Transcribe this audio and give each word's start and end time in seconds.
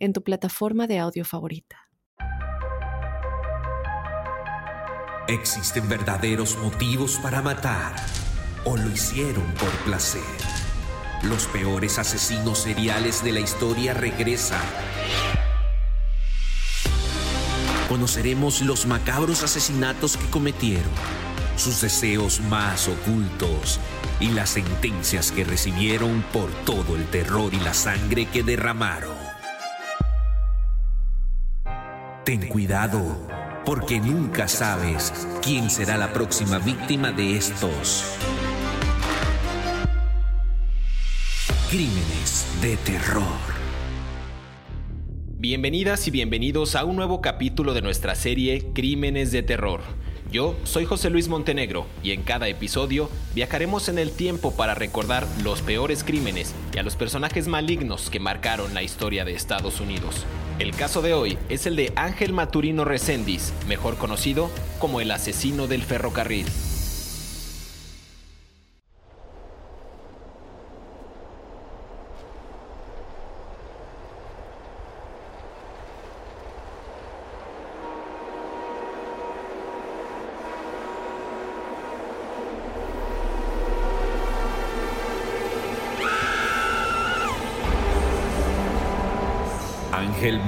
en 0.00 0.12
tu 0.12 0.24
plataforma 0.24 0.86
de 0.86 0.98
audio 0.98 1.24
favorita. 1.24 1.90
¿Existen 5.28 5.88
verdaderos 5.88 6.58
motivos 6.58 7.20
para 7.22 7.40
matar 7.40 7.94
o 8.64 8.76
lo 8.76 8.90
hicieron 8.90 9.46
por 9.54 9.70
placer? 9.84 10.22
Los 11.22 11.46
peores 11.46 12.00
asesinos 12.00 12.58
seriales 12.58 13.22
de 13.22 13.30
la 13.30 13.40
historia 13.40 13.94
regresan. 13.94 14.60
Conoceremos 17.88 18.62
los 18.62 18.86
macabros 18.86 19.44
asesinatos 19.44 20.16
que 20.16 20.26
cometieron, 20.30 20.90
sus 21.56 21.80
deseos 21.80 22.40
más 22.40 22.88
ocultos 22.88 23.78
y 24.18 24.30
las 24.30 24.50
sentencias 24.50 25.30
que 25.30 25.44
recibieron 25.44 26.24
por 26.32 26.50
todo 26.64 26.96
el 26.96 27.04
terror 27.06 27.52
y 27.54 27.60
la 27.60 27.74
sangre 27.74 28.26
que 28.26 28.42
derramaron. 28.42 29.19
Ten 32.30 32.46
cuidado, 32.46 33.26
porque 33.66 33.98
nunca 33.98 34.46
sabes 34.46 35.12
quién 35.42 35.68
será 35.68 35.98
la 35.98 36.12
próxima 36.12 36.60
víctima 36.60 37.10
de 37.10 37.36
estos 37.36 38.04
crímenes 41.68 42.46
de 42.62 42.76
terror. 42.76 43.24
Bienvenidas 45.38 46.06
y 46.06 46.12
bienvenidos 46.12 46.76
a 46.76 46.84
un 46.84 46.94
nuevo 46.94 47.20
capítulo 47.20 47.74
de 47.74 47.82
nuestra 47.82 48.14
serie 48.14 48.64
Crímenes 48.74 49.32
de 49.32 49.42
Terror. 49.42 49.80
Yo 50.30 50.54
soy 50.62 50.84
José 50.84 51.10
Luis 51.10 51.26
Montenegro 51.26 51.86
y 52.04 52.12
en 52.12 52.22
cada 52.22 52.46
episodio 52.46 53.10
viajaremos 53.34 53.88
en 53.88 53.98
el 53.98 54.12
tiempo 54.12 54.54
para 54.54 54.76
recordar 54.76 55.26
los 55.42 55.62
peores 55.62 56.04
crímenes 56.04 56.54
y 56.72 56.78
a 56.78 56.84
los 56.84 56.94
personajes 56.94 57.48
malignos 57.48 58.08
que 58.08 58.20
marcaron 58.20 58.72
la 58.72 58.84
historia 58.84 59.24
de 59.24 59.32
Estados 59.32 59.80
Unidos. 59.80 60.24
El 60.60 60.72
caso 60.72 61.00
de 61.00 61.14
hoy 61.14 61.38
es 61.48 61.64
el 61.64 61.74
de 61.74 61.90
Ángel 61.96 62.34
Maturino 62.34 62.84
Reséndiz, 62.84 63.54
mejor 63.66 63.96
conocido 63.96 64.50
como 64.78 65.00
el 65.00 65.10
asesino 65.10 65.66
del 65.66 65.82
ferrocarril. 65.82 66.44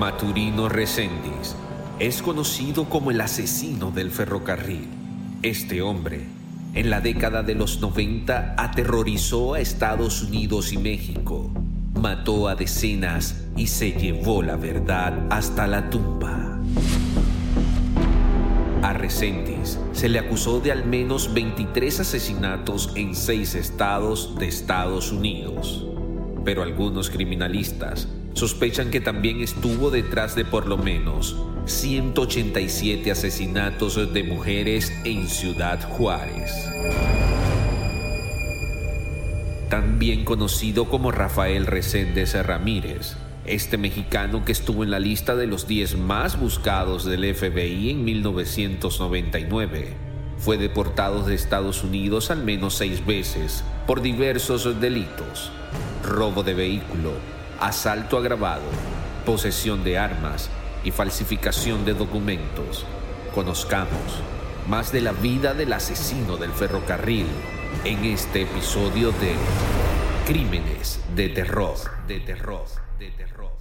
Maturino 0.02 0.68
Reséndiz 0.68 1.54
es 2.00 2.22
conocido 2.22 2.86
como 2.86 3.12
el 3.12 3.20
asesino 3.20 3.92
del 3.92 4.10
ferrocarril. 4.10 4.88
Este 5.42 5.80
hombre, 5.80 6.22
en 6.74 6.90
la 6.90 7.00
década 7.00 7.44
de 7.44 7.54
los 7.54 7.80
90, 7.80 8.56
aterrorizó 8.58 9.54
a 9.54 9.60
Estados 9.60 10.20
Unidos 10.22 10.72
y 10.72 10.78
México, 10.78 11.52
mató 11.94 12.48
a 12.48 12.56
decenas 12.56 13.44
y 13.56 13.68
se 13.68 13.92
llevó 13.92 14.42
la 14.42 14.56
verdad 14.56 15.24
hasta 15.30 15.68
la 15.68 15.88
tumba. 15.88 16.58
A 18.82 18.92
Reséndiz 18.94 19.78
se 19.92 20.08
le 20.08 20.18
acusó 20.18 20.58
de 20.58 20.72
al 20.72 20.84
menos 20.84 21.32
23 21.32 22.00
asesinatos 22.00 22.90
en 22.96 23.14
seis 23.14 23.54
estados 23.54 24.34
de 24.36 24.48
Estados 24.48 25.12
Unidos, 25.12 25.86
pero 26.44 26.64
algunos 26.64 27.08
criminalistas 27.08 28.08
sospechan 28.34 28.90
que 28.90 29.00
también 29.00 29.40
estuvo 29.40 29.90
detrás 29.90 30.34
de 30.34 30.44
por 30.44 30.66
lo 30.66 30.76
menos 30.76 31.36
187 31.66 33.10
asesinatos 33.10 34.12
de 34.12 34.24
mujeres 34.24 34.92
en 35.04 35.28
Ciudad 35.28 35.82
Juárez. 35.90 36.50
También 39.68 40.24
conocido 40.24 40.86
como 40.86 41.12
Rafael 41.12 41.66
Reséndez 41.66 42.34
Ramírez, 42.34 43.16
este 43.44 43.78
mexicano 43.78 44.44
que 44.44 44.52
estuvo 44.52 44.84
en 44.84 44.90
la 44.90 45.00
lista 45.00 45.34
de 45.34 45.46
los 45.46 45.66
10 45.66 45.96
más 45.98 46.38
buscados 46.38 47.04
del 47.04 47.34
FBI 47.34 47.90
en 47.90 48.04
1999, 48.04 49.94
fue 50.38 50.58
deportado 50.58 51.22
de 51.22 51.34
Estados 51.34 51.84
Unidos 51.84 52.30
al 52.30 52.42
menos 52.42 52.74
seis 52.74 53.06
veces 53.06 53.62
por 53.86 54.02
diversos 54.02 54.80
delitos, 54.80 55.52
robo 56.02 56.42
de 56.42 56.54
vehículo, 56.54 57.12
asalto 57.62 58.18
agravado, 58.18 58.64
posesión 59.24 59.84
de 59.84 59.96
armas 59.96 60.50
y 60.82 60.90
falsificación 60.90 61.84
de 61.84 61.94
documentos. 61.94 62.84
Conozcamos 63.32 63.92
más 64.68 64.90
de 64.90 65.00
la 65.00 65.12
vida 65.12 65.54
del 65.54 65.72
asesino 65.72 66.36
del 66.36 66.50
ferrocarril 66.50 67.26
en 67.84 68.04
este 68.04 68.42
episodio 68.42 69.12
de 69.12 69.34
Crímenes 70.26 71.00
de 71.14 71.28
Terror, 71.28 71.76
de 72.08 72.18
Terror, 72.18 72.66
de 72.98 73.10
Terror. 73.12 73.52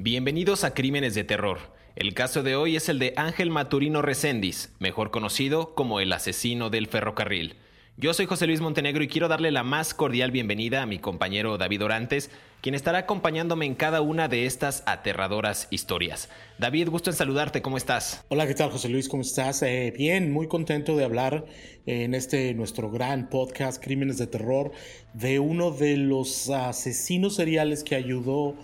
Bienvenidos 0.00 0.64
a 0.64 0.74
Crímenes 0.74 1.14
de 1.14 1.22
Terror. 1.22 1.60
El 1.94 2.12
caso 2.12 2.42
de 2.42 2.56
hoy 2.56 2.74
es 2.74 2.88
el 2.88 2.98
de 2.98 3.14
Ángel 3.16 3.50
Maturino 3.50 4.02
Reséndiz, 4.02 4.74
mejor 4.80 5.12
conocido 5.12 5.76
como 5.76 6.00
el 6.00 6.12
asesino 6.12 6.70
del 6.70 6.88
ferrocarril. 6.88 7.54
Yo 7.96 8.12
soy 8.12 8.26
José 8.26 8.48
Luis 8.48 8.60
Montenegro 8.60 9.04
y 9.04 9.08
quiero 9.08 9.28
darle 9.28 9.52
la 9.52 9.62
más 9.62 9.94
cordial 9.94 10.32
bienvenida 10.32 10.82
a 10.82 10.86
mi 10.86 10.98
compañero 10.98 11.56
David 11.58 11.84
Orantes, 11.84 12.28
quien 12.64 12.74
estará 12.74 13.00
acompañándome 13.00 13.66
en 13.66 13.74
cada 13.74 14.00
una 14.00 14.26
de 14.26 14.46
estas 14.46 14.84
aterradoras 14.86 15.68
historias. 15.68 16.30
David, 16.58 16.88
gusto 16.88 17.10
en 17.10 17.16
saludarte, 17.16 17.60
¿cómo 17.60 17.76
estás? 17.76 18.24
Hola, 18.28 18.46
¿qué 18.46 18.54
tal 18.54 18.70
José 18.70 18.88
Luis? 18.88 19.06
¿Cómo 19.06 19.20
estás? 19.20 19.60
Eh, 19.60 19.92
bien, 19.94 20.32
muy 20.32 20.48
contento 20.48 20.96
de 20.96 21.04
hablar 21.04 21.44
en 21.84 22.14
este 22.14 22.54
nuestro 22.54 22.90
gran 22.90 23.28
podcast 23.28 23.84
Crímenes 23.84 24.16
de 24.16 24.28
Terror 24.28 24.72
de 25.12 25.40
uno 25.40 25.72
de 25.72 25.98
los 25.98 26.48
asesinos 26.48 27.34
seriales 27.34 27.84
que 27.84 27.96
ayudó 27.96 28.56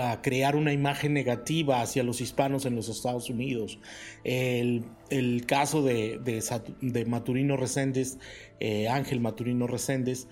a 0.00 0.22
crear 0.22 0.56
una 0.56 0.72
imagen 0.72 1.12
negativa 1.12 1.82
hacia 1.82 2.02
los 2.04 2.22
hispanos 2.22 2.64
en 2.64 2.74
los 2.74 2.88
Estados 2.88 3.28
Unidos. 3.28 3.78
El, 4.24 4.84
caso 5.46 5.82
de, 5.82 6.18
de, 6.80 7.04
Maturino 7.04 7.58
Reséndez, 7.58 8.16
eh, 8.60 8.88
Ángel 8.88 9.20
Maturino 9.20 9.66
Reséndez, 9.66 10.26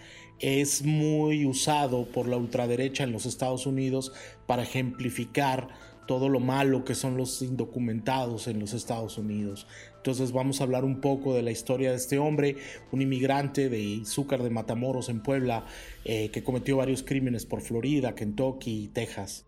es 0.45 0.83
muy 0.83 1.47
usado 1.47 2.05
por 2.05 2.29
la 2.29 2.37
ultraderecha 2.37 3.03
en 3.03 3.13
los 3.13 3.25
Estados 3.25 3.65
Unidos 3.65 4.13
para 4.47 4.63
ejemplificar 4.63 5.69
todo 6.07 6.29
lo 6.29 6.39
malo 6.39 6.85
que 6.85 6.95
son 6.95 7.17
los 7.17 7.41
indocumentados 7.41 8.47
en 8.47 8.61
los 8.61 8.75
Estados 8.75 9.17
Unidos. 9.17 9.67
Entonces 9.97 10.33
vamos 10.33 10.61
a 10.61 10.65
hablar 10.65 10.85
un 10.85 11.01
poco 11.01 11.35
de 11.35 11.41
la 11.41 11.51
historia 11.51 11.93
de 11.93 11.97
este 11.97 12.19
hombre, 12.19 12.57
un 12.93 13.01
inmigrante 13.01 13.71
de 13.71 13.81
Izúcar 13.81 14.43
de 14.43 14.51
Matamoros 14.51 15.09
en 15.09 15.23
Puebla, 15.23 15.65
eh, 16.05 16.29
que 16.31 16.45
cometió 16.45 16.77
varios 16.77 17.03
crímenes 17.03 17.47
por 17.47 17.63
Florida, 17.63 18.15
Kentucky 18.15 18.85
y 18.85 18.89
Texas. 18.89 19.47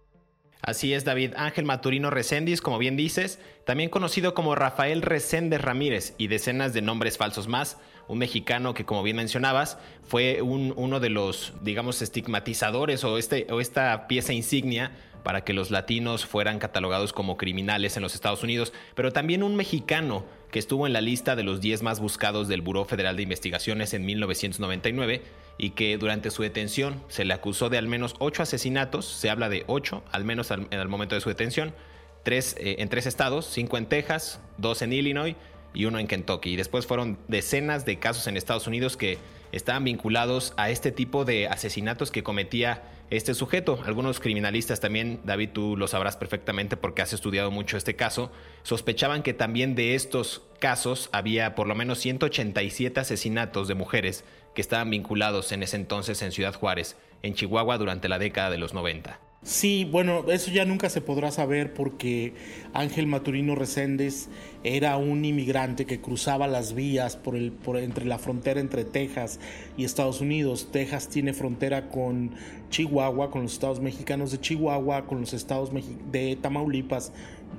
Así 0.63 0.95
es, 0.95 1.05
David. 1.05 1.35
Ángel 1.37 1.67
Maturino 1.67 2.09
Reséndiz, 2.09 2.63
como 2.63 2.79
bien 2.79 2.97
dices, 2.97 3.39
también 3.67 3.91
conocido 3.91 4.35
como 4.35 4.55
Rafael 4.55 5.03
Reséndez 5.03 5.61
Ramírez 5.61 6.15
y 6.17 6.29
decenas 6.29 6.73
de 6.73 6.81
nombres 6.81 7.19
falsos 7.19 7.49
más, 7.49 7.77
un 8.09 8.19
mexicano 8.19 8.75
que, 8.75 8.85
como 8.85 9.03
bien 9.03 9.17
mencionabas, 9.17 9.79
fue 10.07 10.43
uno 10.43 11.01
de 11.01 11.11
los, 11.11 11.53
digamos, 11.63 12.03
estigmatizadores 12.03 13.05
o, 13.05 13.19
este, 13.19 13.47
o 13.51 13.61
esta 13.61 14.07
pieza 14.07 14.33
insignia 14.33 14.93
para 15.23 15.43
que 15.43 15.53
los 15.53 15.73
latinos 15.73 16.25
fueran 16.25 16.61
catalogados 16.61 17.13
como 17.13 17.37
criminales 17.37 17.97
en 17.97 18.03
los 18.05 18.15
Estados 18.15 18.45
Unidos, 18.45 18.73
pero 18.95 19.13
también 19.13 19.43
un 19.43 19.57
mexicano 19.57 20.25
que 20.53 20.61
estuvo 20.61 20.87
en 20.87 20.93
la 20.93 21.01
lista 21.01 21.35
de 21.35 21.43
los 21.43 21.61
10 21.61 21.83
más 21.83 21.99
buscados 21.99 22.47
del 22.47 22.63
Buró 22.63 22.85
Federal 22.85 23.17
de 23.17 23.25
Investigaciones 23.25 23.93
en 23.93 24.07
1999 24.07 25.23
y 25.59 25.71
que 25.71 25.99
durante 25.99 26.31
su 26.31 26.43
detención 26.43 27.03
se 27.09 27.25
le 27.25 27.35
acusó 27.35 27.69
de 27.71 27.79
al 27.79 27.89
menos 27.89 28.15
8 28.21 28.45
asesinatos, 28.45 29.05
se 29.05 29.29
habla 29.29 29.49
de 29.49 29.65
8 29.67 30.05
al 30.13 30.25
menos 30.25 30.53
en 30.53 30.69
el 30.71 30.89
momento 30.89 31.17
de 31.17 31.21
su 31.21 31.29
detención, 31.29 31.75
tres, 32.23 32.57
eh, 32.61 32.77
en 32.79 32.89
tres 32.89 33.07
estados, 33.07 33.47
5 33.47 33.79
en 33.79 33.87
Texas, 33.87 34.41
2 34.59 34.83
en 34.83 34.93
Illinois 34.93 35.37
y 35.77 35.85
uno 35.85 35.99
en 35.99 36.07
Kentucky. 36.07 36.51
Y 36.51 36.57
después 36.57 36.87
fueron 36.87 37.19
decenas 37.29 37.85
de 37.85 37.99
casos 37.99 38.27
en 38.27 38.37
Estados 38.37 38.67
Unidos 38.67 38.97
que 38.97 39.19
estaban 39.53 39.85
vinculados 39.85 40.55
a 40.57 40.71
este 40.71 40.91
tipo 40.91 41.25
de 41.25 41.49
asesinatos 41.49 42.11
que 42.11 42.23
cometía 42.23 42.83
este 43.11 43.35
sujeto. 43.35 43.79
Algunos 43.85 44.19
criminalistas 44.19 44.81
también, 44.81 45.21
David, 45.25 45.51
tú 45.53 45.77
lo 45.77 45.87
sabrás 45.87 46.17
perfectamente 46.17 46.77
porque 46.77 47.03
has 47.03 47.13
estudiado 47.13 47.51
mucho 47.51 47.77
este 47.77 47.95
caso, 47.95 48.33
sospechaban 48.63 49.23
que 49.23 49.35
también 49.35 49.75
de 49.75 49.95
estos 49.95 50.43
casos 50.59 51.11
había 51.13 51.55
por 51.55 51.69
lo 51.69 51.75
menos 51.75 51.99
187 51.99 52.99
asesinatos 52.99 53.69
de 53.69 53.75
mujeres 53.75 54.25
que 54.55 54.63
estaban 54.63 54.91
vinculados 54.91 55.53
en 55.53 55.63
ese 55.63 55.77
entonces 55.77 56.23
en 56.23 56.33
Ciudad 56.33 56.55
Juárez, 56.55 56.97
en 57.23 57.35
Chihuahua, 57.35 57.79
durante 57.79 58.09
la 58.09 58.19
década 58.19 58.51
de 58.51 58.59
los 58.59 58.73
90. 58.73 59.26
Sí, 59.43 59.85
bueno, 59.85 60.25
eso 60.29 60.51
ya 60.51 60.65
nunca 60.65 60.91
se 60.91 61.01
podrá 61.01 61.31
saber 61.31 61.73
porque 61.73 62.35
Ángel 62.73 63.07
Maturino 63.07 63.55
Reséndez 63.55 64.29
era 64.65 64.97
un 64.97 65.25
inmigrante 65.25 65.87
que 65.87 66.01
cruzaba 66.01 66.49
las 66.49 66.75
vías 66.75 67.17
por 67.17 67.37
el, 67.37 67.53
por, 67.53 67.77
entre 67.77 68.07
la 68.07 68.19
frontera 68.19 68.59
entre 68.59 68.85
Texas 68.85 69.39
y 69.77 69.85
Estados 69.85 70.21
Unidos. 70.21 70.71
Texas 70.73 71.09
tiene 71.09 71.33
frontera 71.33 71.91
con 71.91 72.33
Chihuahua, 72.71 73.31
con 73.31 73.43
los 73.43 73.53
estados 73.53 73.81
mexicanos 73.81 74.33
de 74.33 74.41
Chihuahua, 74.41 75.07
con 75.07 75.21
los 75.21 75.33
estados 75.33 75.71
de 76.11 76.37
Tamaulipas 76.37 77.13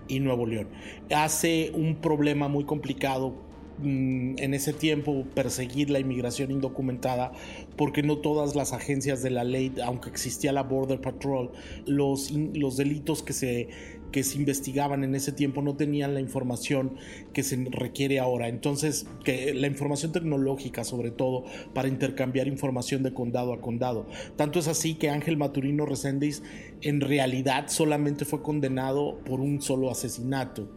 y 0.09 0.19
Nuevo 0.19 0.45
León. 0.45 0.67
Hace 1.09 1.71
un 1.73 1.95
problema 1.95 2.49
muy 2.49 2.65
complicado 2.65 3.46
en 3.83 4.53
ese 4.53 4.73
tiempo 4.73 5.25
perseguir 5.35 5.89
la 5.89 5.99
inmigración 5.99 6.51
indocumentada 6.51 7.31
porque 7.75 8.03
no 8.03 8.17
todas 8.17 8.55
las 8.55 8.73
agencias 8.73 9.21
de 9.21 9.29
la 9.29 9.43
ley, 9.43 9.73
aunque 9.83 10.09
existía 10.09 10.51
la 10.51 10.63
Border 10.63 10.99
Patrol, 10.99 11.51
los, 11.85 12.31
los 12.31 12.77
delitos 12.77 13.21
que 13.21 13.33
se, 13.33 13.69
que 14.11 14.23
se 14.23 14.37
investigaban 14.37 15.03
en 15.03 15.15
ese 15.15 15.31
tiempo 15.31 15.61
no 15.61 15.75
tenían 15.75 16.13
la 16.13 16.21
información 16.21 16.95
que 17.33 17.43
se 17.43 17.67
requiere 17.69 18.19
ahora. 18.19 18.47
Entonces, 18.47 19.07
que 19.23 19.53
la 19.53 19.67
información 19.67 20.11
tecnológica 20.11 20.83
sobre 20.83 21.11
todo 21.11 21.45
para 21.73 21.87
intercambiar 21.87 22.47
información 22.47 23.03
de 23.03 23.13
condado 23.13 23.53
a 23.53 23.61
condado. 23.61 24.07
Tanto 24.35 24.59
es 24.59 24.67
así 24.67 24.95
que 24.95 25.09
Ángel 25.09 25.37
Maturino 25.37 25.85
Reséndiz 25.85 26.41
en 26.81 27.01
realidad 27.01 27.65
solamente 27.67 28.25
fue 28.25 28.41
condenado 28.41 29.19
por 29.25 29.39
un 29.39 29.61
solo 29.61 29.91
asesinato 29.91 30.67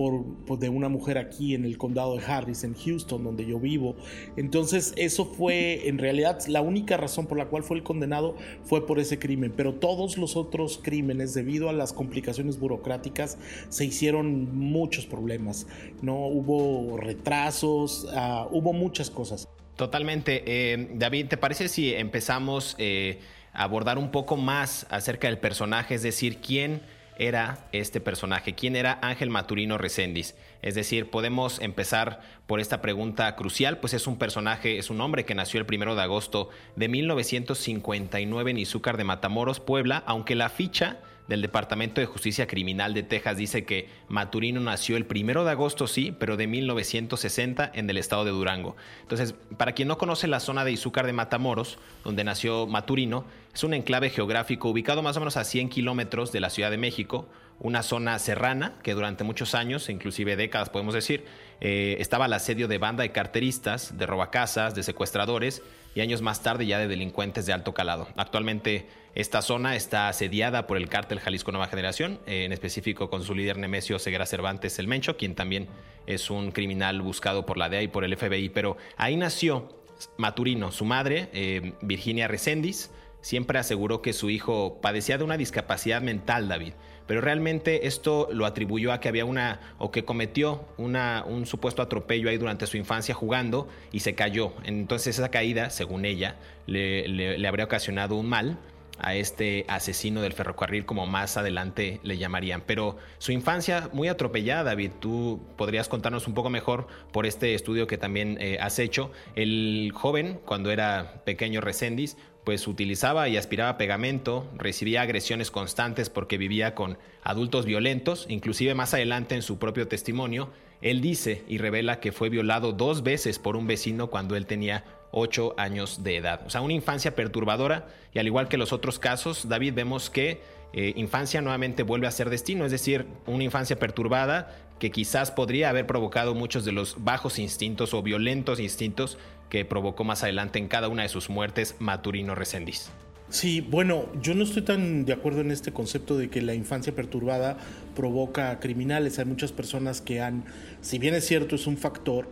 por, 0.00 0.58
de 0.58 0.70
una 0.70 0.88
mujer 0.88 1.18
aquí 1.18 1.54
en 1.54 1.66
el 1.66 1.76
condado 1.76 2.16
de 2.16 2.24
Harris, 2.24 2.64
en 2.64 2.72
Houston, 2.72 3.22
donde 3.22 3.44
yo 3.44 3.60
vivo. 3.60 3.96
Entonces 4.38 4.94
eso 4.96 5.26
fue, 5.26 5.88
en 5.88 5.98
realidad, 5.98 6.38
la 6.48 6.62
única 6.62 6.96
razón 6.96 7.26
por 7.26 7.36
la 7.36 7.48
cual 7.48 7.64
fue 7.64 7.76
el 7.76 7.82
condenado 7.82 8.34
fue 8.62 8.86
por 8.86 8.98
ese 8.98 9.18
crimen, 9.18 9.52
pero 9.54 9.74
todos 9.74 10.16
los 10.16 10.36
otros 10.36 10.80
crímenes, 10.82 11.34
debido 11.34 11.68
a 11.68 11.74
las 11.74 11.92
complicaciones 11.92 12.58
burocráticas, 12.58 13.36
se 13.68 13.84
hicieron 13.84 14.56
muchos 14.56 15.04
problemas, 15.04 15.66
¿no? 16.00 16.28
Hubo 16.28 16.96
retrasos, 16.96 18.04
uh, 18.04 18.48
hubo 18.56 18.72
muchas 18.72 19.10
cosas. 19.10 19.46
Totalmente. 19.76 20.44
Eh, 20.46 20.92
David, 20.94 21.26
¿te 21.26 21.36
parece 21.36 21.68
si 21.68 21.92
empezamos 21.92 22.74
eh, 22.78 23.18
a 23.52 23.64
abordar 23.64 23.98
un 23.98 24.10
poco 24.10 24.38
más 24.38 24.86
acerca 24.88 25.28
del 25.28 25.36
personaje, 25.36 25.96
es 25.96 26.02
decir, 26.02 26.38
quién 26.38 26.80
era 27.20 27.68
este 27.72 28.00
personaje? 28.00 28.54
¿Quién 28.54 28.76
era 28.76 28.98
Ángel 29.02 29.28
Maturino 29.28 29.76
Reséndiz? 29.76 30.34
Es 30.62 30.74
decir, 30.74 31.10
podemos 31.10 31.60
empezar 31.60 32.22
por 32.46 32.60
esta 32.60 32.80
pregunta 32.80 33.36
crucial, 33.36 33.78
pues 33.78 33.92
es 33.92 34.06
un 34.06 34.16
personaje, 34.18 34.78
es 34.78 34.88
un 34.88 35.02
hombre 35.02 35.26
que 35.26 35.34
nació 35.34 35.60
el 35.60 35.66
primero 35.66 35.94
de 35.94 36.02
agosto 36.02 36.48
de 36.76 36.88
1959 36.88 38.50
en 38.50 38.56
Izúcar 38.56 38.96
de 38.96 39.04
Matamoros, 39.04 39.60
Puebla, 39.60 40.02
aunque 40.06 40.34
la 40.34 40.48
ficha 40.48 41.00
del 41.30 41.42
Departamento 41.42 42.00
de 42.00 42.08
Justicia 42.08 42.48
Criminal 42.48 42.92
de 42.92 43.04
Texas 43.04 43.36
dice 43.36 43.64
que 43.64 43.88
Maturino 44.08 44.60
nació 44.60 44.96
el 44.96 45.06
primero 45.06 45.44
de 45.44 45.52
agosto, 45.52 45.86
sí, 45.86 46.12
pero 46.18 46.36
de 46.36 46.48
1960 46.48 47.70
en 47.72 47.88
el 47.88 47.98
estado 47.98 48.24
de 48.24 48.32
Durango. 48.32 48.76
Entonces, 49.02 49.36
para 49.56 49.70
quien 49.70 49.86
no 49.86 49.96
conoce 49.96 50.26
la 50.26 50.40
zona 50.40 50.64
de 50.64 50.72
Izúcar 50.72 51.06
de 51.06 51.12
Matamoros, 51.12 51.78
donde 52.02 52.24
nació 52.24 52.66
Maturino, 52.66 53.24
es 53.54 53.62
un 53.62 53.74
enclave 53.74 54.10
geográfico 54.10 54.68
ubicado 54.70 55.02
más 55.02 55.16
o 55.18 55.20
menos 55.20 55.36
a 55.36 55.44
100 55.44 55.68
kilómetros 55.68 56.32
de 56.32 56.40
la 56.40 56.50
Ciudad 56.50 56.72
de 56.72 56.78
México, 56.78 57.28
una 57.60 57.84
zona 57.84 58.18
serrana 58.18 58.74
que 58.82 58.94
durante 58.94 59.22
muchos 59.22 59.54
años, 59.54 59.88
inclusive 59.88 60.34
décadas 60.34 60.68
podemos 60.68 60.94
decir, 60.94 61.26
eh, 61.60 61.96
estaba 62.00 62.24
al 62.24 62.32
asedio 62.32 62.66
de 62.66 62.78
banda 62.78 63.02
de 63.02 63.12
carteristas, 63.12 63.96
de 63.96 64.06
robacasas, 64.06 64.74
de 64.74 64.82
secuestradores 64.82 65.62
y 65.94 66.00
años 66.00 66.22
más 66.22 66.42
tarde 66.42 66.66
ya 66.66 66.78
de 66.80 66.88
delincuentes 66.88 67.46
de 67.46 67.52
alto 67.52 67.72
calado. 67.72 68.08
Actualmente 68.16 68.88
esta 69.14 69.42
zona 69.42 69.74
está 69.74 70.08
asediada 70.08 70.68
por 70.68 70.76
el 70.76 70.88
cártel 70.88 71.18
Jalisco 71.18 71.50
Nueva 71.50 71.66
Generación, 71.66 72.20
eh, 72.26 72.44
en 72.44 72.52
específico 72.52 73.10
con 73.10 73.24
su 73.24 73.34
líder 73.34 73.58
Nemesio 73.58 73.98
Segura 73.98 74.24
Cervantes 74.24 74.78
el 74.78 74.86
Mencho, 74.86 75.16
quien 75.16 75.34
también 75.34 75.66
es 76.06 76.30
un 76.30 76.52
criminal 76.52 77.02
buscado 77.02 77.44
por 77.44 77.56
la 77.56 77.68
DEA 77.68 77.82
y 77.82 77.88
por 77.88 78.04
el 78.04 78.16
FBI. 78.16 78.50
Pero 78.50 78.76
ahí 78.96 79.16
nació 79.16 79.68
Maturino, 80.16 80.70
su 80.70 80.84
madre, 80.84 81.28
eh, 81.32 81.72
Virginia 81.82 82.28
Reséndiz, 82.28 82.90
siempre 83.20 83.58
aseguró 83.58 84.00
que 84.00 84.12
su 84.12 84.30
hijo 84.30 84.78
padecía 84.80 85.18
de 85.18 85.24
una 85.24 85.36
discapacidad 85.36 86.00
mental, 86.00 86.46
David. 86.46 86.74
Pero 87.08 87.20
realmente 87.20 87.88
esto 87.88 88.28
lo 88.30 88.46
atribuyó 88.46 88.92
a 88.92 89.00
que 89.00 89.08
había 89.08 89.24
una, 89.24 89.74
o 89.78 89.90
que 89.90 90.04
cometió 90.04 90.68
un 90.78 91.44
supuesto 91.44 91.82
atropello 91.82 92.30
ahí 92.30 92.38
durante 92.38 92.68
su 92.68 92.76
infancia 92.76 93.16
jugando 93.16 93.68
y 93.90 94.00
se 94.00 94.14
cayó. 94.14 94.52
Entonces 94.62 95.18
esa 95.18 95.28
caída, 95.28 95.70
según 95.70 96.04
ella, 96.04 96.36
le 96.66 97.48
habría 97.48 97.64
ocasionado 97.64 98.14
un 98.14 98.28
mal 98.28 98.58
a 99.02 99.14
este 99.14 99.64
asesino 99.68 100.22
del 100.22 100.32
ferrocarril, 100.32 100.86
como 100.86 101.06
más 101.06 101.36
adelante 101.36 102.00
le 102.02 102.18
llamarían. 102.18 102.62
Pero 102.66 102.96
su 103.18 103.32
infancia 103.32 103.90
muy 103.92 104.08
atropellada, 104.08 104.64
David, 104.64 104.92
tú 105.00 105.40
podrías 105.56 105.88
contarnos 105.88 106.26
un 106.26 106.34
poco 106.34 106.50
mejor 106.50 106.86
por 107.12 107.26
este 107.26 107.54
estudio 107.54 107.86
que 107.86 107.98
también 107.98 108.38
eh, 108.40 108.58
has 108.60 108.78
hecho. 108.78 109.10
El 109.34 109.92
joven, 109.94 110.40
cuando 110.44 110.70
era 110.70 111.22
pequeño 111.24 111.60
Recendis, 111.60 112.16
pues 112.44 112.66
utilizaba 112.66 113.28
y 113.28 113.36
aspiraba 113.36 113.76
pegamento, 113.76 114.48
recibía 114.56 115.02
agresiones 115.02 115.50
constantes 115.50 116.08
porque 116.10 116.38
vivía 116.38 116.74
con 116.74 116.98
adultos 117.22 117.66
violentos, 117.66 118.26
inclusive 118.28 118.74
más 118.74 118.94
adelante 118.94 119.34
en 119.34 119.42
su 119.42 119.58
propio 119.58 119.88
testimonio, 119.88 120.50
él 120.80 121.00
dice 121.02 121.44
y 121.46 121.58
revela 121.58 122.00
que 122.00 122.12
fue 122.12 122.30
violado 122.30 122.72
dos 122.72 123.02
veces 123.02 123.38
por 123.38 123.56
un 123.56 123.66
vecino 123.66 124.08
cuando 124.08 124.36
él 124.36 124.46
tenía 124.46 124.84
8 125.12 125.54
años 125.56 126.02
de 126.02 126.16
edad. 126.16 126.42
O 126.46 126.50
sea, 126.50 126.60
una 126.60 126.72
infancia 126.72 127.14
perturbadora 127.14 127.88
y 128.12 128.18
al 128.18 128.26
igual 128.26 128.48
que 128.48 128.56
los 128.56 128.72
otros 128.72 128.98
casos, 128.98 129.48
David, 129.48 129.74
vemos 129.74 130.10
que 130.10 130.40
eh, 130.72 130.92
infancia 130.96 131.40
nuevamente 131.40 131.82
vuelve 131.82 132.06
a 132.06 132.10
ser 132.10 132.30
destino, 132.30 132.64
es 132.64 132.70
decir, 132.70 133.06
una 133.26 133.44
infancia 133.44 133.78
perturbada 133.78 134.56
que 134.78 134.90
quizás 134.90 135.30
podría 135.30 135.68
haber 135.68 135.86
provocado 135.86 136.34
muchos 136.34 136.64
de 136.64 136.72
los 136.72 137.02
bajos 137.04 137.38
instintos 137.38 137.92
o 137.92 138.02
violentos 138.02 138.60
instintos 138.60 139.18
que 139.50 139.64
provocó 139.64 140.04
más 140.04 140.22
adelante 140.22 140.58
en 140.58 140.68
cada 140.68 140.88
una 140.88 141.02
de 141.02 141.08
sus 141.08 141.28
muertes 141.28 141.76
Maturino 141.80 142.34
Resendiz. 142.34 142.90
Sí, 143.30 143.60
bueno, 143.60 144.06
yo 144.20 144.34
no 144.34 144.42
estoy 144.42 144.62
tan 144.62 145.04
de 145.04 145.12
acuerdo 145.12 145.40
en 145.40 145.52
este 145.52 145.72
concepto 145.72 146.16
de 146.18 146.30
que 146.30 146.42
la 146.42 146.54
infancia 146.54 146.92
perturbada 146.92 147.58
provoca 147.94 148.58
criminales. 148.58 149.20
Hay 149.20 149.24
muchas 149.24 149.52
personas 149.52 150.00
que 150.00 150.20
han, 150.20 150.44
si 150.80 150.98
bien 150.98 151.14
es 151.14 151.26
cierto, 151.26 151.54
es 151.54 151.68
un 151.68 151.76
factor, 151.76 152.28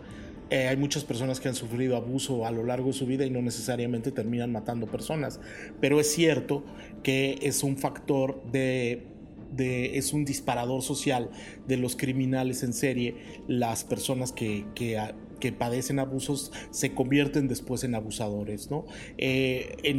eh, 0.50 0.68
hay 0.68 0.76
muchas 0.76 1.04
personas 1.04 1.40
que 1.40 1.48
han 1.48 1.54
sufrido 1.54 1.96
abuso 1.96 2.46
a 2.46 2.50
lo 2.50 2.64
largo 2.64 2.88
de 2.88 2.92
su 2.94 3.06
vida 3.06 3.24
y 3.26 3.30
no 3.30 3.42
necesariamente 3.42 4.12
terminan 4.12 4.50
matando 4.50 4.86
personas, 4.86 5.40
pero 5.80 6.00
es 6.00 6.10
cierto 6.12 6.64
que 7.02 7.38
es 7.42 7.62
un 7.62 7.76
factor 7.76 8.42
de, 8.50 9.02
es 9.56 10.12
un 10.12 10.24
disparador 10.24 10.82
social 10.82 11.30
de 11.66 11.76
los 11.76 11.96
criminales 11.96 12.62
en 12.62 12.72
serie, 12.72 13.16
las 13.46 13.84
personas 13.84 14.32
que, 14.32 14.64
que 14.74 14.98
que 15.38 15.52
padecen 15.52 16.00
abusos 16.00 16.52
se 16.70 16.94
convierten 16.94 17.46
después 17.46 17.84
en 17.84 17.94
abusadores, 17.94 18.72
¿no? 18.72 18.86
Eh, 19.18 19.94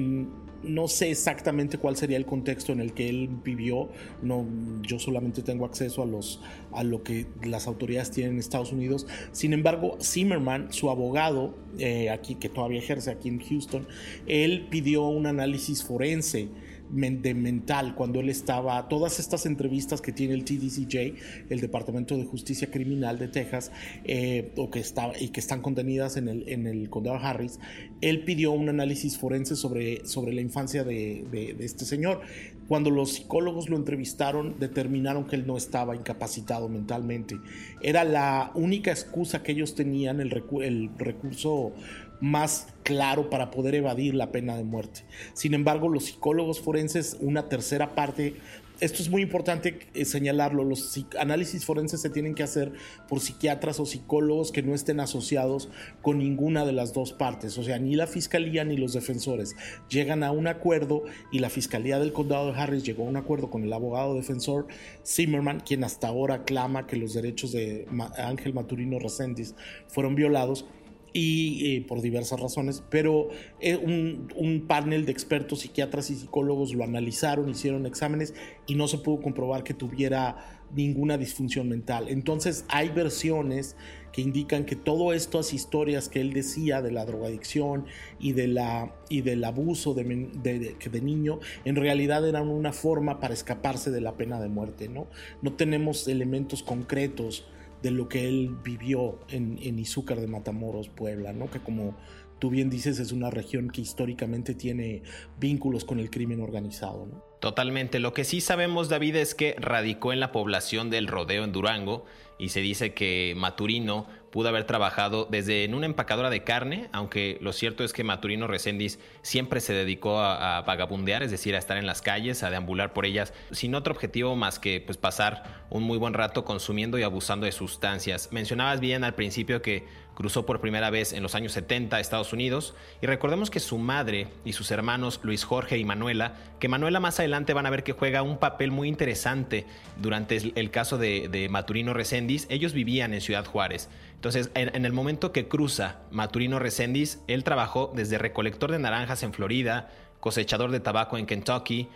no 0.64 0.90
sé 0.90 1.10
exactamente 1.12 1.78
cuál 1.78 1.96
sería 1.96 2.18
el 2.18 2.26
contexto 2.26 2.74
en 2.74 2.82
el 2.82 2.94
que 2.94 3.10
él 3.10 3.30
vivió. 3.46 3.90
No, 4.22 4.46
yo 4.82 5.00
solamente 5.00 5.42
tengo 5.42 5.66
acceso 5.66 6.04
a, 6.04 6.06
los, 6.06 6.42
a 6.74 6.84
lo 6.84 7.02
que 7.02 7.28
las 7.44 7.68
autoridades 7.68 8.12
tienen 8.12 8.34
en 8.34 8.40
Estados 8.40 8.74
Unidos. 8.74 9.08
Sin 9.32 9.54
embargo, 9.54 9.98
Zimmerman, 10.02 10.74
su 10.74 10.90
abogado, 10.90 11.58
eh, 11.78 12.10
aquí, 12.10 12.36
que 12.36 12.50
todavía 12.50 12.80
ejerce 12.80 13.10
aquí 13.10 13.30
en 13.30 13.40
Houston, 13.40 13.88
él 14.28 14.68
pidió 14.70 15.08
un 15.08 15.28
análisis 15.28 15.84
forense 15.84 16.50
de 16.90 17.34
mental 17.34 17.96
cuando 17.96 18.20
él 18.20 18.30
estaba, 18.30 18.88
todas 18.88 19.20
estas 19.20 19.46
entrevistas 19.46 20.02
que 20.02 20.12
tiene 20.12 20.34
el 20.34 20.44
TDCJ, 20.44 21.50
el 21.50 21.60
Departamento 21.62 22.18
de 22.18 22.26
Justicia 22.26 22.70
Criminal 22.72 23.20
de 23.20 23.28
Texas, 23.28 23.72
eh, 24.04 24.52
o 24.58 24.70
que 24.70 24.80
está, 24.80 25.12
y 25.20 25.30
que 25.30 25.40
están 25.40 25.62
contenidas 25.62 26.18
en 26.18 26.28
el, 26.28 26.50
en 26.50 26.68
el 26.68 26.90
condado 26.90 27.18
Harris, 27.18 27.60
él 28.02 28.24
pidió 28.24 28.52
un 28.52 28.70
análisis 28.70 29.18
forense 29.18 29.56
sobre, 29.56 30.06
sobre 30.06 30.34
la 30.34 30.42
infancia 30.42 30.84
de, 30.84 31.26
de, 31.32 31.56
este 31.60 31.86
señor. 31.86 32.22
Cuando 32.68 32.92
los 32.92 33.14
psicólogos 33.14 33.70
lo 33.70 33.78
entrevistaron, 33.78 34.60
determinaron 34.60 35.26
que 35.26 35.36
él 35.36 35.48
no 35.48 35.58
estaba 35.58 35.96
incapacitado 35.96 36.70
mentalmente. 36.70 37.40
Era 37.82 38.04
la 38.04 38.52
única 38.54 38.92
excusa 38.92 39.42
que 39.42 39.54
ellos 39.54 39.74
tenían, 39.74 40.22
el, 40.22 40.44
el 40.62 40.90
recurso 40.98 41.74
más 42.22 42.68
claro 42.84 43.30
para 43.30 43.52
poder 43.52 43.76
evadir 43.76 44.16
la 44.16 44.32
pena 44.32 44.58
de 44.58 44.64
muerte. 44.64 45.02
Sin 45.34 45.54
embargo, 45.54 45.90
los 45.90 46.06
psicólogos 46.06 46.60
forenses, 46.60 47.18
una 47.22 47.50
tercera 47.50 47.96
parte 47.96 48.36
esto 48.82 49.02
es 49.02 49.10
muy 49.10 49.22
importante 49.22 49.80
eh, 49.94 50.06
señalarlo, 50.06 50.64
los 50.64 50.98
análisis 51.20 51.66
forenses 51.66 52.02
se 52.02 52.10
tienen 52.10 52.34
que 52.34 52.44
hacer 52.44 52.72
por 53.10 53.20
psiquiatras 53.20 53.80
o 53.80 53.86
psicólogos 53.86 54.52
que 54.52 54.64
no 54.64 54.74
estén 54.74 55.02
asociados 55.02 55.70
con 56.02 56.18
ninguna 56.20 56.66
de 56.66 56.72
las 56.72 56.94
dos 56.94 57.12
partes, 57.12 57.58
o 57.58 57.64
sea, 57.64 57.78
ni 57.78 57.96
la 57.96 58.08
fiscalía 58.08 58.64
ni 58.64 58.78
los 58.78 58.94
defensores 58.94 59.56
llegan 59.90 60.24
a 60.24 60.32
un 60.32 60.48
acuerdo 60.48 61.04
y 61.32 61.40
la 61.40 61.50
fiscalía 61.50 62.00
del 62.00 62.14
condado 62.14 62.52
de 62.52 62.60
Harris 62.60 62.84
llegó 62.84 63.04
a 63.04 63.10
un 63.10 63.18
acuerdo 63.18 63.50
con 63.50 63.64
el 63.64 63.74
abogado 63.74 64.16
defensor 64.16 64.68
Zimmerman, 65.06 65.60
quien 65.60 65.84
hasta 65.84 66.08
ahora 66.08 66.44
clama 66.44 66.88
que 66.88 66.96
los 66.96 67.14
derechos 67.14 67.52
de 67.52 67.86
Ángel 68.18 68.54
Maturino 68.54 68.98
Reséndiz 69.00 69.56
fueron 69.88 70.16
violados 70.16 70.66
y 71.14 71.76
eh, 71.76 71.86
por 71.88 72.02
diversas 72.02 72.40
razones, 72.40 72.84
pero 72.90 73.30
eh, 73.60 73.76
un, 73.78 74.66
panel 74.68 75.06
de 75.06 75.12
expertos 75.12 75.60
psiquiatras 75.60 76.10
y 76.12 76.16
psicólogos 76.16 76.74
lo 76.74 76.84
analizaron, 76.84 77.50
hicieron 77.50 77.86
exámenes 77.86 78.34
y 78.68 78.76
no 78.76 78.88
se 78.88 79.00
pudo 79.00 79.22
comprobar 79.22 79.64
que 79.64 79.74
tuviera 79.74 80.60
ninguna 80.76 81.18
disfunción 81.18 81.68
mental. 81.68 82.08
Entonces 82.10 82.66
hay 82.68 82.90
versiones 82.90 83.76
que 84.12 84.22
indican 84.22 84.66
que 84.66 84.76
todas 84.76 85.18
estas 85.18 85.54
historias 85.54 86.10
que 86.10 86.22
él 86.22 86.34
decía 86.34 86.82
de 86.82 86.92
la 86.92 87.06
drogadicción 87.06 87.86
y, 88.20 88.34
de 88.34 88.48
la, 88.48 88.94
y 89.10 89.22
del 89.22 89.44
abuso 89.44 89.94
de, 89.94 90.04
de, 90.04 90.76
de, 90.76 91.02
niño, 91.02 91.40
en 91.66 91.76
realidad 91.76 92.28
eran 92.28 92.50
una 92.50 92.74
forma 92.74 93.20
para 93.20 93.34
escaparse 93.34 93.92
de 93.92 94.02
la 94.02 94.16
pena 94.18 94.40
de 94.40 94.50
muerte. 94.50 94.90
No, 94.90 95.08
no 95.42 95.54
tenemos 95.54 96.08
elementos 96.08 96.64
concretos 96.64 97.46
de 97.82 97.92
lo 97.92 98.10
que 98.10 98.28
él 98.28 98.56
vivió 98.64 99.20
en, 99.30 99.58
en 99.62 99.80
Izúcar 99.80 100.20
de 100.20 100.28
Matamoros, 100.28 100.90
Puebla, 100.90 101.34
¿no? 101.34 101.50
que 101.50 101.60
como 101.60 101.96
tú 102.40 102.50
bien 102.50 102.70
dices 102.70 103.00
es 103.00 103.12
una 103.12 103.30
región 103.30 103.70
que 103.70 103.82
históricamente 103.82 104.56
tiene 104.56 105.04
vínculos 105.40 105.86
con 105.86 106.00
el 106.00 106.10
crimen 106.10 106.42
organizado. 106.42 107.06
¿no? 107.06 107.24
Totalmente. 107.40 108.00
Lo 108.00 108.14
que 108.14 108.24
sí 108.24 108.42
sabemos, 108.42 108.90
David, 108.90 109.16
es 109.16 109.36
que 109.36 109.56
radicó 109.60 110.12
en 110.14 110.20
la 110.20 110.32
población 110.32 110.90
del 110.90 111.08
rodeo 111.08 111.44
en 111.44 111.52
Durango 111.52 112.06
y 112.40 112.50
se 112.50 112.62
dice 112.62 112.94
que 112.94 113.34
Maturino 113.38 114.08
pudo 114.32 114.50
haber 114.50 114.64
trabajado 114.64 115.28
desde 115.30 115.64
en 115.64 115.74
una 115.74 115.86
empacadora 115.86 116.30
de 116.30 116.44
carne, 116.44 116.90
aunque 116.92 117.38
lo 117.42 117.52
cierto 117.52 117.84
es 117.84 117.94
que 117.94 118.04
Maturino 118.04 118.48
Reséndiz 118.48 119.00
siempre 119.22 119.60
se 119.60 119.74
dedicó 119.74 120.20
a, 120.20 120.62
vagabundear, 120.62 121.24
es 121.24 121.32
decir, 121.32 121.56
a 121.56 121.60
estar 121.60 121.78
en 121.78 121.86
las 121.86 122.02
calles, 122.02 122.44
a 122.44 122.50
deambular 122.50 122.94
por 122.94 123.06
ellas, 123.06 123.34
sin 123.52 123.76
otro 123.76 123.94
objetivo 123.94 124.36
más 124.36 124.60
que 124.60 124.82
pues, 124.82 124.98
pasar 124.98 125.66
un 125.70 125.84
muy 125.84 125.98
buen 125.98 126.14
rato 126.14 126.46
consumiendo 126.46 126.98
y 126.98 127.04
abusando 127.04 127.46
de 127.46 127.52
sustancias. 127.52 128.30
Mencionabas 128.32 128.80
bien 128.80 129.04
al 129.04 129.16
principio 129.16 129.62
que 129.62 129.86
cruzó 130.20 130.46
por 130.46 130.60
primera 130.60 130.90
vez 130.90 131.14
en 131.14 131.24
los 131.24 131.34
años 131.34 131.54
70 131.54 131.96
a 131.96 132.02
Estados 132.02 132.34
Unidos 132.34 132.76
y 133.02 133.08
recordemos 133.08 133.50
que 133.50 133.62
su 133.62 133.78
madre 133.78 134.28
y 134.44 134.52
sus 134.52 134.70
hermanos 134.70 135.22
Luis 135.24 135.46
Jorge 135.46 135.78
y 135.78 135.86
Manuela, 135.86 136.34
que 136.60 136.68
Manuela 136.68 137.00
más 137.00 137.20
adelante 137.20 137.54
van 137.54 137.66
a 137.66 137.70
ver 137.70 137.86
que 137.86 137.94
juega 137.94 138.22
un 138.22 138.38
papel 138.38 138.70
muy 138.70 138.90
interesante 138.90 139.66
durante 139.96 140.52
el 140.60 140.72
caso 140.72 140.98
de, 140.98 141.48
Maturino 141.50 141.94
Reséndiz, 141.94 142.48
ellos 142.50 142.74
vivían 142.74 143.14
en 143.14 143.22
Ciudad 143.22 143.46
Juárez. 143.46 143.88
Entonces, 144.16 144.52
en, 144.56 144.84
el 144.84 144.92
momento 144.92 145.32
que 145.32 145.48
cruza 145.48 146.02
Maturino 146.12 146.60
Reséndiz, 146.60 147.20
él 147.30 147.46
trabajó 147.46 147.94
desde 147.96 148.18
recolector 148.18 148.74
de 148.74 148.80
naranjas 148.80 149.24
en 149.24 149.32
Florida, 149.32 149.90
cosechador 150.20 150.72
de 150.72 150.82
tabaco 150.82 151.18
en 151.18 151.28
Kentucky, 151.28 151.88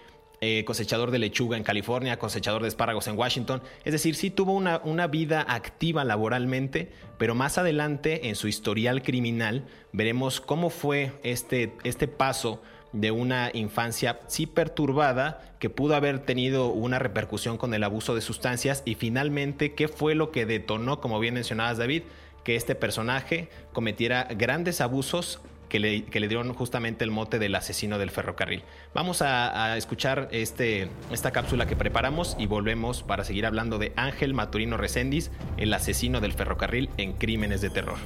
eh, 0.45 0.65
cosechador 0.65 1.09
de 1.09 1.19
lechuga 1.19 1.55
en 1.55 1.63
California, 1.63 2.19
cosechador 2.19 2.63
de 2.63 2.67
espárragos 2.67 3.07
en 3.07 3.17
Washington. 3.17 3.61
Es 3.85 3.93
decir, 3.93 4.15
sí 4.15 4.29
tuvo 4.29 4.51
una, 4.51 5.07
vida 5.07 5.45
activa 5.47 6.03
laboralmente, 6.03 6.91
pero 7.17 7.33
más 7.33 7.57
adelante 7.57 8.27
en 8.27 8.35
su 8.35 8.49
historial 8.49 9.03
criminal 9.03 9.63
veremos 9.93 10.41
cómo 10.41 10.69
fue 10.69 11.13
este, 11.23 11.71
este 11.85 12.09
paso 12.09 12.61
de 12.91 13.11
una 13.11 13.51
infancia 13.53 14.19
sí 14.27 14.45
perturbada 14.45 15.55
que 15.59 15.69
pudo 15.69 15.95
haber 15.95 16.19
tenido 16.19 16.67
una 16.67 16.99
repercusión 16.99 17.57
con 17.57 17.73
el 17.73 17.85
abuso 17.85 18.13
de 18.13 18.19
sustancias 18.19 18.83
y 18.83 18.95
finalmente 18.95 19.73
qué 19.75 19.87
fue 19.87 20.13
lo 20.13 20.29
que 20.31 20.45
detonó, 20.45 20.99
como 20.99 21.21
bien 21.21 21.35
mencionabas 21.35 21.77
David, 21.77 22.03
que 22.43 22.57
este 22.57 22.75
personaje 22.75 23.47
cometiera 23.71 24.27
grandes 24.35 24.81
abusos 24.81 25.39
que 25.73 25.79
le, 25.79 26.27
dieron 26.27 26.53
justamente 26.53 27.03
el 27.03 27.09
mote 27.09 27.39
del 27.39 27.55
asesino 27.55 27.97
del 27.97 28.11
ferrocarril. 28.11 28.61
Vamos 28.93 29.23
a, 29.23 29.75
escuchar 29.75 30.29
este, 30.31 30.87
esta 31.11 31.31
cápsula 31.31 31.65
que 31.65 31.75
preparamos 31.75 32.35
y 32.37 32.45
volvemos 32.45 33.01
para 33.01 33.23
seguir 33.23 33.47
hablando 33.47 33.79
de 33.79 33.91
Ángel 33.95 34.35
Maturino 34.35 34.77
Reséndiz, 34.77 35.31
el 35.57 35.73
asesino 35.73 36.21
del 36.21 36.33
ferrocarril 36.33 36.91
en 36.97 37.13
Crímenes 37.13 37.61
de 37.61 37.71
Terror. 37.71 37.97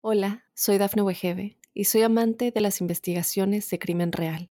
Hola, 0.00 0.44
soy 0.54 0.78
Dafne 0.78 1.02
Wegebe 1.02 1.56
y 1.72 1.84
soy 1.84 2.02
amante 2.02 2.50
de 2.50 2.60
las 2.60 2.80
investigaciones 2.80 3.70
de 3.70 3.78
crimen 3.78 4.10
real. 4.10 4.50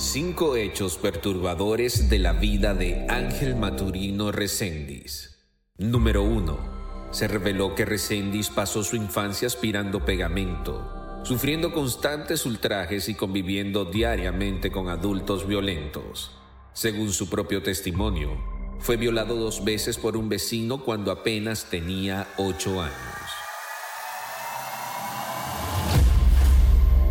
Cinco 0.00 0.56
hechos 0.56 0.96
perturbadores 0.96 2.08
de 2.08 2.18
la 2.18 2.32
vida 2.32 2.72
de 2.72 3.04
Ángel 3.10 3.54
Maturino 3.54 4.32
Reséndiz. 4.32 5.36
Número 5.76 6.22
1. 6.22 7.10
Se 7.10 7.28
reveló 7.28 7.74
que 7.74 7.84
Reséndiz 7.84 8.48
pasó 8.48 8.82
su 8.82 8.96
infancia 8.96 9.46
aspirando 9.46 10.02
pegamento, 10.06 11.20
sufriendo 11.22 11.74
constantes 11.74 12.46
ultrajes 12.46 13.10
y 13.10 13.14
conviviendo 13.14 13.84
diariamente 13.84 14.72
con 14.72 14.88
adultos 14.88 15.46
violentos. 15.46 16.30
Según 16.72 17.12
su 17.12 17.28
propio 17.28 17.62
testimonio, 17.62 18.30
fue 18.78 18.96
violado 18.96 19.36
dos 19.36 19.62
veces 19.66 19.98
por 19.98 20.16
un 20.16 20.30
vecino 20.30 20.82
cuando 20.82 21.12
apenas 21.12 21.66
tenía 21.66 22.26
ocho 22.38 22.80
años. 22.80 22.94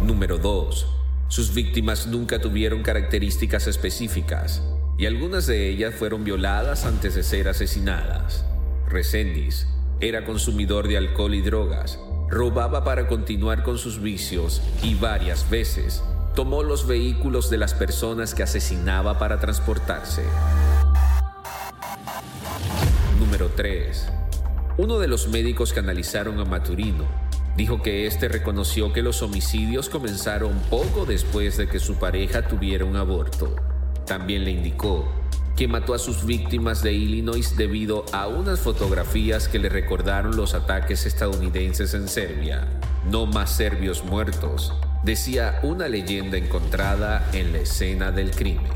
Número 0.01 0.39
2. 0.39 0.98
Sus 1.29 1.53
víctimas 1.53 2.07
nunca 2.07 2.41
tuvieron 2.41 2.81
características 2.81 3.67
específicas 3.67 4.63
y 4.97 5.05
algunas 5.05 5.45
de 5.45 5.69
ellas 5.69 5.93
fueron 5.93 6.23
violadas 6.23 6.85
antes 6.85 7.13
de 7.13 7.21
ser 7.21 7.47
asesinadas. 7.47 8.43
Resendiz 8.87 9.67
era 9.99 10.25
consumidor 10.25 10.87
de 10.87 10.97
alcohol 10.97 11.35
y 11.35 11.41
drogas, 11.41 11.99
robaba 12.29 12.83
para 12.83 13.07
continuar 13.07 13.61
con 13.61 13.77
sus 13.77 14.01
vicios 14.01 14.63
y 14.81 14.95
varias 14.95 15.47
veces 15.51 16.03
tomó 16.33 16.63
los 16.63 16.87
vehículos 16.87 17.51
de 17.51 17.59
las 17.59 17.75
personas 17.75 18.33
que 18.33 18.41
asesinaba 18.41 19.19
para 19.19 19.39
transportarse. 19.39 20.23
Número 23.19 23.51
3. 23.55 24.07
Uno 24.79 24.97
de 24.97 25.07
los 25.07 25.27
médicos 25.27 25.73
que 25.73 25.79
analizaron 25.79 26.39
a 26.39 26.45
Maturino 26.45 27.28
Dijo 27.59 27.81
que 27.81 28.07
este 28.07 28.29
reconoció 28.29 28.93
que 28.93 29.01
los 29.01 29.21
homicidios 29.21 29.89
comenzaron 29.89 30.57
poco 30.69 31.05
después 31.05 31.57
de 31.57 31.67
que 31.67 31.81
su 31.81 31.95
pareja 31.95 32.47
tuviera 32.47 32.85
un 32.85 32.95
aborto. 32.95 33.53
También 34.05 34.45
le 34.45 34.51
indicó 34.51 35.05
que 35.57 35.67
mató 35.67 35.93
a 35.93 35.99
sus 35.99 36.25
víctimas 36.25 36.83
de 36.83 36.93
Illinois 36.93 37.57
debido 37.57 38.05
a 38.13 38.27
unas 38.27 38.61
fotografías 38.61 39.49
que 39.49 39.59
le 39.59 39.67
recordaron 39.67 40.37
los 40.37 40.53
ataques 40.53 41.05
estadounidenses 41.05 41.93
en 41.95 42.07
Serbia. 42.07 42.65
No 43.11 43.25
más 43.25 43.57
serbios 43.57 44.05
muertos, 44.05 44.73
decía 45.03 45.59
una 45.61 45.89
leyenda 45.89 46.37
encontrada 46.37 47.29
en 47.33 47.51
la 47.51 47.59
escena 47.59 48.09
del 48.13 48.31
crimen. 48.31 48.71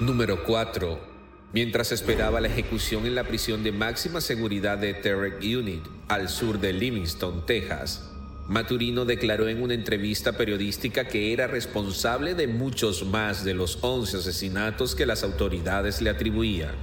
Número 0.00 0.42
4 0.44 1.13
mientras 1.54 1.92
esperaba 1.92 2.40
la 2.40 2.48
ejecución 2.48 3.06
en 3.06 3.14
la 3.14 3.22
prisión 3.22 3.62
de 3.62 3.70
máxima 3.70 4.20
seguridad 4.20 4.76
de 4.76 4.92
Terrec 4.92 5.38
Unit, 5.38 5.84
al 6.08 6.28
sur 6.28 6.58
de 6.58 6.72
Livingston, 6.72 7.46
Texas. 7.46 8.10
Maturino 8.48 9.04
declaró 9.04 9.48
en 9.48 9.62
una 9.62 9.74
entrevista 9.74 10.32
periodística 10.32 11.06
que 11.06 11.32
era 11.32 11.46
responsable 11.46 12.34
de 12.34 12.48
muchos 12.48 13.06
más 13.06 13.44
de 13.44 13.54
los 13.54 13.78
11 13.82 14.16
asesinatos 14.16 14.96
que 14.96 15.06
las 15.06 15.22
autoridades 15.22 16.02
le 16.02 16.10
atribuían. 16.10 16.74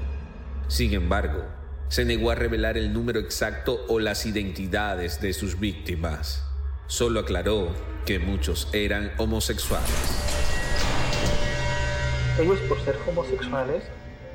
Sin 0.69 0.93
embargo, 0.93 1.43
se 1.89 2.05
negó 2.05 2.31
a 2.31 2.35
revelar 2.35 2.77
el 2.77 2.93
número 2.93 3.19
exacto 3.19 3.85
o 3.89 3.99
las 3.99 4.25
identidades 4.25 5.19
de 5.19 5.33
sus 5.33 5.59
víctimas. 5.59 6.45
Solo 6.87 7.19
aclaró 7.19 7.75
que 8.05 8.19
muchos 8.19 8.69
eran 8.71 9.11
homosexuales. 9.17 9.91
Ellos 12.39 12.59
por 12.69 12.79
ser 12.79 12.95
homosexuales 13.05 13.83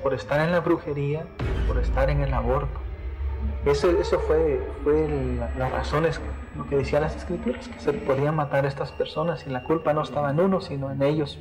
por 0.02 0.14
estar 0.14 0.40
en 0.40 0.52
la 0.52 0.60
brujería, 0.60 1.26
por 1.66 1.78
estar 1.78 2.10
en 2.10 2.20
el 2.20 2.32
aborto, 2.32 2.80
Eso, 3.64 3.90
eso 4.00 4.20
fue, 4.20 4.60
fue 4.84 5.08
las 5.58 5.72
razones, 5.72 6.20
lo 6.56 6.66
que 6.68 6.76
decían 6.76 7.02
las 7.02 7.16
escrituras, 7.16 7.68
que 7.68 7.80
se 7.80 7.92
podían 7.92 8.34
matar 8.34 8.64
a 8.64 8.68
estas 8.68 8.92
personas 8.92 9.44
y 9.46 9.50
la 9.50 9.64
culpa 9.64 9.92
no 9.92 10.02
estaba 10.02 10.30
en 10.30 10.40
uno, 10.40 10.60
sino 10.60 10.90
en 10.92 11.02
ellos. 11.02 11.38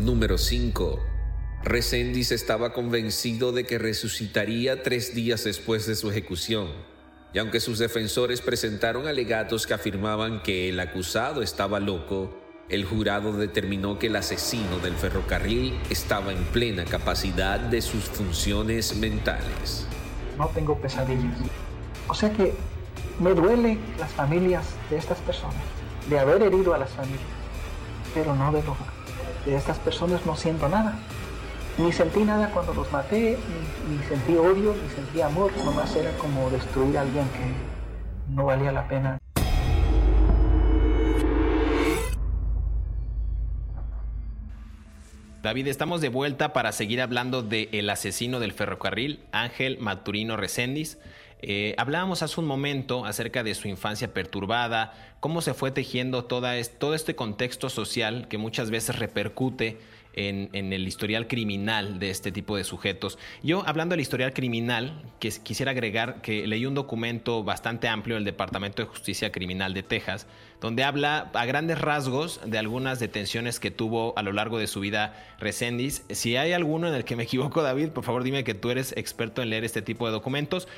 Número 0.00 0.38
5. 0.38 1.00
Resendiz 1.64 2.32
estaba 2.32 2.72
convencido 2.72 3.52
de 3.52 3.64
que 3.64 3.78
resucitaría 3.78 4.82
tres 4.82 5.14
días 5.14 5.44
después 5.44 5.86
de 5.86 5.94
su 5.94 6.10
ejecución, 6.10 6.68
y 7.32 7.38
aunque 7.38 7.60
sus 7.60 7.78
defensores 7.78 8.40
presentaron 8.40 9.06
alegatos 9.06 9.66
que 9.66 9.74
afirmaban 9.74 10.42
que 10.42 10.68
el 10.68 10.80
acusado 10.80 11.42
estaba 11.42 11.78
loco, 11.78 12.41
el 12.72 12.86
jurado 12.86 13.34
determinó 13.34 13.98
que 13.98 14.06
el 14.06 14.16
asesino 14.16 14.78
del 14.78 14.94
ferrocarril 14.94 15.78
estaba 15.90 16.32
en 16.32 16.42
plena 16.44 16.86
capacidad 16.86 17.60
de 17.60 17.82
sus 17.82 18.04
funciones 18.04 18.96
mentales. 18.96 19.86
No 20.38 20.48
tengo 20.48 20.78
pesadillas. 20.78 21.36
O 22.08 22.14
sea 22.14 22.32
que 22.32 22.54
me 23.20 23.34
duele 23.34 23.78
las 23.98 24.10
familias 24.12 24.64
de 24.88 24.96
estas 24.96 25.18
personas, 25.18 25.62
de 26.08 26.18
haber 26.18 26.42
herido 26.42 26.72
a 26.72 26.78
las 26.78 26.90
familias, 26.90 27.20
pero 28.14 28.34
no 28.34 28.50
de, 28.50 28.62
de 29.44 29.54
estas 29.54 29.78
personas 29.78 30.24
no 30.24 30.34
siento 30.34 30.66
nada. 30.66 30.98
Ni 31.76 31.92
sentí 31.92 32.24
nada 32.24 32.50
cuando 32.52 32.72
los 32.72 32.90
maté, 32.90 33.38
ni, 33.86 33.96
ni 33.96 34.02
sentí 34.04 34.34
odio, 34.34 34.74
ni 34.82 34.94
sentí 34.94 35.20
amor, 35.20 35.50
nomás 35.62 35.94
era 35.94 36.10
como 36.16 36.48
destruir 36.48 36.96
a 36.96 37.02
alguien 37.02 37.24
que 37.24 38.32
no 38.34 38.46
valía 38.46 38.72
la 38.72 38.88
pena. 38.88 39.18
David, 45.42 45.66
estamos 45.66 46.00
de 46.00 46.08
vuelta 46.08 46.52
para 46.52 46.70
seguir 46.70 47.00
hablando 47.00 47.42
del 47.42 47.68
el 47.72 47.90
asesino 47.90 48.38
del 48.38 48.52
ferrocarril, 48.52 49.24
Ángel 49.32 49.76
Maturino 49.80 50.36
Reséndiz. 50.36 50.98
Eh, 51.40 51.74
hablábamos 51.78 52.22
hace 52.22 52.38
un 52.38 52.46
momento 52.46 53.04
acerca 53.04 53.42
de 53.42 53.56
su 53.56 53.66
infancia 53.66 54.14
perturbada, 54.14 55.16
cómo 55.18 55.42
se 55.42 55.52
fue 55.52 55.72
tejiendo 55.72 56.26
toda 56.26 56.54
todo 56.78 56.94
este 56.94 57.16
contexto 57.16 57.70
social 57.70 58.28
que 58.28 58.38
muchas 58.38 58.70
veces 58.70 59.00
repercute 59.00 59.80
en, 60.14 60.72
el 60.72 60.86
historial 60.86 61.26
criminal 61.26 61.98
de 61.98 62.10
este 62.10 62.32
tipo 62.32 62.56
de 62.56 62.64
sujetos. 62.64 63.18
Yo, 63.42 63.62
hablando 63.66 63.94
del 63.94 64.00
historial 64.00 64.32
criminal, 64.32 65.02
que 65.18 65.30
quisiera 65.42 65.72
agregar 65.72 66.22
que 66.22 66.46
leí 66.46 66.66
un 66.66 66.74
documento 66.74 67.44
bastante 67.44 67.88
amplio 67.88 68.16
del 68.16 68.24
Departamento 68.24 68.82
de 68.82 68.88
Justicia 68.88 69.32
Criminal 69.32 69.74
de 69.74 69.82
Texas, 69.82 70.26
donde 70.60 70.84
habla 70.84 71.30
a 71.34 71.44
grandes 71.44 71.80
rasgos 71.80 72.40
de 72.44 72.58
algunas 72.58 73.00
detenciones 73.00 73.58
que 73.58 73.70
tuvo 73.70 74.16
a 74.16 74.22
lo 74.22 74.32
largo 74.32 74.58
de 74.58 74.66
su 74.66 74.80
vida 74.80 75.14
Resendiz. 75.38 76.04
Si 76.10 76.36
hay 76.36 76.52
alguno 76.52 76.88
en 76.88 76.94
el 76.94 77.04
que 77.04 77.16
me 77.16 77.24
equivoco, 77.24 77.62
David, 77.62 77.90
por 77.90 78.04
favor 78.04 78.22
dime 78.22 78.44
que 78.44 78.54
tú 78.54 78.70
eres 78.70 78.94
experto 78.96 79.42
en 79.42 79.50
leer 79.50 79.64
este 79.64 79.82
tipo 79.82 80.06
de 80.06 80.12
documentos. 80.12 80.68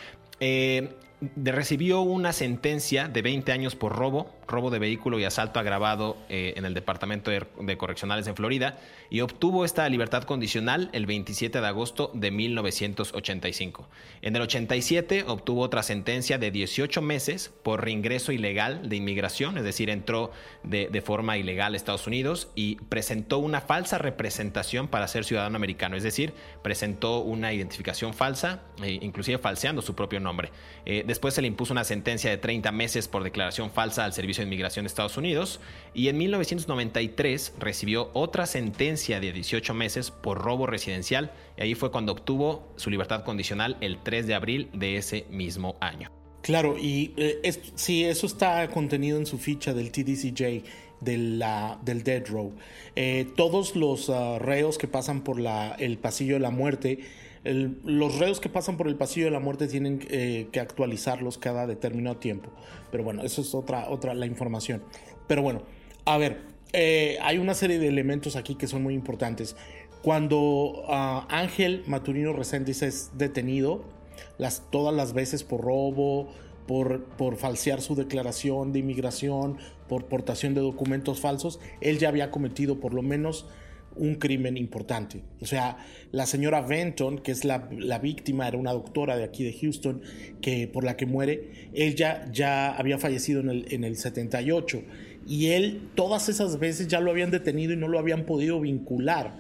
Eh, 0.40 0.94
recibió 1.36 2.00
una 2.00 2.32
sentencia 2.32 3.08
de 3.08 3.22
20 3.22 3.52
años 3.52 3.76
por 3.76 3.96
robo, 3.96 4.30
robo 4.46 4.70
de 4.70 4.78
vehículo 4.78 5.18
y 5.18 5.24
asalto 5.24 5.60
agravado 5.60 6.16
eh, 6.28 6.54
en 6.56 6.64
el 6.64 6.74
Departamento 6.74 7.30
de, 7.30 7.76
Correccionales 7.76 8.26
en 8.26 8.36
Florida 8.36 8.78
y 9.10 9.20
obtuvo 9.20 9.64
esta 9.64 9.88
libertad 9.88 10.24
condicional 10.24 10.90
el 10.92 11.06
27 11.06 11.60
de 11.60 11.66
agosto 11.66 12.10
de 12.14 12.30
1985. 12.30 13.88
En 14.22 14.36
el 14.36 14.42
87 14.42 15.24
obtuvo 15.26 15.62
otra 15.62 15.82
sentencia 15.82 16.38
de 16.38 16.50
18 16.50 17.02
meses 17.02 17.52
por 17.62 17.82
reingreso 17.82 18.32
ilegal 18.32 18.88
de 18.88 18.96
inmigración, 18.96 19.58
es 19.58 19.64
decir, 19.64 19.90
entró 19.90 20.30
de, 20.62 20.88
de 20.88 21.02
forma 21.02 21.38
ilegal 21.38 21.74
a 21.74 21.76
Estados 21.76 22.06
Unidos 22.06 22.48
y 22.54 22.76
presentó 22.76 23.38
una 23.38 23.60
falsa 23.60 23.98
representación 23.98 24.88
para 24.88 25.08
ser 25.08 25.24
ciudadano 25.24 25.56
americano, 25.56 25.96
es 25.96 26.02
decir, 26.02 26.32
presentó 26.62 27.20
una 27.20 27.52
identificación 27.52 28.14
falsa, 28.14 28.62
e 28.82 28.92
inclusive 28.92 29.38
falseando 29.38 29.82
su 29.82 29.94
propio 29.94 30.20
nombre. 30.20 30.50
Eh, 30.86 31.04
después 31.14 31.34
se 31.34 31.42
le 31.42 31.46
impuso 31.48 31.72
una 31.72 31.84
sentencia 31.84 32.28
de 32.28 32.38
30 32.38 32.72
meses 32.72 33.06
por 33.06 33.22
declaración 33.22 33.70
falsa 33.70 34.04
al 34.04 34.12
Servicio 34.12 34.42
de 34.42 34.48
Inmigración 34.48 34.82
de 34.82 34.88
Estados 34.88 35.16
Unidos 35.16 35.60
y 35.94 36.08
en 36.08 36.18
1993 36.18 37.54
recibió 37.60 38.10
otra 38.14 38.46
sentencia 38.46 39.20
de 39.20 39.32
18 39.32 39.74
meses 39.74 40.10
por 40.10 40.38
robo 40.38 40.66
residencial 40.66 41.30
y 41.56 41.62
ahí 41.62 41.74
fue 41.76 41.92
cuando 41.92 42.10
obtuvo 42.10 42.66
su 42.74 42.90
libertad 42.90 43.22
condicional 43.22 43.76
el 43.80 44.02
3 44.02 44.26
de 44.26 44.34
abril 44.34 44.70
de 44.72 44.96
ese 44.96 45.24
mismo 45.30 45.76
año. 45.80 46.10
Claro, 46.42 46.76
y 46.76 47.14
eh, 47.16 47.52
sí, 47.76 48.04
eso 48.04 48.26
está 48.26 48.68
contenido 48.68 49.16
en 49.16 49.24
su 49.24 49.38
ficha 49.38 49.72
del 49.72 49.92
TDCJ 49.92 50.64
del, 51.00 51.44
del 51.84 52.02
Dead 52.02 52.26
Row. 52.26 52.52
Eh, 52.96 53.28
todos 53.36 53.76
los 53.76 54.10
ah, 54.10 54.40
reos 54.40 54.78
que 54.78 54.88
pasan 54.88 55.22
por 55.22 55.38
la, 55.38 55.76
el 55.78 55.96
pasillo 55.96 56.34
de 56.34 56.40
la 56.40 56.50
muerte 56.50 56.98
los 57.44 58.18
reos 58.18 58.40
que 58.40 58.48
pasan 58.48 58.76
por 58.76 58.88
el 58.88 58.96
pasillo 58.96 59.26
de 59.26 59.30
la 59.30 59.40
muerte 59.40 59.68
tienen 59.68 60.00
eh, 60.08 60.48
que 60.50 60.60
actualizarlos 60.60 61.36
cada 61.36 61.66
determinado 61.66 62.16
tiempo. 62.16 62.50
Pero 62.90 63.04
bueno, 63.04 63.22
eso 63.22 63.42
es 63.42 63.54
otra, 63.54 63.90
otra 63.90 64.14
la 64.14 64.26
información. 64.26 64.82
Pero 65.26 65.42
bueno, 65.42 65.62
a 66.06 66.16
ver, 66.16 66.42
eh, 66.72 67.18
hay 67.22 67.38
una 67.38 67.54
serie 67.54 67.78
de 67.78 67.88
elementos 67.88 68.36
aquí 68.36 68.54
que 68.54 68.66
son 68.66 68.82
muy 68.82 68.94
importantes. 68.94 69.56
Cuando 70.02 70.84
ah, 70.88 71.26
Ángel 71.30 71.82
Maturino 71.86 72.32
Reséndiz 72.32 72.82
es 72.82 73.10
detenido, 73.16 73.84
las, 74.38 74.70
todas 74.70 74.94
las 74.94 75.12
veces 75.12 75.44
por 75.44 75.60
robo, 75.60 76.28
por, 76.66 77.04
por, 77.04 77.36
falsear 77.36 77.80
su 77.80 77.94
declaración 77.94 78.72
de 78.72 78.78
inmigración, 78.78 79.58
por 79.88 80.06
portación 80.06 80.54
de 80.54 80.62
documentos 80.62 81.20
falsos, 81.20 81.60
él 81.80 81.98
ya 81.98 82.08
había 82.08 82.30
cometido 82.30 82.80
por 82.80 82.94
lo 82.94 83.02
menos 83.02 83.46
un 83.96 84.16
crimen 84.16 84.56
importante. 84.56 85.22
O 85.40 85.46
sea, 85.46 85.78
la 86.12 86.26
señora 86.26 86.60
Benton, 86.60 87.18
que 87.18 87.32
es 87.32 87.44
la, 87.44 87.58
víctima, 88.02 88.48
era 88.48 88.58
una 88.58 88.72
doctora 88.72 89.16
de 89.16 89.24
aquí 89.24 89.44
de 89.44 89.52
Houston, 89.52 90.02
que 90.40 90.68
por 90.68 90.84
la 90.84 90.96
que 90.96 91.06
muere, 91.06 91.70
ella 91.74 92.28
ya 92.32 92.74
había 92.76 92.98
fallecido 92.98 93.40
en 93.40 93.50
el, 93.50 93.66
en 93.70 93.84
el 93.84 93.96
78 93.96 94.82
y 95.26 95.46
él 95.48 95.88
todas 95.94 96.28
esas 96.28 96.58
veces 96.58 96.88
ya 96.88 97.00
lo 97.00 97.10
habían 97.10 97.30
detenido 97.30 97.72
y 97.72 97.76
no 97.76 97.88
lo 97.88 97.98
habían 97.98 98.24
podido 98.24 98.60
vincular 98.60 99.34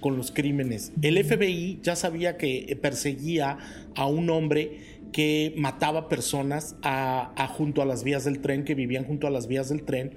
con 0.00 0.16
los 0.16 0.30
crímenes. 0.30 0.92
El 1.02 1.22
FBI 1.24 1.80
ya 1.82 1.96
sabía 1.96 2.36
que 2.36 2.78
perseguía 2.80 3.58
a 3.94 4.06
un 4.06 4.30
hombre 4.30 4.98
que 5.12 5.54
mataba 5.56 6.08
personas 6.08 6.76
a, 6.82 7.48
junto 7.56 7.82
a 7.82 7.86
las 7.86 8.04
vías 8.04 8.24
del 8.24 8.40
tren, 8.40 8.64
que 8.64 8.74
vivían 8.74 9.04
junto 9.04 9.26
a 9.26 9.30
las 9.30 9.46
vías 9.46 9.68
del 9.68 9.82
tren. 9.82 10.12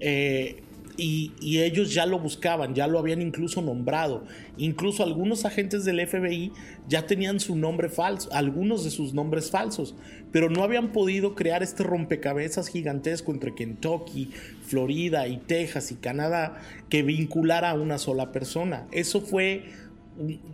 Eh, 0.00 0.62
y, 0.96 1.32
ellos 1.58 1.92
ya 1.92 2.06
lo 2.06 2.18
buscaban, 2.18 2.74
ya 2.74 2.86
lo 2.86 2.98
habían 2.98 3.22
incluso 3.22 3.62
nombrado. 3.62 4.24
Incluso 4.56 5.02
algunos 5.02 5.44
agentes 5.44 5.84
del 5.84 6.06
FBI 6.06 6.52
ya 6.88 7.06
tenían 7.06 7.40
su 7.40 7.56
nombre 7.56 7.88
falso, 7.88 8.28
algunos 8.32 8.84
de 8.84 8.90
sus 8.90 9.14
nombres 9.14 9.50
falsos, 9.50 9.94
pero 10.30 10.50
no 10.50 10.62
habían 10.62 10.92
podido 10.92 11.34
crear 11.34 11.62
este 11.62 11.82
rompecabezas 11.82 12.68
gigantesco 12.68 13.32
entre 13.32 13.54
Kentucky, 13.54 14.30
Florida 14.66 15.28
y 15.28 15.38
Texas 15.38 15.92
y 15.92 15.96
Canadá 15.96 16.60
que 16.88 17.02
vinculara 17.02 17.70
a 17.70 17.74
una 17.74 17.98
sola 17.98 18.32
persona. 18.32 18.86
Eso 18.92 19.20
fue, 19.20 19.64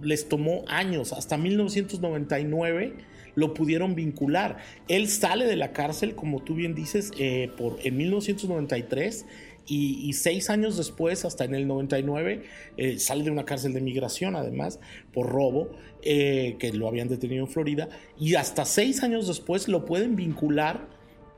les 0.02 0.28
tomó 0.28 0.64
años, 0.68 1.12
hasta 1.12 1.36
1999 1.36 3.08
lo 3.34 3.54
pudieron 3.54 3.94
vincular. 3.94 4.56
Él 4.88 5.06
sale 5.06 5.46
de 5.46 5.54
la 5.54 5.72
cárcel, 5.72 6.16
como 6.16 6.42
tú 6.42 6.54
bien 6.54 6.74
dices, 6.74 7.12
eh, 7.18 7.48
por, 7.56 7.78
en 7.84 7.96
1993 7.96 9.26
y, 9.68 10.12
seis 10.14 10.48
años 10.48 10.78
después, 10.78 11.26
hasta 11.26 11.44
en 11.44 11.54
el 11.54 11.66
99, 11.66 12.42
eh, 12.78 12.98
sale 12.98 13.24
de 13.24 13.30
una 13.30 13.44
cárcel 13.44 13.74
de 13.74 13.82
migración, 13.82 14.34
además, 14.34 14.80
por 15.12 15.28
robo, 15.28 15.70
eh, 16.02 16.56
que 16.58 16.72
lo 16.72 16.88
habían 16.88 17.08
detenido 17.08 17.44
en 17.44 17.50
Florida, 17.50 17.88
y 18.18 18.34
hasta 18.36 18.64
seis 18.64 19.02
años 19.02 19.26
después 19.28 19.68
lo 19.68 19.84
pueden 19.84 20.16
vincular 20.16 20.88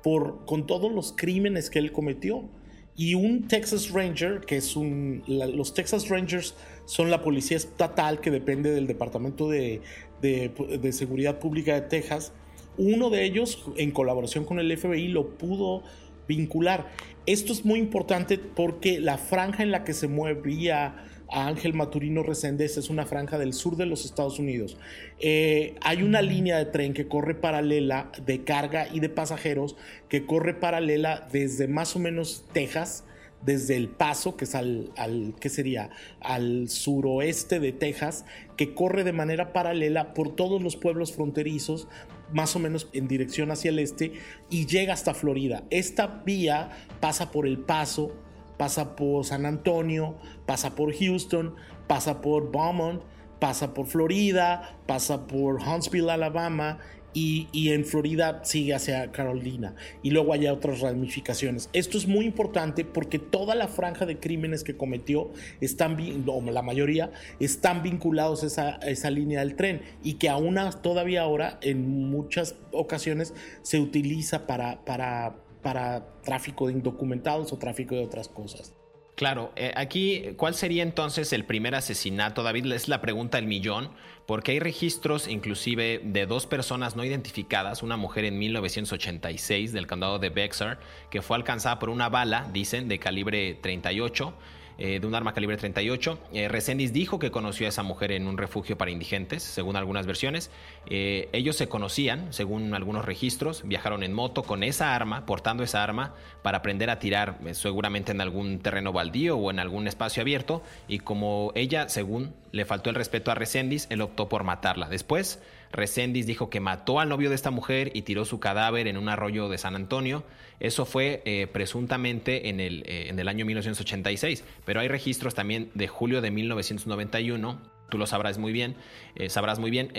por, 0.04 0.44
con 0.46 0.66
todos 0.66 0.92
los 0.92 1.12
crímenes 1.12 1.70
que 1.70 1.80
él 1.80 1.90
cometió. 1.90 2.48
Y 2.96 3.14
un 3.14 3.48
Texas 3.48 3.90
Ranger, 3.90 4.40
que 4.40 4.58
es 4.58 4.76
un... 4.76 5.24
los 5.26 5.74
Texas 5.74 6.08
Rangers 6.08 6.54
son 6.84 7.10
la 7.10 7.22
policía 7.22 7.56
estatal 7.56 8.20
que 8.20 8.30
depende 8.30 8.70
del 8.70 8.86
Departamento 8.86 9.48
de, 9.48 9.80
de 10.20 10.92
Seguridad 10.92 11.38
Pública 11.38 11.74
de 11.74 11.82
Texas. 11.82 12.32
Uno 12.76 13.08
de 13.08 13.24
ellos, 13.24 13.64
en 13.76 13.90
colaboración 13.90 14.44
con 14.44 14.58
el 14.58 14.76
FBI, 14.76 15.08
lo 15.08 15.38
pudo 15.38 15.82
vincular. 16.30 16.86
Esto 17.26 17.52
es 17.52 17.64
muy 17.64 17.78
importante 17.80 18.38
porque 18.38 19.00
la 19.00 19.18
franja 19.18 19.62
en 19.62 19.72
la 19.72 19.84
que 19.84 19.92
se 19.92 20.08
movía 20.08 20.94
a 21.28 21.46
Ángel 21.46 21.74
Maturino 21.74 22.22
Reséndez 22.22 22.76
es 22.76 22.88
una 22.88 23.04
franja 23.04 23.36
del 23.38 23.52
sur 23.52 23.76
de 23.76 23.86
los 23.86 24.04
Estados 24.04 24.38
Unidos. 24.38 24.76
Eh, 25.18 25.74
hay 25.80 26.02
una 26.02 26.22
línea 26.22 26.56
de 26.58 26.66
tren 26.66 26.94
que 26.94 27.08
corre 27.08 27.34
paralela 27.34 28.10
de 28.24 28.44
carga 28.44 28.88
y 28.92 29.00
de 29.00 29.08
pasajeros 29.08 29.76
que 30.08 30.24
corre 30.24 30.54
paralela 30.54 31.28
desde 31.32 31.68
más 31.68 31.94
o 31.96 31.98
menos 31.98 32.44
Texas 32.52 33.04
desde 33.42 33.76
El 33.76 33.88
Paso, 33.88 34.36
que 34.36 34.44
es 34.44 34.54
al, 34.54 34.90
al 34.96 35.34
sería? 35.40 35.90
Al 36.20 36.68
suroeste 36.68 37.60
de 37.60 37.72
Texas, 37.72 38.24
que 38.56 38.74
corre 38.74 39.04
de 39.04 39.12
manera 39.12 39.52
paralela 39.52 40.14
por 40.14 40.34
todos 40.34 40.62
los 40.62 40.76
pueblos 40.76 41.12
fronterizos, 41.12 41.88
más 42.32 42.54
o 42.54 42.58
menos 42.58 42.88
en 42.92 43.08
dirección 43.08 43.50
hacia 43.50 43.70
el 43.70 43.78
este, 43.78 44.12
y 44.50 44.66
llega 44.66 44.92
hasta 44.92 45.14
Florida. 45.14 45.64
Esta 45.70 46.22
vía 46.24 46.70
pasa 47.00 47.30
por 47.30 47.46
El 47.46 47.58
Paso, 47.58 48.12
pasa 48.56 48.94
por 48.94 49.24
San 49.24 49.46
Antonio, 49.46 50.16
pasa 50.46 50.74
por 50.74 50.94
Houston, 50.94 51.54
pasa 51.86 52.20
por 52.20 52.52
Beaumont, 52.52 53.02
pasa 53.40 53.72
por 53.72 53.86
Florida, 53.86 54.78
pasa 54.86 55.26
por 55.26 55.60
Huntsville, 55.62 56.10
Alabama, 56.10 56.78
y, 57.12 57.70
en 57.70 57.84
Florida 57.84 58.40
sigue 58.44 58.74
hacia 58.74 59.10
Carolina 59.12 59.74
y 60.02 60.10
luego 60.10 60.32
hay 60.32 60.46
otras 60.46 60.80
ramificaciones. 60.80 61.70
Esto 61.72 61.98
es 61.98 62.06
muy 62.06 62.24
importante 62.24 62.84
porque 62.84 63.18
toda 63.18 63.54
la 63.54 63.68
franja 63.68 64.06
de 64.06 64.18
crímenes 64.18 64.64
que 64.64 64.76
cometió 64.76 65.30
están, 65.60 65.96
o 66.26 66.42
la 66.42 66.62
mayoría, 66.62 67.12
están 67.38 67.82
vinculados 67.82 68.42
a 68.42 68.46
esa, 68.46 68.70
esa 68.76 69.10
línea 69.10 69.40
del 69.40 69.56
tren 69.56 69.82
y 70.02 70.14
que 70.14 70.28
aún 70.28 70.50
todavía 70.82 71.22
ahora 71.22 71.58
en 71.62 72.10
muchas 72.10 72.56
ocasiones 72.72 73.34
se 73.62 73.78
utiliza 73.78 74.46
para, 74.46 74.84
para, 74.84 75.36
para 75.62 76.06
tráfico 76.22 76.66
de 76.66 76.74
indocumentados 76.74 77.52
o 77.52 77.58
tráfico 77.58 77.94
de 77.94 78.04
otras 78.04 78.28
cosas. 78.28 78.74
Claro, 79.20 79.52
eh, 79.54 79.72
aquí, 79.76 80.32
¿cuál 80.38 80.54
sería 80.54 80.82
entonces 80.82 81.34
el 81.34 81.44
primer 81.44 81.74
asesinato? 81.74 82.42
David, 82.42 82.72
es 82.72 82.88
la 82.88 83.02
pregunta 83.02 83.36
del 83.36 83.46
millón, 83.46 83.90
porque 84.30 84.52
hay 84.52 84.60
registros 84.60 85.26
inclusive 85.26 86.00
de 86.04 86.24
dos 86.24 86.46
personas 86.46 86.94
no 86.94 87.04
identificadas, 87.04 87.82
una 87.82 87.96
mujer 87.96 88.24
en 88.24 88.38
1986 88.38 89.72
del 89.72 89.88
condado 89.88 90.20
de 90.20 90.30
Bexar, 90.30 90.78
que 91.10 91.20
fue 91.20 91.36
alcanzada 91.36 91.80
por 91.80 91.90
una 91.90 92.08
bala, 92.08 92.48
dicen, 92.52 92.86
de 92.86 93.00
calibre 93.00 93.58
38 93.60 94.32
eh, 94.78 95.00
de 95.00 95.06
un 95.06 95.14
arma 95.14 95.34
calibre 95.34 95.56
38. 95.56 96.18
Eh, 96.32 96.48
Resendiz 96.48 96.92
dijo 96.92 97.18
que 97.18 97.30
conoció 97.30 97.66
a 97.66 97.68
esa 97.68 97.82
mujer 97.82 98.12
en 98.12 98.26
un 98.26 98.38
refugio 98.38 98.78
para 98.78 98.90
indigentes, 98.90 99.42
según 99.42 99.76
algunas 99.76 100.06
versiones. 100.06 100.50
Eh, 100.86 101.28
ellos 101.32 101.56
se 101.56 101.68
conocían, 101.68 102.32
según 102.32 102.74
algunos 102.74 103.04
registros, 103.04 103.62
viajaron 103.64 104.02
en 104.02 104.12
moto 104.12 104.42
con 104.42 104.62
esa 104.62 104.94
arma, 104.94 105.26
portando 105.26 105.62
esa 105.62 105.82
arma, 105.82 106.14
para 106.42 106.58
aprender 106.58 106.90
a 106.90 106.98
tirar 106.98 107.38
seguramente 107.52 108.12
en 108.12 108.20
algún 108.20 108.60
terreno 108.60 108.92
baldío 108.92 109.36
o 109.36 109.50
en 109.50 109.58
algún 109.58 109.86
espacio 109.86 110.22
abierto. 110.22 110.62
Y 110.88 111.00
como 111.00 111.52
ella, 111.54 111.88
según 111.88 112.34
le 112.52 112.64
faltó 112.64 112.90
el 112.90 112.96
respeto 112.96 113.30
a 113.30 113.34
Resendiz, 113.34 113.86
él 113.90 114.00
optó 114.00 114.28
por 114.28 114.44
matarla. 114.44 114.88
Después, 114.88 115.40
Resendiz 115.72 116.26
dijo 116.26 116.50
que 116.50 116.60
mató 116.60 116.98
al 116.98 117.08
novio 117.08 117.28
de 117.28 117.36
esta 117.36 117.50
mujer 117.50 117.90
y 117.94 118.02
tiró 118.02 118.24
su 118.24 118.40
cadáver 118.40 118.88
en 118.88 118.96
un 118.96 119.08
arroyo 119.08 119.48
de 119.48 119.58
San 119.58 119.76
Antonio. 119.76 120.24
Eso 120.58 120.84
fue 120.84 121.22
eh, 121.24 121.46
presuntamente 121.46 122.48
en 122.48 122.60
el, 122.60 122.82
eh, 122.86 123.08
en 123.08 123.18
el 123.18 123.28
año 123.28 123.46
1986, 123.46 124.44
pero 124.64 124.80
hay 124.80 124.88
registros 124.88 125.34
también 125.34 125.70
de 125.74 125.88
julio 125.88 126.20
de 126.20 126.30
1991 126.30 127.80
tú 127.90 127.98
lo 127.98 128.06
sabrás 128.06 128.38
muy 128.38 128.52
bien, 128.52 128.76
eh, 129.16 129.28
sabrás 129.30 129.58
muy 129.58 129.68
bien, 129.68 129.90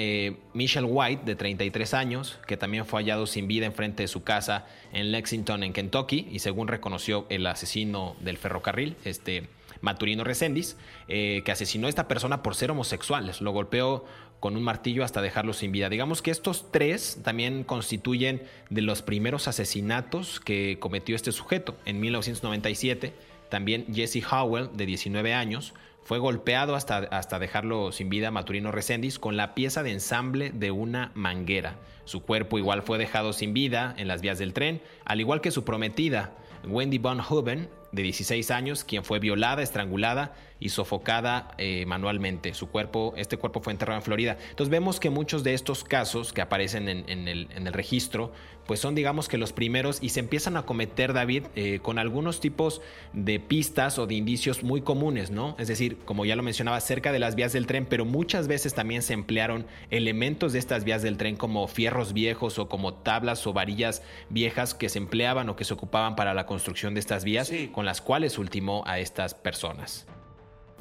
Michelle 0.53 0.87
White, 0.87 1.23
de 1.25 1.35
33 1.35 1.93
años, 1.93 2.39
que 2.47 2.55
también 2.55 2.85
fue 2.85 3.01
hallado 3.01 3.27
sin 3.27 3.49
vida 3.49 3.65
enfrente 3.65 4.03
de 4.03 4.07
su 4.07 4.23
casa 4.23 4.65
en 4.93 5.11
Lexington, 5.11 5.61
en 5.61 5.73
Kentucky, 5.73 6.25
y 6.31 6.39
según 6.39 6.69
reconoció 6.69 7.25
el 7.27 7.45
asesino 7.45 8.15
del 8.21 8.37
ferrocarril, 8.37 8.95
este 9.03 9.49
Maturino 9.81 10.23
Resendiz, 10.23 10.77
que 11.09 11.43
asesinó 11.51 11.87
a 11.87 11.89
esta 11.89 12.07
persona 12.07 12.41
por 12.41 12.55
ser 12.55 12.71
homosexuales, 12.71 13.41
lo 13.41 13.51
golpeó 13.51 14.05
con 14.41 14.57
un 14.57 14.63
martillo 14.63 15.05
hasta 15.05 15.21
dejarlo 15.21 15.53
sin 15.53 15.71
vida. 15.71 15.87
Digamos 15.87 16.23
que 16.23 16.31
estos 16.31 16.71
tres 16.71 17.19
también 17.23 17.63
constituyen 17.63 18.41
de 18.71 18.81
los 18.81 19.03
primeros 19.03 19.47
asesinatos 19.47 20.39
que 20.39 20.77
cometió 20.79 21.15
este 21.15 21.31
sujeto. 21.31 21.77
En 21.85 21.99
1997, 21.99 23.13
también 23.49 23.85
Jesse 23.93 24.25
Howell, 24.29 24.69
de 24.73 24.87
19 24.87 25.35
años, 25.35 25.75
fue 26.03 26.17
golpeado 26.17 26.75
hasta, 26.75 26.97
hasta 26.97 27.37
dejarlo 27.37 27.91
sin 27.91 28.09
vida 28.09 28.31
Maturino 28.31 28.71
Resendiz 28.71 29.19
con 29.19 29.37
la 29.37 29.53
pieza 29.53 29.83
de 29.83 29.91
ensamble 29.91 30.49
de 30.49 30.71
una 30.71 31.11
manguera. 31.13 31.75
Su 32.05 32.23
cuerpo 32.23 32.57
igual 32.57 32.81
fue 32.81 32.97
dejado 32.97 33.33
sin 33.33 33.53
vida 33.53 33.93
en 33.97 34.07
las 34.07 34.21
vías 34.21 34.39
del 34.39 34.53
tren, 34.53 34.81
al 35.05 35.19
igual 35.19 35.41
que 35.41 35.51
su 35.51 35.63
prometida, 35.63 36.33
Wendy 36.65 36.97
Von 36.97 37.21
Huben, 37.21 37.69
de 37.91 38.01
16 38.01 38.49
años, 38.49 38.83
quien 38.83 39.03
fue 39.03 39.19
violada, 39.19 39.61
estrangulada 39.61 40.33
y 40.61 40.69
sofocada 40.69 41.53
eh, 41.57 41.85
manualmente. 41.87 42.53
Su 42.53 42.69
cuerpo, 42.69 43.13
este 43.17 43.35
cuerpo 43.35 43.61
fue 43.61 43.73
enterrado 43.73 43.99
en 43.99 44.03
Florida. 44.03 44.37
Entonces 44.51 44.69
vemos 44.69 44.99
que 44.99 45.09
muchos 45.09 45.43
de 45.43 45.55
estos 45.55 45.83
casos 45.83 46.31
que 46.31 46.41
aparecen 46.41 46.87
en, 46.87 47.27
el, 47.27 47.47
en 47.53 47.67
el, 47.67 47.73
registro, 47.73 48.31
pues 48.67 48.79
son 48.79 48.93
digamos 48.93 49.27
que 49.27 49.39
los 49.39 49.53
primeros 49.53 49.97
y 50.01 50.09
se 50.09 50.19
empiezan 50.19 50.55
a 50.57 50.61
cometer, 50.61 51.13
David, 51.13 51.45
eh, 51.55 51.79
con 51.81 51.97
algunos 51.97 52.39
tipos 52.39 52.81
de 53.11 53.39
pistas 53.39 53.97
o 53.97 54.05
de 54.05 54.13
indicios 54.13 54.61
muy 54.61 54.81
comunes, 54.81 55.31
¿no? 55.31 55.55
Es 55.57 55.67
decir, 55.67 55.97
como 56.05 56.25
ya 56.25 56.35
lo 56.35 56.43
mencionaba, 56.43 56.79
cerca 56.79 57.11
de 57.11 57.17
las 57.17 57.35
vías 57.35 57.53
del 57.53 57.65
tren, 57.65 57.87
pero 57.87 58.05
muchas 58.05 58.47
veces 58.47 58.75
también 58.75 59.01
se 59.01 59.13
emplearon 59.13 59.65
elementos 59.89 60.53
de 60.53 60.59
estas 60.59 60.83
vías 60.83 61.01
del 61.01 61.17
tren 61.17 61.37
como 61.37 61.67
fierros 61.67 62.13
viejos 62.13 62.59
o 62.59 62.69
como 62.69 62.93
tablas 62.93 63.47
o 63.47 63.53
varillas 63.53 64.03
viejas 64.29 64.75
que 64.75 64.89
se 64.89 64.99
empleaban 64.99 65.49
o 65.49 65.55
que 65.55 65.65
se 65.65 65.73
ocupaban 65.73 66.15
para 66.15 66.35
la 66.35 66.45
construcción 66.45 66.93
de 66.93 66.99
estas 66.99 67.23
vías, 67.23 67.51
con 67.71 67.85
las 67.85 67.99
cuales 67.99 68.37
ultimó 68.37 68.83
a 68.85 68.99
estas 68.99 69.33
personas. 69.33 70.05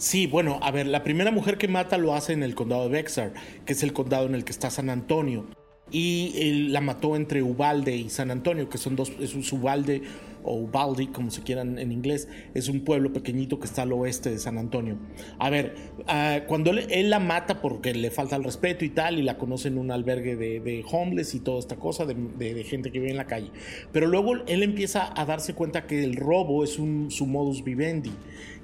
Sí, 0.01 0.27
bueno, 0.27 0.59
a 0.63 0.71
ver, 0.71 0.87
la 0.87 1.05
primera 1.05 1.31
mujer 1.31 1.59
que 1.59 1.69
mata 1.69 1.99
lo 1.99 2.15
hace 2.15 2.33
en 2.33 2.43
el 2.43 2.55
condado 2.55 2.85
de 2.85 2.89
Bexar, 2.89 3.35
que 3.67 3.75
es 3.75 3.83
el 3.83 3.93
condado 3.93 4.25
en 4.25 4.35
el 4.35 4.45
que 4.45 4.51
está 4.51 4.71
San 4.71 4.89
Antonio. 4.89 5.45
Y 5.93 6.69
la 6.71 6.81
mató 6.81 7.17
entre 7.17 7.43
Ubalde 7.43 7.95
y 7.97 8.09
San 8.09 8.31
Antonio, 8.31 8.71
que 8.71 8.79
son 8.79 8.97
dos, 8.97 9.13
es 9.21 9.35
un 9.35 9.45
Ubalde 9.61 10.01
o 10.43 10.55
Ubalde, 10.55 11.11
como 11.11 11.31
se 11.31 11.43
quieran 11.43 11.79
en 11.79 11.93
inglés, 11.93 12.29
es 12.55 12.71
un 12.71 12.81
pueblo 12.81 13.13
pequeñito 13.13 13.61
que 13.61 13.67
está 13.67 13.83
al 13.83 13.93
oeste 13.93 14.31
de 14.31 14.39
San 14.39 14.57
Antonio. 14.57 14.97
A 15.39 15.51
ver, 15.51 15.75
ah, 16.07 16.45
cuando 16.47 16.71
él, 16.71 17.11
la 17.11 17.19
mata 17.19 17.61
porque 17.61 17.93
le 17.93 18.11
falta 18.11 18.37
el 18.37 18.45
respeto 18.45 18.87
y 18.87 18.89
tal, 18.89 19.19
y 19.19 19.23
la 19.23 19.37
conoce 19.37 19.69
en 19.69 19.77
un 19.77 19.91
albergue 19.91 20.35
de, 20.35 20.83
homeless 20.91 21.35
y 21.35 21.41
toda 21.41 21.59
esta 21.59 21.77
cosa, 21.77 22.07
de, 22.07 22.65
gente 22.65 22.91
que 22.91 23.01
vive 23.01 23.11
en 23.11 23.19
la 23.19 23.27
calle. 23.27 23.51
Pero 23.93 24.07
luego 24.07 24.37
él 24.47 24.63
empieza 24.63 25.13
a 25.15 25.27
darse 25.27 25.53
cuenta 25.53 25.87
que 25.87 26.03
el 26.03 26.17
robo 26.17 26.65
es 26.65 26.79
un, 26.79 27.11
su 27.11 27.27
modus 27.27 27.63
vivendi 27.63 28.13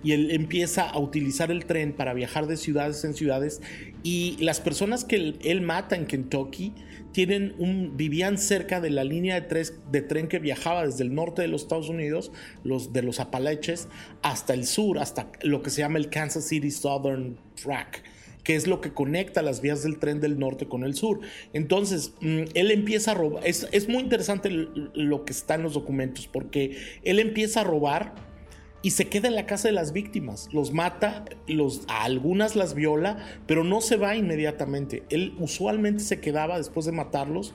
y 0.03 0.13
él 0.13 0.31
empieza 0.31 0.89
a 0.89 0.99
utilizar 0.99 1.51
el 1.51 1.67
tren 1.67 1.93
para 1.93 2.15
viajar 2.15 2.47
de 2.47 2.57
ciudades 2.57 3.05
en 3.05 3.15
ciudades 3.15 3.61
y 4.03 4.37
las 4.39 4.61
personas 4.61 5.05
que 5.05 5.35
él, 5.41 5.61
mata 5.63 5.97
en 5.97 6.07
Kentucky 6.07 6.75
tienen 7.13 7.55
vivían 7.97 8.39
cerca 8.39 8.81
de 8.81 8.91
la 8.91 9.05
línea 9.05 9.41
de, 9.41 9.67
de, 9.91 10.03
tren 10.03 10.29
que 10.29 10.39
viajaba 10.39 10.87
desde 10.87 11.03
el 11.03 11.15
norte 11.15 11.43
de 11.43 11.49
los 11.49 11.63
Estados 11.63 11.89
Unidos, 11.89 12.31
los, 12.63 12.93
de 12.93 13.03
los 13.03 13.21
Apalaches, 13.21 13.89
hasta 14.23 14.55
el 14.55 14.67
sur, 14.67 14.99
hasta 14.99 15.31
lo 15.43 15.63
que 15.63 15.71
se 15.71 15.81
llama 15.81 15.99
el 15.99 16.11
Kansas 16.11 16.45
City 16.45 16.71
Southern 16.71 17.39
Track 17.61 18.03
que 18.47 18.55
es 18.55 18.69
lo 18.69 18.81
que 18.81 18.93
conecta 18.93 19.43
las 19.43 19.61
vías 19.61 19.83
del 19.83 19.99
tren 19.99 20.21
del 20.21 20.39
norte 20.39 20.69
con 20.69 20.85
el 20.85 20.95
sur. 20.95 21.19
Entonces, 21.53 22.13
mm, 22.21 22.43
él 22.55 22.71
empieza 22.71 23.11
a 23.11 23.15
robar, 23.15 23.45
es, 23.45 23.67
es 23.73 23.89
muy 23.89 24.05
interesante 24.05 24.51
lo 24.51 25.25
que 25.25 25.33
está 25.33 25.57
en 25.57 25.65
los 25.65 25.75
documentos, 25.75 26.29
porque 26.29 26.77
él 27.03 27.19
empieza 27.19 27.63
a 27.63 27.65
robar 27.65 28.15
y 28.87 28.93
se 28.93 29.09
queda 29.09 29.27
en 29.27 29.35
la 29.35 29.47
casa 29.47 29.67
de 29.67 29.73
las 29.75 29.93
víctimas. 29.93 30.49
Los 30.53 30.73
mata, 30.73 31.25
los, 31.49 31.81
a 31.89 32.05
algunas 32.05 32.55
las 32.55 32.75
viola, 32.75 33.19
pero 33.45 33.65
no 33.65 33.81
se 33.81 33.97
va 33.97 34.15
inmediatamente. 34.15 35.03
Él 35.09 35.35
usualmente 35.41 36.05
se 36.05 36.21
quedaba 36.21 36.57
después 36.57 36.87
de 36.87 36.93
matarlos 36.93 37.53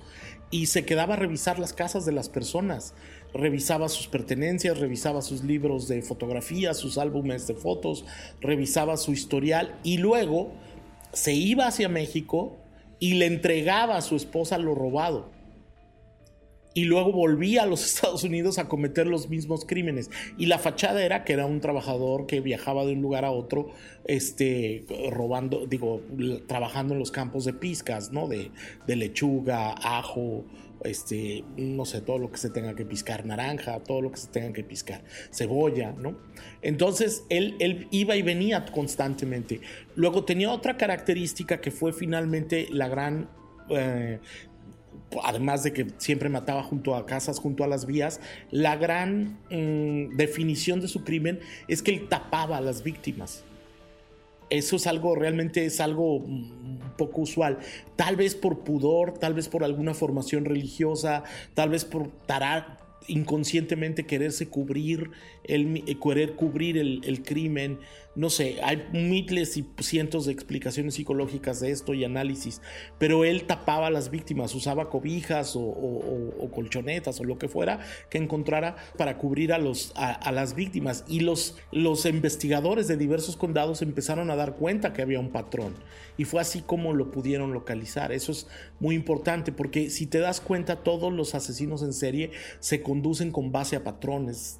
y 0.50 0.66
se 0.66 0.84
quedaba 0.84 1.14
a 1.14 1.18
revisar 1.18 1.58
las 1.58 1.72
casas 1.72 2.06
de 2.06 2.12
las 2.12 2.28
personas. 2.28 2.96
Revisaba 3.34 3.88
sus 3.88 4.10
pertenencias, 4.10 4.78
revisaba 4.78 5.22
sus 5.22 5.46
libros 5.46 5.88
de 5.88 6.02
fotografía, 6.02 6.74
sus 6.74 6.98
álbumes 6.98 7.48
de 7.48 7.54
fotos, 7.54 8.04
revisaba 8.42 8.98
su 8.98 9.14
historial 9.14 9.80
y 9.84 10.00
luego 10.00 10.52
se 11.14 11.32
iba 11.32 11.66
hacia 11.66 11.88
México 11.88 12.58
y 13.00 13.14
le 13.14 13.28
entregaba 13.28 13.96
a 13.96 14.02
su 14.02 14.18
esposa 14.18 14.58
lo 14.58 14.76
robado 14.76 15.32
y 16.74 16.86
luego 16.86 17.12
volvía 17.12 17.64
a 17.64 17.66
los 17.66 17.86
Estados 17.86 18.24
Unidos 18.24 18.58
a 18.58 18.68
cometer 18.68 19.08
los 19.08 19.30
mismos 19.30 19.66
crímenes. 19.66 20.10
Y 20.38 20.46
la 20.46 20.60
fachada 20.60 21.04
era 21.04 21.24
que 21.24 21.34
era 21.34 21.46
un 21.46 21.60
trabajador 21.60 22.26
que 22.26 22.42
viajaba 22.42 22.86
de 22.86 22.94
un 22.94 23.02
lugar 23.02 23.26
a 23.26 23.32
otro, 23.32 23.70
este, 24.06 24.86
robando, 25.12 25.68
digo, 25.68 26.02
trabajando 26.48 26.94
en 26.94 27.00
los 27.00 27.12
campos 27.12 27.46
de 27.46 27.54
piscas, 27.54 28.12
¿no? 28.12 28.28
De, 28.28 28.52
lechuga, 28.88 29.72
ajo, 29.72 30.44
este, 30.84 31.44
no 31.58 31.86
sé, 31.86 32.02
todo 32.02 32.18
lo 32.18 32.32
que 32.32 32.38
se 32.38 32.50
tenga 32.50 32.76
que 32.76 32.86
piscar, 32.86 33.26
naranja, 33.26 33.80
todo 33.80 34.02
lo 34.02 34.12
que 34.12 34.18
se 34.18 34.28
tenga 34.28 34.52
que 34.54 34.64
piscar, 34.64 35.04
cebolla, 35.32 35.94
¿no? 35.94 36.18
Entonces 36.62 37.24
él, 37.30 37.56
él 37.60 37.88
iba 37.92 38.16
y 38.16 38.22
venía 38.22 38.66
constantemente. 38.66 39.62
Luego 39.96 40.26
tenía 40.26 40.52
otra 40.52 40.78
característica 40.78 41.62
que 41.62 41.72
fue 41.72 41.94
finalmente 41.94 42.68
la 42.70 42.90
gran 42.90 43.30
eh, 43.70 44.20
además 45.24 45.64
de 45.64 45.74
que 45.74 45.88
siempre 45.98 46.30
mataba 46.30 46.64
junto 46.64 46.96
a 46.96 47.06
casas, 47.06 47.40
junto 47.40 47.64
a 47.64 47.68
las 47.68 47.86
vías, 47.86 48.20
la 48.50 48.76
gran 48.76 49.40
mm, 49.50 50.16
definición 50.16 50.82
de 50.82 50.88
su 50.88 51.04
crimen 51.04 51.40
es 51.68 51.82
que 51.82 51.92
él 51.92 52.08
tapaba 52.08 52.58
a 52.58 52.62
las 52.62 52.84
víctimas. 52.84 53.44
Eso 54.50 54.76
es 54.76 54.86
algo, 54.86 55.16
realmente 55.16 55.66
es 55.66 55.80
algo 55.80 56.16
un 56.16 56.82
poco 56.98 57.22
usual. 57.22 57.60
Tal 57.96 58.18
vez 58.18 58.36
por 58.36 58.60
pudor, 58.60 59.18
tal 59.18 59.34
vez 59.34 59.48
por 59.48 59.64
alguna 59.64 59.94
formación 59.94 60.44
religiosa, 60.44 61.24
tal 61.54 61.70
vez 61.70 61.86
por 61.86 62.10
tarar, 62.26 62.82
inconscientemente 63.08 64.06
quererse 64.06 64.48
cubrir 64.48 65.12
el, 65.44 65.84
querer 66.02 66.36
cubrir 66.36 66.78
el, 66.78 67.24
crimen. 67.24 67.80
No 68.14 68.30
sé, 68.30 68.58
hay 68.62 68.90
miles 68.92 69.56
y 69.56 69.66
cientos 69.80 70.26
de 70.26 70.34
explicaciones 70.34 70.96
psicológicas 70.96 71.62
de 71.62 71.72
esto 71.72 71.94
y 71.94 72.04
análisis, 72.04 72.62
pero 72.98 73.24
él 73.24 73.46
tapaba 73.46 73.88
a 73.88 73.90
las 73.90 74.12
víctimas, 74.12 74.54
usaba 74.54 74.90
cobijas 74.90 75.54
o, 75.56 76.50
colchonetas 76.54 77.22
o 77.22 77.24
lo 77.24 77.38
que 77.38 77.48
fuera 77.48 77.80
que 78.10 78.18
encontrara 78.18 78.76
para 78.98 79.18
cubrir 79.18 79.54
a, 79.54 79.56
a, 79.56 80.32
las 80.34 80.56
víctimas. 80.56 81.06
Y 81.08 81.22
los, 81.22 81.58
los 81.72 82.06
investigadores 82.06 82.90
de 82.90 82.98
diversos 82.98 83.38
condados 83.38 83.82
empezaron 83.82 84.30
a 84.30 84.36
dar 84.36 84.58
cuenta 84.58 84.92
que 84.92 85.02
había 85.02 85.20
un 85.22 85.30
patrón. 85.30 85.76
Y 86.18 86.26
fue 86.26 86.42
así 86.42 86.62
como 86.62 86.94
lo 86.94 87.12
pudieron 87.12 87.54
localizar. 87.54 88.12
Eso 88.12 88.34
es 88.34 88.48
muy 88.82 88.96
importante 88.96 89.54
porque 89.54 89.90
si 89.90 90.06
te 90.06 90.20
das 90.20 90.42
cuenta, 90.42 90.84
todos 90.84 91.14
los 91.14 91.34
asesinos 91.34 91.82
en 91.82 91.94
serie 91.94 92.32
se 92.60 92.82
conducen 92.82 93.32
con 93.32 93.54
base 93.54 93.78
a 93.78 93.86
patrones 93.86 94.60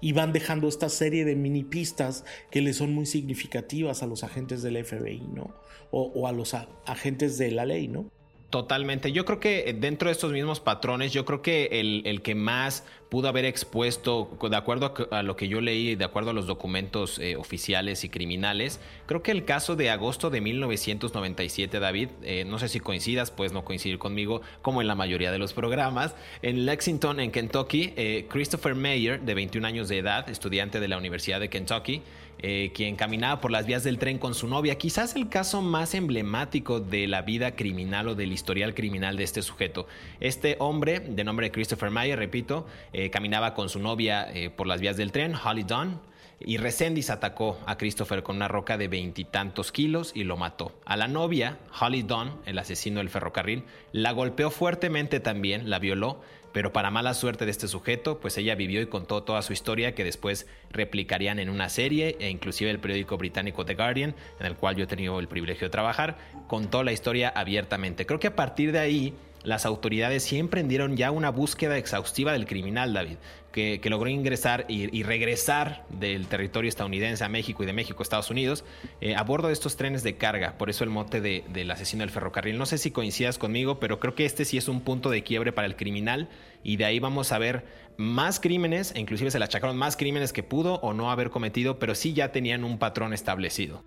y 0.00 0.12
van 0.12 0.32
dejando 0.32 0.68
esta 0.68 0.88
serie 0.88 1.24
de 1.24 1.36
mini 1.36 1.64
pistas 1.64 2.24
que 2.50 2.60
le 2.60 2.72
son 2.72 2.94
muy 2.94 3.06
significativas 3.06 4.02
a 4.02 4.06
los 4.06 4.24
agentes 4.24 4.62
del 4.62 4.84
FBI, 4.84 5.28
¿no? 5.34 5.54
O, 5.90 6.26
a 6.26 6.32
los 6.32 6.54
agentes 6.86 7.36
de 7.38 7.50
la 7.50 7.66
ley, 7.66 7.88
¿no? 7.88 8.10
Totalmente. 8.52 9.12
Yo 9.12 9.24
creo 9.24 9.40
que 9.40 9.74
dentro 9.80 10.08
de 10.08 10.12
estos 10.12 10.30
mismos 10.30 10.60
patrones, 10.60 11.10
yo 11.10 11.24
creo 11.24 11.40
que 11.40 11.80
el, 12.04 12.20
que 12.20 12.34
más 12.34 12.84
pudo 13.08 13.28
haber 13.28 13.46
expuesto, 13.46 14.36
de 14.42 14.54
acuerdo 14.54 14.92
a, 15.10 15.22
lo 15.22 15.36
que 15.36 15.48
yo 15.48 15.62
leí, 15.62 15.94
de 15.94 16.04
acuerdo 16.04 16.32
a 16.32 16.32
los 16.34 16.46
documentos 16.46 17.18
eh, 17.18 17.36
oficiales 17.36 18.04
y 18.04 18.10
criminales, 18.10 18.78
creo 19.06 19.22
que 19.22 19.30
el 19.30 19.46
caso 19.46 19.74
de 19.74 19.88
agosto 19.88 20.28
de 20.28 20.42
1997, 20.42 21.80
David, 21.80 22.10
eh, 22.24 22.44
no 22.44 22.58
sé 22.58 22.68
si 22.68 22.78
coincidas, 22.78 23.30
puedes 23.30 23.54
no 23.54 23.64
coincidir 23.64 23.98
conmigo, 23.98 24.42
como 24.60 24.82
en 24.82 24.86
la 24.86 24.96
mayoría 24.96 25.32
de 25.32 25.38
los 25.38 25.54
programas, 25.54 26.14
en 26.42 26.66
Lexington, 26.66 27.20
en 27.20 27.30
Kentucky, 27.30 27.94
eh, 27.96 28.26
Christopher 28.28 28.74
Mayer, 28.74 29.22
de 29.22 29.32
21 29.32 29.66
años 29.66 29.88
de 29.88 29.96
edad, 29.96 30.28
estudiante 30.28 30.78
de 30.78 30.88
la 30.88 30.98
Universidad 30.98 31.40
de 31.40 31.48
Kentucky, 31.48 32.02
eh, 32.38 32.72
quien 32.74 32.96
caminaba 32.96 33.40
por 33.40 33.50
las 33.50 33.66
vías 33.66 33.84
del 33.84 33.98
tren 33.98 34.18
con 34.18 34.34
su 34.34 34.48
novia, 34.48 34.76
quizás 34.76 35.14
el 35.16 35.28
caso 35.28 35.62
más 35.62 35.94
emblemático 35.94 36.80
de 36.80 37.06
la 37.06 37.22
vida 37.22 37.54
criminal 37.54 38.08
o 38.08 38.14
del 38.14 38.32
historial 38.32 38.74
criminal 38.74 39.16
de 39.16 39.24
este 39.24 39.42
sujeto. 39.42 39.86
Este 40.20 40.56
hombre, 40.58 41.00
de 41.00 41.24
nombre 41.24 41.50
Christopher 41.50 41.90
Mayer, 41.90 42.18
repito, 42.18 42.66
eh, 42.92 43.10
caminaba 43.10 43.54
con 43.54 43.68
su 43.68 43.78
novia 43.78 44.28
eh, 44.32 44.50
por 44.50 44.66
las 44.66 44.80
vías 44.80 44.96
del 44.96 45.12
tren, 45.12 45.34
Holly 45.34 45.62
Dunn, 45.62 46.00
y 46.44 46.56
Resendiz 46.56 47.10
atacó 47.10 47.58
a 47.66 47.78
Christopher 47.78 48.22
con 48.22 48.36
una 48.36 48.48
roca 48.48 48.76
de 48.76 48.88
veintitantos 48.88 49.70
kilos 49.70 50.12
y 50.14 50.24
lo 50.24 50.36
mató. 50.36 50.72
A 50.84 50.96
la 50.96 51.08
novia, 51.08 51.58
Holly 51.80 52.02
Dunn, 52.02 52.32
el 52.46 52.58
asesino 52.58 52.98
del 52.98 53.10
ferrocarril, 53.10 53.64
la 53.92 54.12
golpeó 54.12 54.50
fuertemente 54.50 55.20
también, 55.20 55.70
la 55.70 55.78
violó, 55.78 56.20
pero 56.52 56.72
para 56.72 56.90
mala 56.90 57.14
suerte 57.14 57.44
de 57.44 57.50
este 57.50 57.68
sujeto, 57.68 58.20
pues 58.20 58.36
ella 58.38 58.54
vivió 58.54 58.80
y 58.80 58.86
contó 58.86 59.22
toda 59.22 59.42
su 59.42 59.52
historia 59.52 59.94
que 59.94 60.04
después 60.04 60.46
replicarían 60.70 61.38
en 61.38 61.48
una 61.48 61.68
serie 61.68 62.16
e 62.20 62.28
inclusive 62.28 62.70
el 62.70 62.78
periódico 62.78 63.16
británico 63.16 63.64
The 63.64 63.74
Guardian, 63.74 64.14
en 64.38 64.46
el 64.46 64.56
cual 64.56 64.76
yo 64.76 64.84
he 64.84 64.86
tenido 64.86 65.18
el 65.18 65.28
privilegio 65.28 65.66
de 65.66 65.70
trabajar, 65.70 66.18
contó 66.46 66.82
la 66.82 66.92
historia 66.92 67.32
abiertamente. 67.34 68.06
Creo 68.06 68.20
que 68.20 68.28
a 68.28 68.36
partir 68.36 68.72
de 68.72 68.78
ahí 68.78 69.14
las 69.44 69.66
autoridades 69.66 70.22
sí 70.22 70.38
emprendieron 70.38 70.96
ya 70.96 71.10
una 71.10 71.30
búsqueda 71.30 71.76
exhaustiva 71.76 72.32
del 72.32 72.46
criminal, 72.46 72.92
David, 72.92 73.16
que, 73.52 73.80
logró 73.84 74.08
ingresar 74.08 74.64
y, 74.68 75.02
regresar 75.02 75.84
del 75.90 76.26
territorio 76.26 76.68
estadounidense 76.68 77.24
a 77.24 77.28
México 77.28 77.62
y 77.62 77.66
de 77.66 77.72
México 77.72 78.00
a 78.00 78.04
Estados 78.04 78.30
Unidos 78.30 78.64
eh, 79.00 79.14
a 79.14 79.22
bordo 79.22 79.48
de 79.48 79.52
estos 79.52 79.76
trenes 79.76 80.02
de 80.02 80.16
carga. 80.16 80.56
Por 80.58 80.70
eso 80.70 80.84
el 80.84 80.90
mote 80.90 81.20
del 81.20 81.70
asesino 81.70 82.02
del 82.02 82.10
ferrocarril. 82.10 82.56
No 82.56 82.66
sé 82.66 82.78
si 82.78 82.90
coincidas 82.90 83.38
conmigo, 83.38 83.78
pero 83.78 84.00
creo 84.00 84.14
que 84.14 84.24
este 84.24 84.44
sí 84.44 84.56
es 84.56 84.68
un 84.68 84.80
punto 84.80 85.10
de 85.10 85.22
quiebre 85.22 85.52
para 85.52 85.66
el 85.66 85.76
criminal 85.76 86.28
y 86.62 86.76
de 86.76 86.84
ahí 86.84 86.98
vamos 86.98 87.32
a 87.32 87.38
ver 87.38 87.64
más 87.96 88.40
crímenes, 88.40 88.92
e 88.94 89.00
inclusive 89.00 89.30
se 89.30 89.38
le 89.38 89.44
achacaron 89.44 89.76
más 89.76 89.96
crímenes 89.96 90.32
que 90.32 90.42
pudo 90.42 90.76
o 90.76 90.94
no 90.94 91.10
haber 91.10 91.30
cometido, 91.30 91.78
pero 91.78 91.94
sí 91.94 92.14
ya 92.14 92.32
tenían 92.32 92.64
un 92.64 92.78
patrón 92.78 93.12
establecido. 93.12 93.84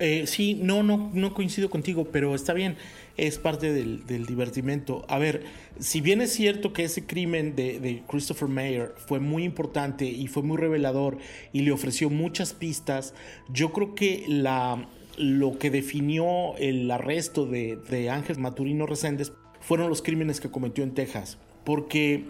Eh, 0.00 0.26
sí, 0.26 0.54
no, 0.54 0.82
no, 0.82 1.10
no 1.12 1.34
coincido 1.34 1.70
contigo, 1.70 2.08
pero 2.12 2.34
está 2.34 2.52
bien, 2.52 2.76
es 3.16 3.38
parte 3.38 3.72
del, 3.72 4.26
divertimento. 4.26 5.04
A 5.08 5.18
ver, 5.18 5.42
si 5.80 6.00
bien 6.00 6.20
es 6.20 6.32
cierto 6.32 6.72
que 6.72 6.84
ese 6.84 7.04
crimen 7.04 7.56
de, 7.56 8.02
Christopher 8.08 8.48
Mayer 8.48 8.94
fue 8.96 9.18
muy 9.18 9.42
importante 9.42 10.04
y 10.04 10.28
fue 10.28 10.44
muy 10.44 10.56
revelador 10.56 11.18
y 11.52 11.62
le 11.62 11.72
ofreció 11.72 12.10
muchas 12.10 12.54
pistas, 12.54 13.12
yo 13.52 13.72
creo 13.72 13.96
que 13.96 14.24
la, 14.28 14.88
lo 15.16 15.58
que 15.58 15.70
definió 15.70 16.56
el 16.58 16.88
arresto 16.90 17.44
de, 17.44 17.76
de 17.90 18.10
Ángel 18.10 18.38
Maturino 18.38 18.86
Reséndez 18.86 19.32
fueron 19.60 19.88
los 19.88 20.00
crímenes 20.00 20.40
que 20.40 20.50
cometió 20.50 20.84
en 20.84 20.94
Texas, 20.94 21.38
porque 21.64 22.24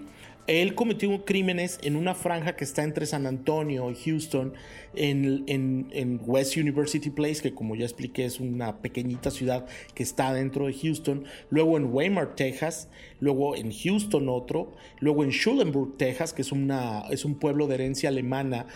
él 0.48 0.74
cometió 0.74 1.24
crímenes 1.26 1.78
en 1.82 1.94
una 1.94 2.14
franja 2.14 2.56
que 2.56 2.64
está 2.64 2.82
entre 2.82 3.04
San 3.04 3.26
Antonio 3.26 3.90
y 3.90 3.94
Houston, 3.94 4.54
en, 4.94 6.20
West 6.24 6.56
University 6.56 7.10
Place, 7.10 7.42
que 7.42 7.54
como 7.54 7.76
ya 7.76 7.84
expliqué 7.84 8.24
es 8.24 8.40
una 8.40 8.78
pequeñita 8.80 9.30
ciudad 9.30 9.66
que 9.94 10.02
está 10.02 10.32
dentro 10.32 10.66
de 10.66 10.72
Houston, 10.72 11.24
luego 11.50 11.76
en 11.76 11.92
Weimar, 11.92 12.34
Texas, 12.34 12.88
luego 13.20 13.56
en 13.56 13.70
Houston 13.70 14.30
otro, 14.30 14.74
luego 15.00 15.22
en 15.22 15.30
Schulenburg, 15.30 15.98
Texas, 15.98 16.32
que 16.32 16.40
es, 16.40 16.50
una, 16.50 17.04
es 17.10 17.26
un 17.26 17.34
pueblo 17.34 17.66
de 17.66 17.74
herencia 17.74 18.08
alemana 18.08 18.66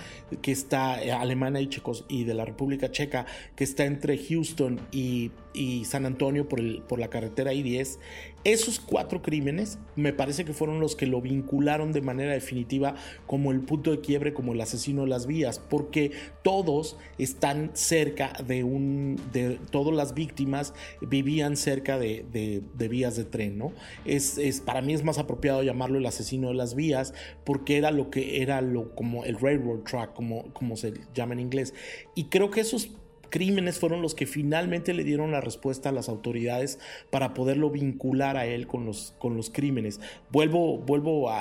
que 0.42 0.52
está, 0.52 1.02
eh, 1.02 1.10
alemana 1.10 1.60
y, 1.62 1.68
checos, 1.68 2.04
y 2.08 2.24
de 2.24 2.34
la 2.34 2.44
República 2.44 2.90
Checa, 2.90 3.24
que 3.56 3.64
está 3.64 3.86
entre 3.86 4.18
Houston 4.18 4.78
y, 4.92 5.30
y 5.54 5.84
San 5.84 6.06
Antonio 6.06 6.48
por, 6.48 6.60
el, 6.60 6.82
por 6.82 6.98
la 6.98 7.08
carretera 7.08 7.52
I-10, 7.52 7.98
esos 8.44 8.80
cuatro 8.80 9.22
crímenes 9.22 9.78
me 9.94 10.12
parece 10.12 10.44
que 10.44 10.52
fueron 10.52 10.80
los 10.80 10.96
que 10.96 11.06
lo 11.06 11.20
vincularon 11.20 11.92
de 11.92 12.02
manera 12.02 12.32
definitiva 12.32 12.96
como 13.26 13.52
el 13.52 13.60
punto 13.60 13.92
de 13.92 14.00
quiebre, 14.00 14.34
como 14.34 14.52
el 14.52 14.60
asesino 14.60 15.02
de 15.02 15.08
las 15.08 15.26
vías, 15.26 15.60
porque 15.60 16.10
todos 16.42 16.96
están 17.18 17.70
cerca 17.74 18.32
de 18.44 18.64
un, 18.64 19.20
de 19.32 19.58
todas 19.70 19.94
las 19.94 20.14
víctimas 20.14 20.74
vivían 21.00 21.56
cerca 21.56 21.98
de, 21.98 22.24
de, 22.32 22.88
vías 22.88 23.16
de 23.16 23.24
tren, 23.24 23.58
¿no? 23.58 23.72
Es, 24.04 24.38
es, 24.38 24.60
para 24.60 24.82
mí 24.82 24.92
es 24.92 25.04
más 25.04 25.18
apropiado 25.18 25.62
llamarlo 25.62 25.98
el 25.98 26.06
asesino 26.06 26.48
de 26.48 26.54
las 26.54 26.74
vías, 26.74 27.14
porque 27.44 27.76
era 27.76 27.90
lo 27.90 28.10
que 28.10 28.42
era 28.42 28.60
lo 28.60 28.94
como 28.94 29.24
el 29.24 29.38
railroad 29.38 29.80
track, 29.80 30.14
como, 30.14 30.52
como 30.52 30.76
se 30.76 30.94
llama 31.14 31.34
en 31.34 31.40
inglés. 31.40 31.74
Y 32.14 32.24
creo 32.24 32.50
que 32.50 32.60
esos 32.60 32.90
crímenes 33.32 33.78
fueron 33.78 34.02
los 34.02 34.14
que 34.14 34.26
finalmente 34.26 34.92
le 34.92 35.04
dieron 35.04 35.32
la 35.32 35.40
respuesta 35.40 35.88
a 35.88 35.92
las 35.92 36.10
autoridades 36.10 36.78
para 37.10 37.32
poderlo 37.32 37.70
vincular 37.70 38.36
a 38.36 38.44
él 38.44 38.66
con 38.66 38.84
los, 38.84 39.14
con 39.18 39.36
los 39.36 39.48
crímenes. 39.48 40.00
Vuelvo, 40.30 40.76
vuelvo 40.78 41.32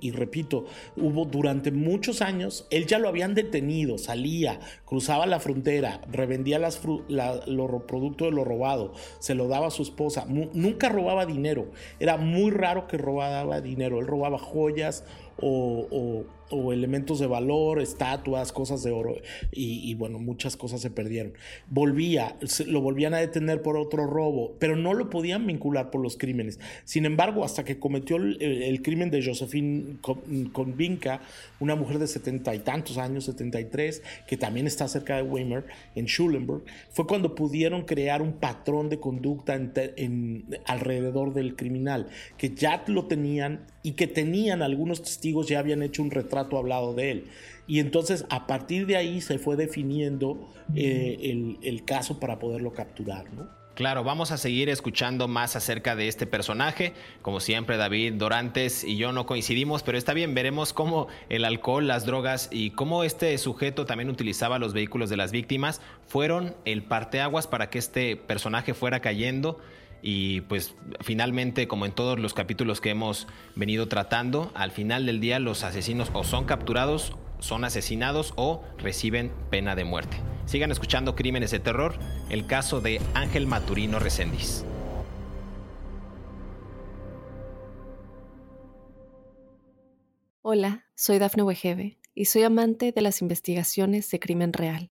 y 0.00 0.10
repito, 0.10 0.66
hubo 0.96 1.24
durante 1.24 1.72
muchos 1.72 2.20
años, 2.20 2.66
él 2.70 2.86
ya 2.86 2.98
lo 2.98 3.08
habían 3.08 3.34
detenido, 3.34 3.96
salía, 3.96 4.60
cruzaba 4.84 5.26
la 5.26 5.40
frontera, 5.40 6.02
revendía 6.12 6.58
los 6.58 6.76
productos 7.88 8.28
de 8.28 8.36
lo 8.36 8.44
robado, 8.44 8.92
se 9.18 9.34
lo 9.34 9.48
daba 9.48 9.68
a 9.68 9.70
su 9.70 9.82
esposa, 9.82 10.26
nunca 10.28 10.90
robaba 10.90 11.24
dinero, 11.24 11.70
era 11.98 12.18
muy 12.18 12.50
raro 12.50 12.86
que 12.86 12.98
robaba 12.98 13.62
dinero, 13.62 14.00
él 14.00 14.06
robaba 14.06 14.38
joyas 14.38 15.02
o, 15.40 16.24
elementos 16.72 17.18
de 17.18 17.26
valor, 17.26 17.80
estatuas, 17.80 18.52
cosas 18.52 18.84
de 18.84 18.92
oro 18.92 19.16
y, 19.50 19.92
bueno, 19.94 20.18
muchas 20.18 20.56
cosas 20.56 20.80
se 20.80 20.90
perdieron. 20.90 21.32
Volvía, 21.68 22.36
lo 22.66 22.80
volvían 22.80 23.14
a 23.14 23.18
detener 23.18 23.62
por 23.62 23.76
otro 23.76 24.06
robo, 24.06 24.54
pero 24.60 24.76
no 24.76 24.94
lo 24.94 25.10
podían 25.10 25.46
vincular 25.46 25.90
por 25.90 26.00
los 26.00 26.16
crímenes. 26.16 26.60
Sin 26.84 27.04
embargo, 27.04 27.44
hasta 27.44 27.64
que 27.64 27.78
cometió 27.80 28.16
el, 28.16 28.80
crimen 28.82 29.10
de 29.10 29.24
Josephine 29.24 29.96
Convinca, 30.52 31.20
una 31.58 31.74
mujer 31.74 31.98
de 31.98 32.06
setenta 32.06 32.54
y 32.54 32.60
tantos 32.60 32.96
años, 32.96 33.24
73, 33.24 34.02
que 34.28 34.36
también 34.36 34.68
está 34.68 34.86
cerca 34.86 35.16
de 35.16 35.22
Weimar, 35.22 35.64
en 35.96 36.06
Schulenburg, 36.06 36.62
fue 36.90 37.06
cuando 37.06 37.34
pudieron 37.34 37.82
crear 37.82 38.22
un 38.22 38.34
patrón 38.34 38.88
de 38.88 39.00
conducta 39.00 39.56
en, 39.56 40.44
alrededor 40.64 41.32
del 41.32 41.56
criminal, 41.56 42.06
que 42.38 42.50
ya 42.50 42.84
lo 42.86 43.06
tenían 43.06 43.66
y 43.82 43.92
que 43.92 44.06
tenían 44.06 44.62
algunos 44.62 45.02
testigos 45.02 45.25
ya 45.48 45.58
habían 45.58 45.82
hecho 45.82 46.02
un 46.02 46.10
retrato 46.10 46.58
hablado 46.58 46.94
de 46.94 47.10
él. 47.10 47.24
Y 47.66 47.80
entonces 47.80 48.24
a 48.30 48.46
partir 48.46 48.86
de 48.86 48.96
ahí 48.96 49.20
se 49.20 49.38
fue 49.38 49.56
definiendo 49.56 50.48
eh, 50.74 51.56
el, 51.62 51.84
caso 51.84 52.20
para 52.20 52.38
poderlo 52.38 52.72
capturar. 52.72 53.26
Claro, 53.76 54.04
vamos 54.04 54.32
a 54.32 54.38
seguir 54.38 54.70
escuchando 54.70 55.28
más 55.28 55.54
acerca 55.54 55.94
de 55.94 56.08
este 56.08 56.26
personaje. 56.26 56.94
Como 57.20 57.40
siempre, 57.40 57.76
David 57.76 58.14
Dorantes 58.14 58.84
y 58.84 58.96
yo 58.96 59.12
no 59.12 59.26
coincidimos, 59.26 59.82
pero 59.82 59.98
está 59.98 60.14
bien, 60.14 60.34
veremos 60.34 60.72
cómo 60.72 61.08
el 61.28 61.44
alcohol, 61.44 61.86
las 61.86 62.06
drogas 62.06 62.48
y 62.50 62.70
cómo 62.70 63.04
este 63.04 63.36
sujeto 63.36 63.84
también 63.84 64.08
utilizaba 64.08 64.58
los 64.58 64.72
vehículos 64.72 65.10
de 65.10 65.18
las 65.18 65.30
víctimas 65.30 65.82
fueron 66.06 66.54
el 66.64 66.84
parteaguas 66.84 67.46
para 67.46 67.68
que 67.68 67.78
este 67.78 68.16
personaje 68.16 68.72
fuera 68.72 69.00
cayendo 69.00 69.58
y 70.02 70.42
pues 70.42 70.74
finalmente, 71.00 71.68
como 71.68 71.86
en 71.86 71.92
todos 71.92 72.18
los 72.18 72.34
capítulos 72.34 72.80
que 72.80 72.90
hemos 72.90 73.26
venido 73.54 73.88
tratando, 73.88 74.50
al 74.54 74.70
final 74.70 75.06
del 75.06 75.20
día 75.20 75.38
los 75.38 75.64
asesinos 75.64 76.10
o 76.12 76.24
son 76.24 76.44
capturados, 76.44 77.16
son 77.38 77.64
asesinados 77.64 78.32
o 78.36 78.62
reciben 78.78 79.32
pena 79.50 79.74
de 79.74 79.84
muerte. 79.84 80.16
Sigan 80.46 80.70
escuchando 80.70 81.16
Crímenes 81.16 81.50
de 81.50 81.58
Terror, 81.58 81.98
el 82.30 82.46
caso 82.46 82.80
de 82.80 83.00
Ángel 83.14 83.46
Maturino 83.46 83.98
Reséndiz. 83.98 84.64
Hola, 90.42 90.84
soy 90.94 91.18
Dafne 91.18 91.42
Wegebe 91.42 91.98
y 92.14 92.26
soy 92.26 92.44
amante 92.44 92.92
de 92.92 93.00
las 93.02 93.20
investigaciones 93.20 94.08
de 94.10 94.20
crimen 94.20 94.52
real. 94.52 94.92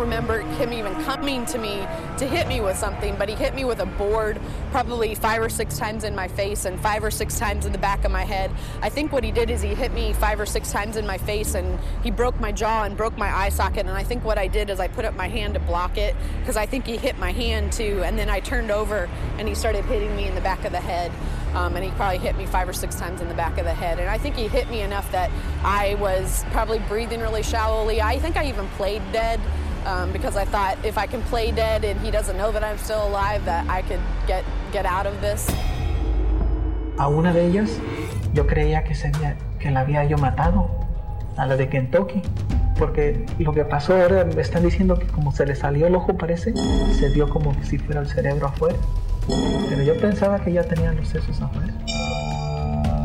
Don't 0.00 0.08
remember 0.08 0.40
him 0.56 0.72
even 0.72 0.94
coming 1.04 1.44
to 1.44 1.58
me 1.58 1.86
to 2.16 2.26
hit 2.26 2.48
me 2.48 2.60
with 2.60 2.76
something, 2.76 3.14
but 3.16 3.28
he 3.28 3.34
hit 3.34 3.54
me 3.54 3.64
with 3.64 3.80
a 3.80 3.86
board 3.86 4.40
probably 4.70 5.14
five 5.14 5.42
or 5.42 5.50
six 5.50 5.76
times 5.76 6.04
in 6.04 6.14
my 6.14 6.26
face 6.26 6.64
and 6.64 6.80
five 6.80 7.04
or 7.04 7.10
six 7.10 7.38
times 7.38 7.66
in 7.66 7.72
the 7.72 7.78
back 7.78 8.04
of 8.04 8.10
my 8.10 8.24
head. 8.24 8.50
I 8.80 8.88
think 8.88 9.12
what 9.12 9.24
he 9.24 9.30
did 9.30 9.50
is 9.50 9.60
he 9.60 9.74
hit 9.74 9.92
me 9.92 10.14
five 10.14 10.40
or 10.40 10.46
six 10.46 10.72
times 10.72 10.96
in 10.96 11.06
my 11.06 11.18
face 11.18 11.54
and 11.54 11.78
he 12.02 12.10
broke 12.10 12.40
my 12.40 12.50
jaw 12.50 12.84
and 12.84 12.96
broke 12.96 13.18
my 13.18 13.30
eye 13.30 13.50
socket. 13.50 13.80
And 13.80 13.90
I 13.90 14.02
think 14.02 14.24
what 14.24 14.38
I 14.38 14.46
did 14.46 14.70
is 14.70 14.80
I 14.80 14.88
put 14.88 15.04
up 15.04 15.14
my 15.16 15.28
hand 15.28 15.52
to 15.54 15.60
block 15.60 15.98
it 15.98 16.16
because 16.38 16.56
I 16.56 16.64
think 16.64 16.86
he 16.86 16.96
hit 16.96 17.18
my 17.18 17.32
hand 17.32 17.70
too. 17.70 18.02
And 18.02 18.18
then 18.18 18.30
I 18.30 18.40
turned 18.40 18.70
over 18.70 19.06
and 19.36 19.46
he 19.46 19.54
started 19.54 19.84
hitting 19.84 20.16
me 20.16 20.26
in 20.26 20.34
the 20.34 20.40
back 20.40 20.64
of 20.64 20.72
the 20.72 20.80
head. 20.80 21.12
Um, 21.52 21.74
and 21.74 21.84
he 21.84 21.90
probably 21.90 22.18
hit 22.18 22.38
me 22.38 22.46
five 22.46 22.68
or 22.68 22.72
six 22.72 22.94
times 22.94 23.20
in 23.20 23.28
the 23.28 23.34
back 23.34 23.58
of 23.58 23.64
the 23.64 23.74
head. 23.74 23.98
And 23.98 24.08
I 24.08 24.16
think 24.16 24.36
he 24.36 24.46
hit 24.48 24.70
me 24.70 24.80
enough 24.80 25.10
that 25.12 25.30
I 25.62 25.96
was 25.96 26.44
probably 26.52 26.78
breathing 26.78 27.20
really 27.20 27.42
shallowly. 27.42 28.00
I 28.00 28.18
think 28.18 28.36
I 28.36 28.46
even 28.46 28.68
played 28.68 29.02
dead 29.12 29.40
um, 29.86 30.12
because 30.12 30.36
I 30.36 30.44
thought 30.44 30.76
if 30.84 30.96
I 30.98 31.06
can 31.06 31.22
play 31.22 31.52
dead 31.52 31.84
and 31.84 31.98
he 32.00 32.10
doesn't 32.10 32.36
know 32.36 32.52
that 32.52 32.62
I'm 32.62 32.78
still 32.78 33.06
alive, 33.06 33.44
that 33.44 33.68
I 33.68 33.82
could 33.82 34.00
get, 34.26 34.44
get 34.72 34.86
out 34.86 35.06
of 35.06 35.20
this. 35.20 35.46
A 36.98 37.08
una 37.08 37.32
de 37.32 37.46
ellas, 37.46 37.70
yo 38.34 38.46
creía 38.46 38.84
que, 38.84 38.94
sería, 38.94 39.36
que 39.58 39.70
la 39.70 39.80
había 39.80 40.04
yo 40.04 40.18
matado, 40.18 40.68
a 41.36 41.46
la 41.46 41.56
de 41.56 41.68
Kentucky. 41.68 42.22
Porque 42.78 43.26
lo 43.38 43.52
que 43.52 43.64
pasó 43.64 43.94
ahora 43.94 44.24
me 44.24 44.40
están 44.40 44.62
diciendo 44.62 44.98
que 44.98 45.06
como 45.06 45.32
se 45.32 45.44
le 45.44 45.54
salió 45.54 45.86
el 45.86 45.94
ojo 45.94 46.16
parece, 46.16 46.54
se 46.98 47.10
vio 47.10 47.28
como 47.28 47.52
si 47.62 47.76
fuera 47.76 48.00
el 48.00 48.08
cerebro 48.08 48.46
afuera. 48.46 48.78
Pero 49.68 49.82
yo 49.82 50.00
pensaba 50.00 50.42
que 50.42 50.52
ya 50.52 50.64
tenían 50.64 50.96
los 50.96 51.08
sesos 51.08 51.42
afuera. 51.42 51.74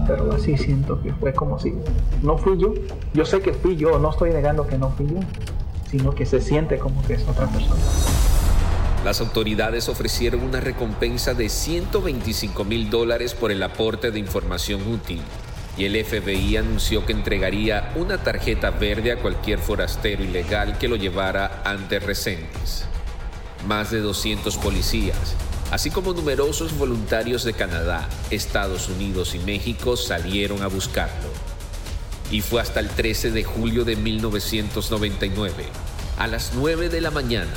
Pero 0.07 0.33
así 0.33 0.57
siento 0.57 1.01
que 1.01 1.11
fue 1.13 1.33
como 1.33 1.59
si 1.59 1.73
no 2.21 2.37
fui 2.37 2.57
yo. 2.57 2.73
Yo 3.13 3.25
sé 3.25 3.41
que 3.41 3.51
fui 3.51 3.75
yo, 3.75 3.99
no 3.99 4.11
estoy 4.11 4.31
negando 4.31 4.65
que 4.65 4.77
no 4.77 4.91
fui 4.91 5.07
yo, 5.07 5.19
sino 5.97 6.13
que 6.13 6.25
se 6.25 6.41
siente 6.41 6.77
como 6.77 7.01
que 7.05 7.13
es 7.13 7.25
otra 7.25 7.47
persona. 7.47 7.81
Las 9.05 9.21
autoridades 9.21 9.87
ofrecieron 9.87 10.43
una 10.43 10.59
recompensa 10.59 11.33
de 11.33 11.47
125 11.47 12.65
mil 12.65 12.89
dólares 12.89 13.33
por 13.33 13.51
el 13.51 13.63
aporte 13.63 14.11
de 14.11 14.19
información 14.19 14.91
útil 14.91 15.21
y 15.77 15.85
el 15.85 16.03
FBI 16.03 16.57
anunció 16.57 17.05
que 17.05 17.13
entregaría 17.13 17.93
una 17.95 18.17
tarjeta 18.17 18.71
verde 18.71 19.13
a 19.13 19.17
cualquier 19.17 19.59
forastero 19.59 20.23
ilegal 20.23 20.77
que 20.77 20.89
lo 20.89 20.97
llevara 20.97 21.61
ante 21.63 21.99
Resendiz. 21.99 22.83
Más 23.65 23.91
de 23.91 23.99
200 24.01 24.57
policías, 24.57 25.35
así 25.71 25.91
como 25.91 26.13
numerosos 26.13 26.77
voluntarios 26.77 27.45
de 27.45 27.53
Canadá, 27.53 28.07
Estados 28.31 28.89
Unidos 28.89 29.33
y 29.33 29.39
México 29.39 29.95
salieron 29.95 30.61
a 30.61 30.67
buscarlo. 30.67 31.44
Y 32.31 32.41
fue 32.41 32.61
hasta 32.61 32.79
el 32.79 32.89
13 32.89 33.31
de 33.31 33.43
julio 33.43 33.85
de 33.85 33.95
1999, 33.95 35.65
a 36.17 36.27
las 36.27 36.53
9 36.55 36.89
de 36.89 37.01
la 37.01 37.11
mañana, 37.11 37.53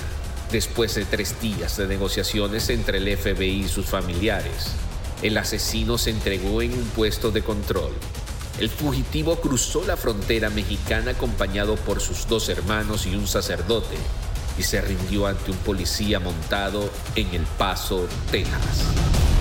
después 0.50 0.94
de 0.94 1.04
tres 1.04 1.40
días 1.40 1.76
de 1.76 1.86
negociaciones 1.86 2.68
entre 2.70 2.98
el 2.98 3.16
FBI 3.16 3.64
y 3.64 3.68
sus 3.68 3.86
familiares, 3.86 4.72
el 5.22 5.36
asesino 5.36 5.98
se 5.98 6.10
entregó 6.10 6.62
en 6.62 6.72
un 6.72 6.84
puesto 6.88 7.30
de 7.30 7.42
control. 7.42 7.92
El 8.60 8.70
fugitivo 8.70 9.36
cruzó 9.36 9.84
la 9.86 9.96
frontera 9.96 10.50
mexicana 10.50 11.12
acompañado 11.12 11.76
por 11.76 12.00
sus 12.00 12.26
dos 12.26 12.48
hermanos 12.48 13.06
y 13.06 13.14
un 13.14 13.26
sacerdote 13.26 13.96
y 14.58 14.62
se 14.62 14.80
rindió 14.80 15.26
ante 15.26 15.52
un 15.52 15.56
policía 15.58 16.18
montado 16.18 16.90
en 17.14 17.32
El 17.34 17.42
Paso, 17.58 18.08
Texas. 18.32 19.37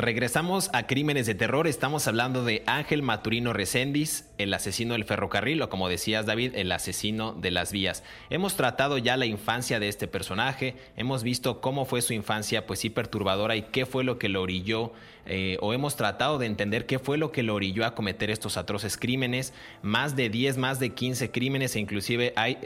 Regresamos 0.00 0.70
a 0.72 0.86
Crímenes 0.86 1.26
de 1.26 1.34
Terror. 1.34 1.66
Estamos 1.66 2.08
hablando 2.08 2.42
de 2.42 2.62
Ángel 2.64 3.02
Maturino 3.02 3.52
Reséndiz, 3.52 4.30
el 4.38 4.54
asesino 4.54 4.94
del 4.94 5.04
ferrocarril, 5.04 5.60
o 5.60 5.68
como 5.68 5.90
decías 5.90 6.24
David, 6.24 6.52
el 6.54 6.72
asesino 6.72 7.34
de 7.34 7.50
las 7.50 7.70
vías. 7.70 8.02
Hemos 8.30 8.56
tratado 8.56 8.96
ya 8.96 9.18
la 9.18 9.26
infancia 9.26 9.78
de 9.78 9.88
este 9.88 10.08
personaje, 10.08 10.74
hemos 10.96 11.22
visto 11.22 11.60
cómo 11.60 11.84
fue 11.84 12.00
su 12.00 12.14
infancia, 12.14 12.66
pues 12.66 12.80
sí, 12.80 12.88
perturbadora 12.88 13.56
y 13.56 13.62
qué 13.62 13.84
fue 13.84 14.02
lo 14.02 14.18
que 14.18 14.30
lo 14.30 14.40
orilló, 14.40 14.94
eh, 15.26 15.58
o 15.60 15.74
hemos 15.74 15.96
tratado 15.96 16.38
de 16.38 16.46
entender 16.46 16.86
qué 16.86 16.98
fue 16.98 17.18
lo 17.18 17.30
que 17.30 17.42
lo 17.42 17.54
orilló 17.54 17.84
a 17.84 17.94
cometer 17.94 18.30
estos 18.30 18.56
atroces 18.56 18.96
crímenes. 18.96 19.52
Más 19.82 20.16
de 20.16 20.30
10, 20.30 20.56
más 20.56 20.80
de 20.80 20.94
15 20.94 21.30
crímenes, 21.30 21.76
e 21.76 21.80
inclusive 21.80 22.32
hay 22.36 22.56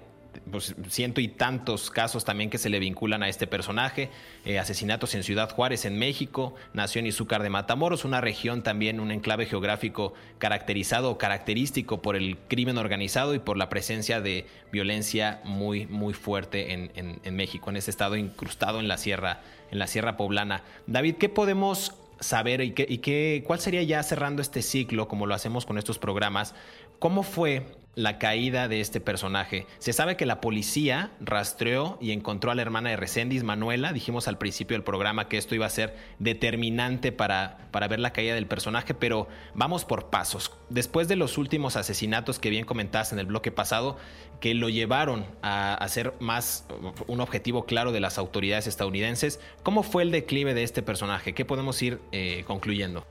pues, 0.51 0.75
ciento 0.88 1.20
y 1.20 1.29
tantos 1.29 1.90
casos 1.90 2.25
también 2.25 2.51
que 2.51 2.59
se 2.59 2.68
le 2.68 2.79
vinculan 2.79 3.23
a 3.23 3.29
este 3.29 3.47
personaje. 3.47 4.11
Eh, 4.44 4.59
asesinatos 4.59 5.14
en 5.14 5.23
Ciudad 5.23 5.51
Juárez, 5.51 5.85
en 5.85 5.99
México, 5.99 6.55
nació 6.73 7.01
en 7.01 7.07
Izúcar 7.07 7.42
de 7.42 7.51
Matamoros, 7.51 8.05
una 8.05 8.20
región 8.20 8.62
también, 8.62 9.01
un 9.01 9.11
enclave 9.11 9.47
geográfico 9.47 10.14
caracterizado 10.38 11.11
o 11.11 11.18
característico 11.18 12.03
por 12.03 12.16
el 12.16 12.37
crimen 12.49 12.79
organizado 12.79 13.35
y 13.35 13.38
por 13.38 13.57
la 13.57 13.68
presencia 13.68 14.20
de 14.20 14.47
violencia 14.73 15.40
muy, 15.44 15.87
muy 15.87 16.14
fuerte 16.14 16.73
en, 16.73 16.90
en 16.94 17.37
México, 17.37 17.70
en 17.70 17.77
ese 17.77 17.90
estado 17.90 18.16
incrustado 18.16 18.81
en 18.81 18.88
la 18.88 18.99
sierra, 18.99 19.42
en 19.70 19.79
la 19.79 19.87
sierra 19.87 20.16
poblana. 20.16 20.62
David, 20.87 21.16
¿qué 21.16 21.29
podemos 21.29 21.94
saber 22.20 22.61
y, 22.61 22.73
qué, 22.73 22.87
y 22.88 22.99
qué, 22.99 23.42
cuál 23.47 23.61
sería 23.61 23.83
ya 23.83 24.03
cerrando 24.03 24.42
este 24.42 24.62
ciclo, 24.62 25.09
como 25.09 25.27
lo 25.27 25.35
hacemos 25.35 25.66
con 25.66 25.79
estos 25.79 25.99
programas, 25.99 26.55
cómo 26.99 27.23
fue 27.23 27.66
la 27.94 28.18
caída 28.18 28.68
de 28.68 28.80
este 28.80 29.00
personaje. 29.00 29.66
Se 29.78 29.92
sabe 29.92 30.16
que 30.16 30.26
la 30.26 30.40
policía 30.40 31.12
rastreó 31.20 31.98
y 32.00 32.12
encontró 32.12 32.50
a 32.50 32.54
la 32.54 32.62
hermana 32.62 32.90
de 32.90 32.96
Resendiz, 32.96 33.44
Manuela. 33.44 33.92
Dijimos 33.92 34.28
al 34.28 34.38
principio 34.38 34.74
del 34.74 34.85
programa 34.85 35.28
que 35.28 35.38
esto 35.38 35.54
iba 35.54 35.66
a 35.66 35.70
ser 35.70 35.96
determinante 36.18 37.12
para, 37.12 37.68
para 37.70 37.88
ver 37.88 38.00
la 38.00 38.12
caída 38.12 38.35
del 38.35 38.46
personaje, 38.46 38.94
pero 38.94 39.28
vamos 39.54 39.85
por 39.85 40.11
pasos. 40.11 40.52
Después 40.70 41.09
de 41.09 41.16
los 41.16 41.38
últimos 41.38 41.76
asesinatos 41.76 42.38
que 42.38 42.50
bien 42.50 42.64
comentaste 42.64 43.14
en 43.14 43.18
el 43.20 43.26
bloque 43.26 43.52
pasado, 43.52 43.96
que 44.40 44.54
lo 44.54 44.68
llevaron 44.68 45.24
a, 45.42 45.74
a 45.74 45.88
ser 45.88 46.14
más 46.20 46.66
un 47.07 47.20
objetivo 47.20 47.64
claro 47.64 47.92
de 47.92 48.00
las 48.00 48.18
autoridades 48.18 48.66
estadounidenses, 48.66 49.40
¿cómo 49.62 49.83
fue 49.83 50.02
el 50.02 50.11
declive 50.11 50.54
de 50.54 50.64
este 50.64 50.83
personaje? 50.83 51.35
¿Qué 51.35 51.44
podemos 51.44 51.80
ir 51.83 52.00
eh, 52.12 52.44
concluyendo? 52.46 53.07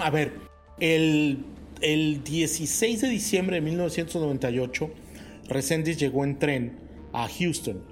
A 0.00 0.10
ver, 0.10 0.38
el 0.80 1.44
el 1.82 2.24
16 2.24 3.00
de 3.00 3.08
diciembre 3.08 3.56
de 3.56 3.62
1998, 3.62 4.90
Resendiz 5.48 5.98
llegó 5.98 6.24
en 6.24 6.38
tren 6.38 6.78
a 7.12 7.28
Houston. 7.28 7.82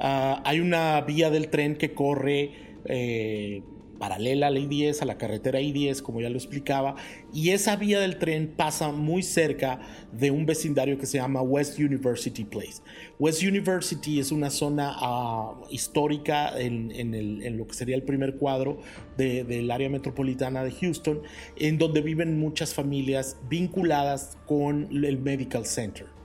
Ah, 0.00 0.42
hay 0.44 0.60
una 0.60 1.00
vía 1.02 1.30
del 1.30 1.48
tren 1.48 1.76
que 1.76 1.94
corre 1.94 2.52
eh, 2.86 3.62
paralela 4.04 4.48
a 4.48 4.50
la 4.50 4.58
I-10, 4.58 5.00
a 5.00 5.06
la 5.06 5.16
carretera 5.16 5.62
I-10, 5.62 6.02
como 6.02 6.20
ya 6.20 6.28
lo 6.28 6.36
explicaba, 6.36 6.94
y 7.32 7.50
esa 7.50 7.74
vía 7.76 7.98
del 8.00 8.18
tren 8.18 8.52
pasa 8.54 8.92
muy 8.92 9.22
cerca 9.22 9.80
de 10.12 10.30
un 10.30 10.44
vecindario 10.44 10.98
que 10.98 11.06
se 11.06 11.16
llama 11.16 11.40
West 11.40 11.78
University 11.78 12.44
Place. 12.44 12.82
West 13.18 13.42
University 13.42 14.20
es 14.20 14.30
una 14.30 14.50
zona 14.50 14.94
uh, 15.00 15.64
histórica 15.70 16.60
en, 16.60 17.56
lo 17.56 17.66
que 17.66 17.72
sería 17.72 17.96
el 17.96 18.02
primer 18.02 18.36
cuadro 18.36 18.78
de, 19.16 19.42
del 19.44 19.70
área 19.70 19.88
metropolitana 19.88 20.62
de 20.62 20.72
Houston, 20.72 21.22
en 21.56 21.78
donde 21.78 22.02
viven 22.02 22.38
muchas 22.38 22.74
familias 22.74 23.38
vinculadas 23.48 24.36
con 24.44 25.02
el 25.02 25.18
Medical 25.18 25.64
Center 25.64 26.23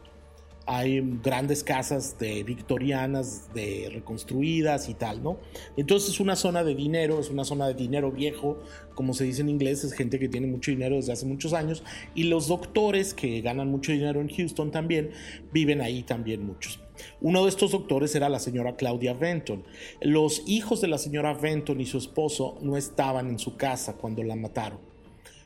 hay 0.71 1.01
grandes 1.23 1.63
casas 1.63 2.19
de 2.19 2.43
victorianas, 2.43 3.51
de 3.55 3.89
reconstruidas 3.91 4.87
y 4.87 4.93
tal, 4.93 5.23
¿no? 5.23 5.39
Entonces 5.77 6.11
es 6.11 6.19
una 6.19 6.35
zona 6.35 6.63
de 6.63 6.75
dinero, 6.75 7.19
es 7.19 7.31
una 7.31 7.43
zona 7.43 7.67
de 7.67 7.73
dinero 7.73 8.11
viejo, 8.11 8.59
como 8.93 9.15
se 9.15 9.23
dice 9.23 9.41
en 9.41 9.49
inglés, 9.49 9.83
es 9.83 9.93
gente 9.93 10.19
que 10.19 10.29
tiene 10.29 10.45
mucho 10.45 10.69
dinero 10.69 10.97
desde 10.97 11.13
hace 11.13 11.25
muchos 11.25 11.53
años, 11.53 11.81
y 12.13 12.25
los 12.25 12.47
doctores 12.47 13.15
que 13.15 13.41
ganan 13.41 13.71
mucho 13.71 13.93
dinero 13.93 14.21
en 14.21 14.29
Houston 14.29 14.69
también, 14.69 15.09
viven 15.51 15.81
ahí 15.81 16.03
también 16.03 16.45
muchos. 16.45 16.79
Uno 17.19 17.45
de 17.45 17.49
estos 17.49 17.71
doctores 17.71 18.13
era 18.13 18.29
la 18.29 18.37
señora 18.37 18.75
Claudia 18.75 19.13
Venton. 19.13 19.63
Los 20.01 20.43
hijos 20.45 20.81
de 20.81 20.87
la 20.87 20.99
señora 20.99 21.33
Venton 21.33 21.81
y 21.81 21.87
su 21.87 21.97
esposo 21.97 22.59
no 22.61 22.77
estaban 22.77 23.27
en 23.27 23.39
su 23.39 23.57
casa 23.57 23.93
cuando 23.93 24.21
la 24.21 24.35
mataron. 24.35 24.77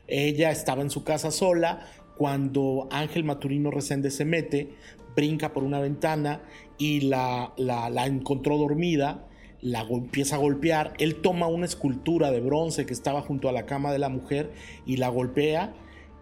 Ella 0.05 0.51
estaba 0.51 0.81
en 0.81 0.89
su 0.89 1.05
casa 1.05 1.31
sola, 1.31 1.87
cuando 2.17 2.87
Ángel 2.91 3.23
Maturino 3.23 3.71
Resende 3.71 4.11
se 4.11 4.25
mete, 4.25 4.69
brinca 5.15 5.53
por 5.53 5.63
una 5.63 5.79
ventana 5.79 6.41
y 6.77 7.01
la, 7.01 7.53
la, 7.57 8.05
encontró 8.05 8.57
dormida, 8.57 9.25
la 9.61 9.81
empieza 9.81 10.35
a 10.35 10.39
golpear. 10.39 10.93
Él 10.97 11.15
toma 11.15 11.47
una 11.47 11.65
escultura 11.65 12.31
de 12.31 12.41
bronce 12.41 12.85
que 12.85 12.93
estaba 12.93 13.21
junto 13.21 13.49
a 13.49 13.51
la 13.51 13.65
cama 13.65 13.91
de 13.91 13.99
la 13.99 14.09
mujer 14.09 14.51
y 14.85 14.97
la 14.97 15.09
golpea. 15.09 15.73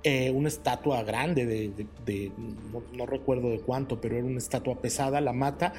Eh, 0.04 0.32
una 0.32 0.48
estatua 0.48 1.04
grande 1.04 1.46
de, 1.46 2.32
no, 2.94 3.06
recuerdo 3.06 3.52
de 3.52 3.60
cuánto, 3.60 4.02
pero 4.02 4.18
era 4.18 4.26
una 4.26 4.40
estatua 4.40 4.82
pesada, 4.82 5.22
la 5.22 5.32
mata 5.32 5.74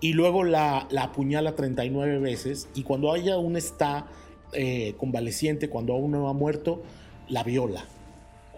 y 0.00 0.14
luego 0.14 0.42
la, 0.42 0.88
la 0.90 1.04
apuñala 1.04 1.54
39 1.54 2.18
veces 2.18 2.68
y 2.74 2.82
cuando 2.82 3.14
ella 3.14 3.34
aún 3.34 3.56
está 3.56 4.08
eh, 4.52 4.94
convaleciente, 4.98 5.68
cuando 5.68 5.92
aún 5.92 6.10
no 6.10 6.28
ha 6.28 6.32
muerto, 6.32 6.82
la 7.28 7.44
viola 7.44 7.84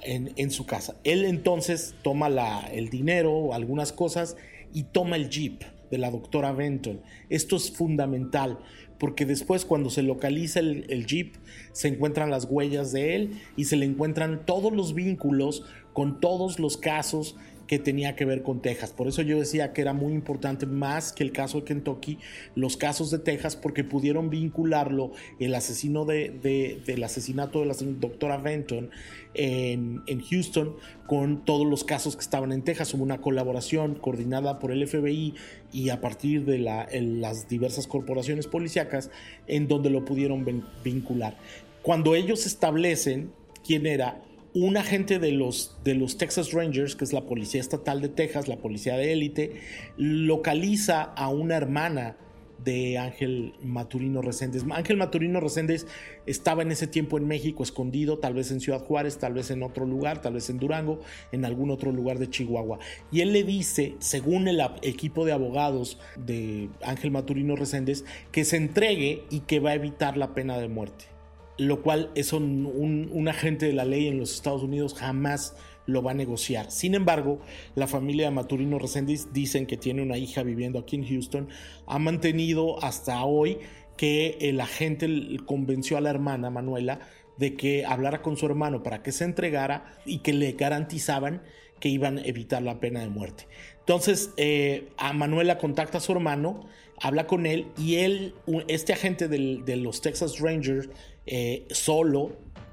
en, 0.03 0.51
su 0.51 0.66
casa. 0.66 0.96
Él 1.05 1.24
entonces 1.24 1.94
toma 2.03 2.28
la, 2.28 2.61
el 2.72 2.88
dinero 2.88 3.55
algunas 3.55 3.92
cosas 3.92 4.36
y 4.72 4.84
toma 4.84 5.16
el 5.16 5.30
jeep 5.30 5.62
de 5.90 5.98
la 5.98 6.11
doctora 6.11 6.53
Benton. 6.53 7.01
Esto 7.28 7.57
es 7.57 7.70
fundamental 7.70 8.59
porque 8.98 9.24
después 9.24 9.64
cuando 9.64 9.88
se 9.88 10.03
localiza 10.03 10.61
el, 10.61 11.07
jeep 11.07 11.34
se 11.72 11.88
encuentran 11.88 12.30
las 12.30 12.44
huellas 12.44 12.92
de 12.92 13.16
él 13.16 13.40
y 13.57 13.64
se 13.64 13.76
le 13.76 13.86
encuentran 13.86 14.44
todos 14.44 14.72
los 14.72 14.94
vínculos 14.94 15.64
con 15.94 16.20
todos 16.20 16.61
los 16.61 16.76
casos 16.76 17.36
que 17.71 17.79
tenía 17.79 18.16
que 18.16 18.25
ver 18.25 18.43
con 18.43 18.61
Texas. 18.61 18.91
Por 18.91 19.07
eso 19.07 19.23
yo 19.23 19.39
decía 19.39 19.73
que 19.73 19.81
era 19.81 19.93
muy 19.93 20.12
importante 20.12 20.66
más 20.66 21.12
que 21.12 21.23
el 21.23 21.31
caso 21.31 21.59
de 21.59 21.66
Kentucky, 21.66 22.18
los 22.57 22.77
casos 22.77 23.12
de 23.12 23.21
Texas, 23.21 23.55
porque 23.55 23.85
pudieron 23.85 24.29
vincularlo, 24.29 25.12
el 25.39 25.55
asesino 25.55 26.05
de, 26.05 26.81
del 26.85 27.05
asesinato 27.05 27.61
de 27.61 27.66
la 27.66 27.75
doctora 27.79 28.39
Benton 28.39 28.91
en, 29.35 30.03
Houston, 30.29 30.75
con 31.07 31.45
todos 31.45 31.64
los 31.64 31.85
casos 31.85 32.16
que 32.16 32.23
estaban 32.23 32.51
en 32.51 32.62
Texas. 32.62 32.93
Hubo 32.93 33.05
una 33.05 33.21
colaboración 33.21 33.95
coordinada 33.95 34.59
por 34.59 34.73
el 34.73 34.89
FBI 34.89 35.37
y 35.73 35.91
a 35.91 36.01
partir 36.01 36.45
de 36.47 36.59
las 36.59 37.49
diversas 37.49 37.87
corporaciones 37.87 38.49
policíacas 38.49 39.12
en 39.47 39.68
donde 39.68 39.91
lo 39.91 40.05
pudieron 40.05 40.45
vincular. 40.83 41.37
Cuando 41.83 42.16
ellos 42.16 42.47
establecen 42.47 43.31
quién 43.64 43.87
era, 43.87 44.21
un 44.55 44.76
agente 44.76 45.18
de 45.18 45.32
los, 45.32 45.76
de 45.84 45.94
los 45.94 46.16
Texas 46.16 46.53
Rangers, 46.53 46.96
que 46.96 47.05
es 47.05 47.12
la 47.12 47.26
policía 47.26 47.61
estatal 47.61 48.01
de 48.01 48.09
Texas, 48.09 48.48
la 48.48 48.57
policía 48.57 48.96
de 48.96 49.12
élite, 49.12 49.61
localiza 49.96 51.03
a 51.03 51.28
una 51.28 51.57
hermana 51.57 52.16
de 52.64 52.98
Ángel 52.98 53.55
Maturino 53.62 54.22
Reséndez. 54.22 54.64
Ángel 54.70 54.96
Maturino 54.96 55.40
Reséndez 55.40 55.86
estaba 56.26 56.62
en 56.62 56.72
ese 56.72 56.86
tiempo 56.86 57.16
en 57.16 57.26
México 57.26 57.62
escondido, 57.62 58.18
tal 58.18 58.34
vez 58.34 58.51
en 58.51 58.61
Ciudad 58.61 58.84
Juárez, 58.84 59.18
tal 59.18 59.34
vez 59.34 59.51
en 59.51 59.62
otro 59.62 59.86
lugar, 59.86 60.20
tal 60.20 60.34
vez 60.34 60.51
en 60.51 60.59
Durango, 60.59 61.01
en 61.32 61.44
algún 61.44 61.70
otro 61.70 61.92
lugar 61.92 62.18
de 62.18 62.28
Chihuahua. 62.28 62.78
Y 63.11 63.20
él 63.20 63.32
le 63.32 63.44
dice, 63.44 63.94
según 63.98 64.48
el 64.48 64.61
equipo 64.82 65.24
de 65.24 65.32
abogados 65.32 65.98
de 66.16 66.68
Ángel 66.82 67.11
Maturino 67.11 67.57
Reséndez, 67.57 68.05
que 68.30 68.44
se 68.44 68.57
entregue 68.57 69.24
y 69.30 69.40
que 69.40 69.61
va 69.61 69.70
a 69.70 69.74
evitar 69.74 70.16
la 70.16 70.34
pena 70.34 70.59
de 70.59 70.68
muerte 70.68 71.20
lo 71.61 71.83
cual 71.83 72.11
es 72.15 72.33
un, 72.33 73.27
agente 73.29 73.67
de 73.67 73.75
la 73.75 73.85
ley 73.85 74.09
en 74.09 74.19
los 74.19 74.33
Estados 74.35 74.63
Unidos 74.63 74.95
jamás 74.95 75.55
lo 75.85 76.03
va 76.03 76.13
a 76.13 76.15
negociar. 76.15 76.71
Sin 76.71 76.95
embargo, 76.95 77.41
la 77.75 77.87
familia 77.87 78.27
de 78.27 78.31
Maturino 78.31 78.79
Resendiz 78.79 79.31
dicen 79.35 79.67
que 79.67 79.77
tiene 79.77 80.01
una 80.01 80.17
hija 80.17 80.43
viviendo 80.43 80.79
aquí 80.79 80.97
en 80.97 81.07
Houston, 81.07 81.49
ha 81.87 81.99
mantenido 81.99 82.83
hasta 82.83 83.23
hoy 83.25 83.59
que 83.99 84.39
el 84.41 84.59
agente 84.63 85.07
convenció 85.45 85.99
a 85.99 86.01
la 86.01 86.09
hermana 86.09 86.49
Manuela 86.49 87.01
de 87.37 87.57
que 87.57 87.85
hablara 87.85 88.23
con 88.23 88.39
su 88.39 88.47
hermano 88.47 88.83
para 88.83 89.03
que 89.03 89.13
se 89.13 89.25
entregara 89.25 89.99
y 90.07 90.21
que 90.21 90.33
le 90.33 90.53
garantizaban 90.53 91.43
que 91.79 91.91
iban 91.91 92.19
a 92.19 92.23
evitar 92.23 92.63
la 92.63 92.81
pena 92.81 93.01
de 93.01 93.09
muerte. 93.09 93.47
Entonces, 93.81 94.31
eh, 94.39 94.89
a 94.97 95.13
Manuela 95.13 95.59
contacta 95.59 95.99
a 95.99 96.01
su 96.01 96.13
hermano, 96.13 96.67
habla 97.01 97.27
con 97.27 97.45
él 97.45 97.67
y 97.77 97.97
él, 97.97 98.35
este 98.69 98.93
agente 98.93 99.29
de 99.29 99.77
los 99.77 100.01
Texas 100.01 100.39
Rangers, 100.39 100.89
eh, 101.33 101.64
solo, 101.70 102.33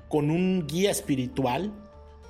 con 0.10 0.32
un 0.32 0.66
guía 0.66 0.90
espiritual. 0.90 1.72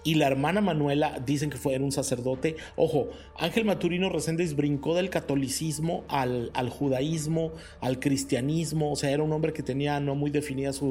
Y 0.04 0.16
la 0.16 0.28
hermana 0.28 0.62
Manuela 0.62 1.22
dicen 1.26 1.50
que 1.50 1.58
fue 1.58 1.78
un 1.80 1.92
sacerdote. 1.92 2.56
Ojo, 2.76 3.10
Ángel 3.38 3.64
Maturino 3.66 4.10
Reséndez 4.10 4.56
brincó 4.56 4.94
del 4.96 5.10
catolicismo 5.10 6.06
al, 6.08 6.52
al, 6.54 6.70
judaísmo, 6.70 7.54
al 7.82 8.00
cristianismo. 8.00 8.92
O 8.92 8.96
sea, 8.96 9.12
era 9.12 9.24
un 9.24 9.32
hombre 9.34 9.54
que 9.54 9.64
tenía 9.64 10.00
no 10.00 10.16
muy 10.16 10.30
definidas 10.30 10.82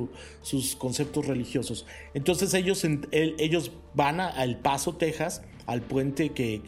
sus 0.42 0.76
conceptos 0.76 1.26
religiosos. 1.26 1.86
Entonces 2.14 2.52
ellos, 2.54 2.86
ellos 3.10 3.72
van 3.94 4.20
a 4.20 4.42
El 4.42 4.56
Paso, 4.56 4.96
Texas, 4.96 5.42
al 5.66 5.82
puente 5.82 6.30
que, 6.30 6.60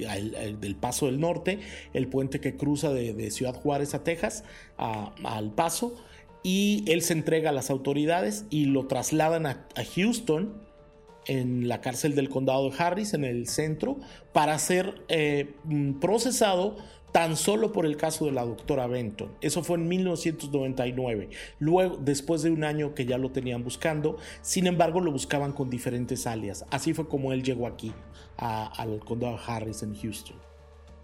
del 0.61 0.77
Paso 0.77 1.07
del 1.07 1.21
Norte, 1.21 1.61
el 1.95 2.09
puente 2.09 2.41
que 2.41 2.57
cruza 2.57 2.93
de, 2.93 3.31
Ciudad 3.31 3.55
Juárez 3.55 3.95
a 3.95 4.05
Texas, 4.05 4.45
al 4.77 5.53
Paso 5.53 5.97
y 6.43 6.85
él 6.87 7.03
se 7.03 7.13
entrega 7.13 7.51
a 7.51 7.53
las 7.53 7.71
autoridades 7.71 8.47
y 8.51 8.67
lo 8.67 8.87
trasladan 8.87 9.47
a, 9.47 9.67
Houston, 9.95 10.63
en 11.27 11.69
la 11.69 11.81
cárcel 11.81 12.15
del 12.15 12.29
condado 12.29 12.71
de 12.71 12.77
Harris, 12.79 13.13
en 13.13 13.25
el 13.25 13.49
centro, 13.49 13.99
para 14.33 14.59
ser 14.59 15.03
eh, 15.09 15.55
mm, 15.65 16.01
procesado 16.01 16.77
tan 17.13 17.37
solo 17.37 17.73
por 17.73 17.87
el 17.87 17.97
caso 17.97 18.27
de 18.27 18.33
la 18.33 18.45
doctora 18.45 18.87
Benton. 18.87 19.31
Eso 19.41 19.63
fue 19.63 19.77
en 19.77 19.89
1999, 19.89 21.31
luego 21.59 21.97
después 21.97 22.43
de 22.43 22.51
un 22.51 22.65
año 22.65 22.95
que 22.95 23.07
ya 23.07 23.19
lo 23.19 23.31
tenían 23.31 23.65
buscando, 23.65 24.19
sin 24.43 24.67
embargo 24.67 25.01
lo 25.01 25.13
buscaban 25.13 25.53
con 25.53 25.71
diferentes 25.71 26.27
alias. 26.27 26.65
Así 26.71 26.95
fue 26.95 27.09
como 27.09 27.33
él 27.33 27.43
llegó 27.43 27.67
aquí, 27.67 27.93
al 28.37 29.01
condado 29.01 29.37
de 29.37 29.43
Harris 29.47 29.83
en 29.83 29.95
Houston. 29.95 30.48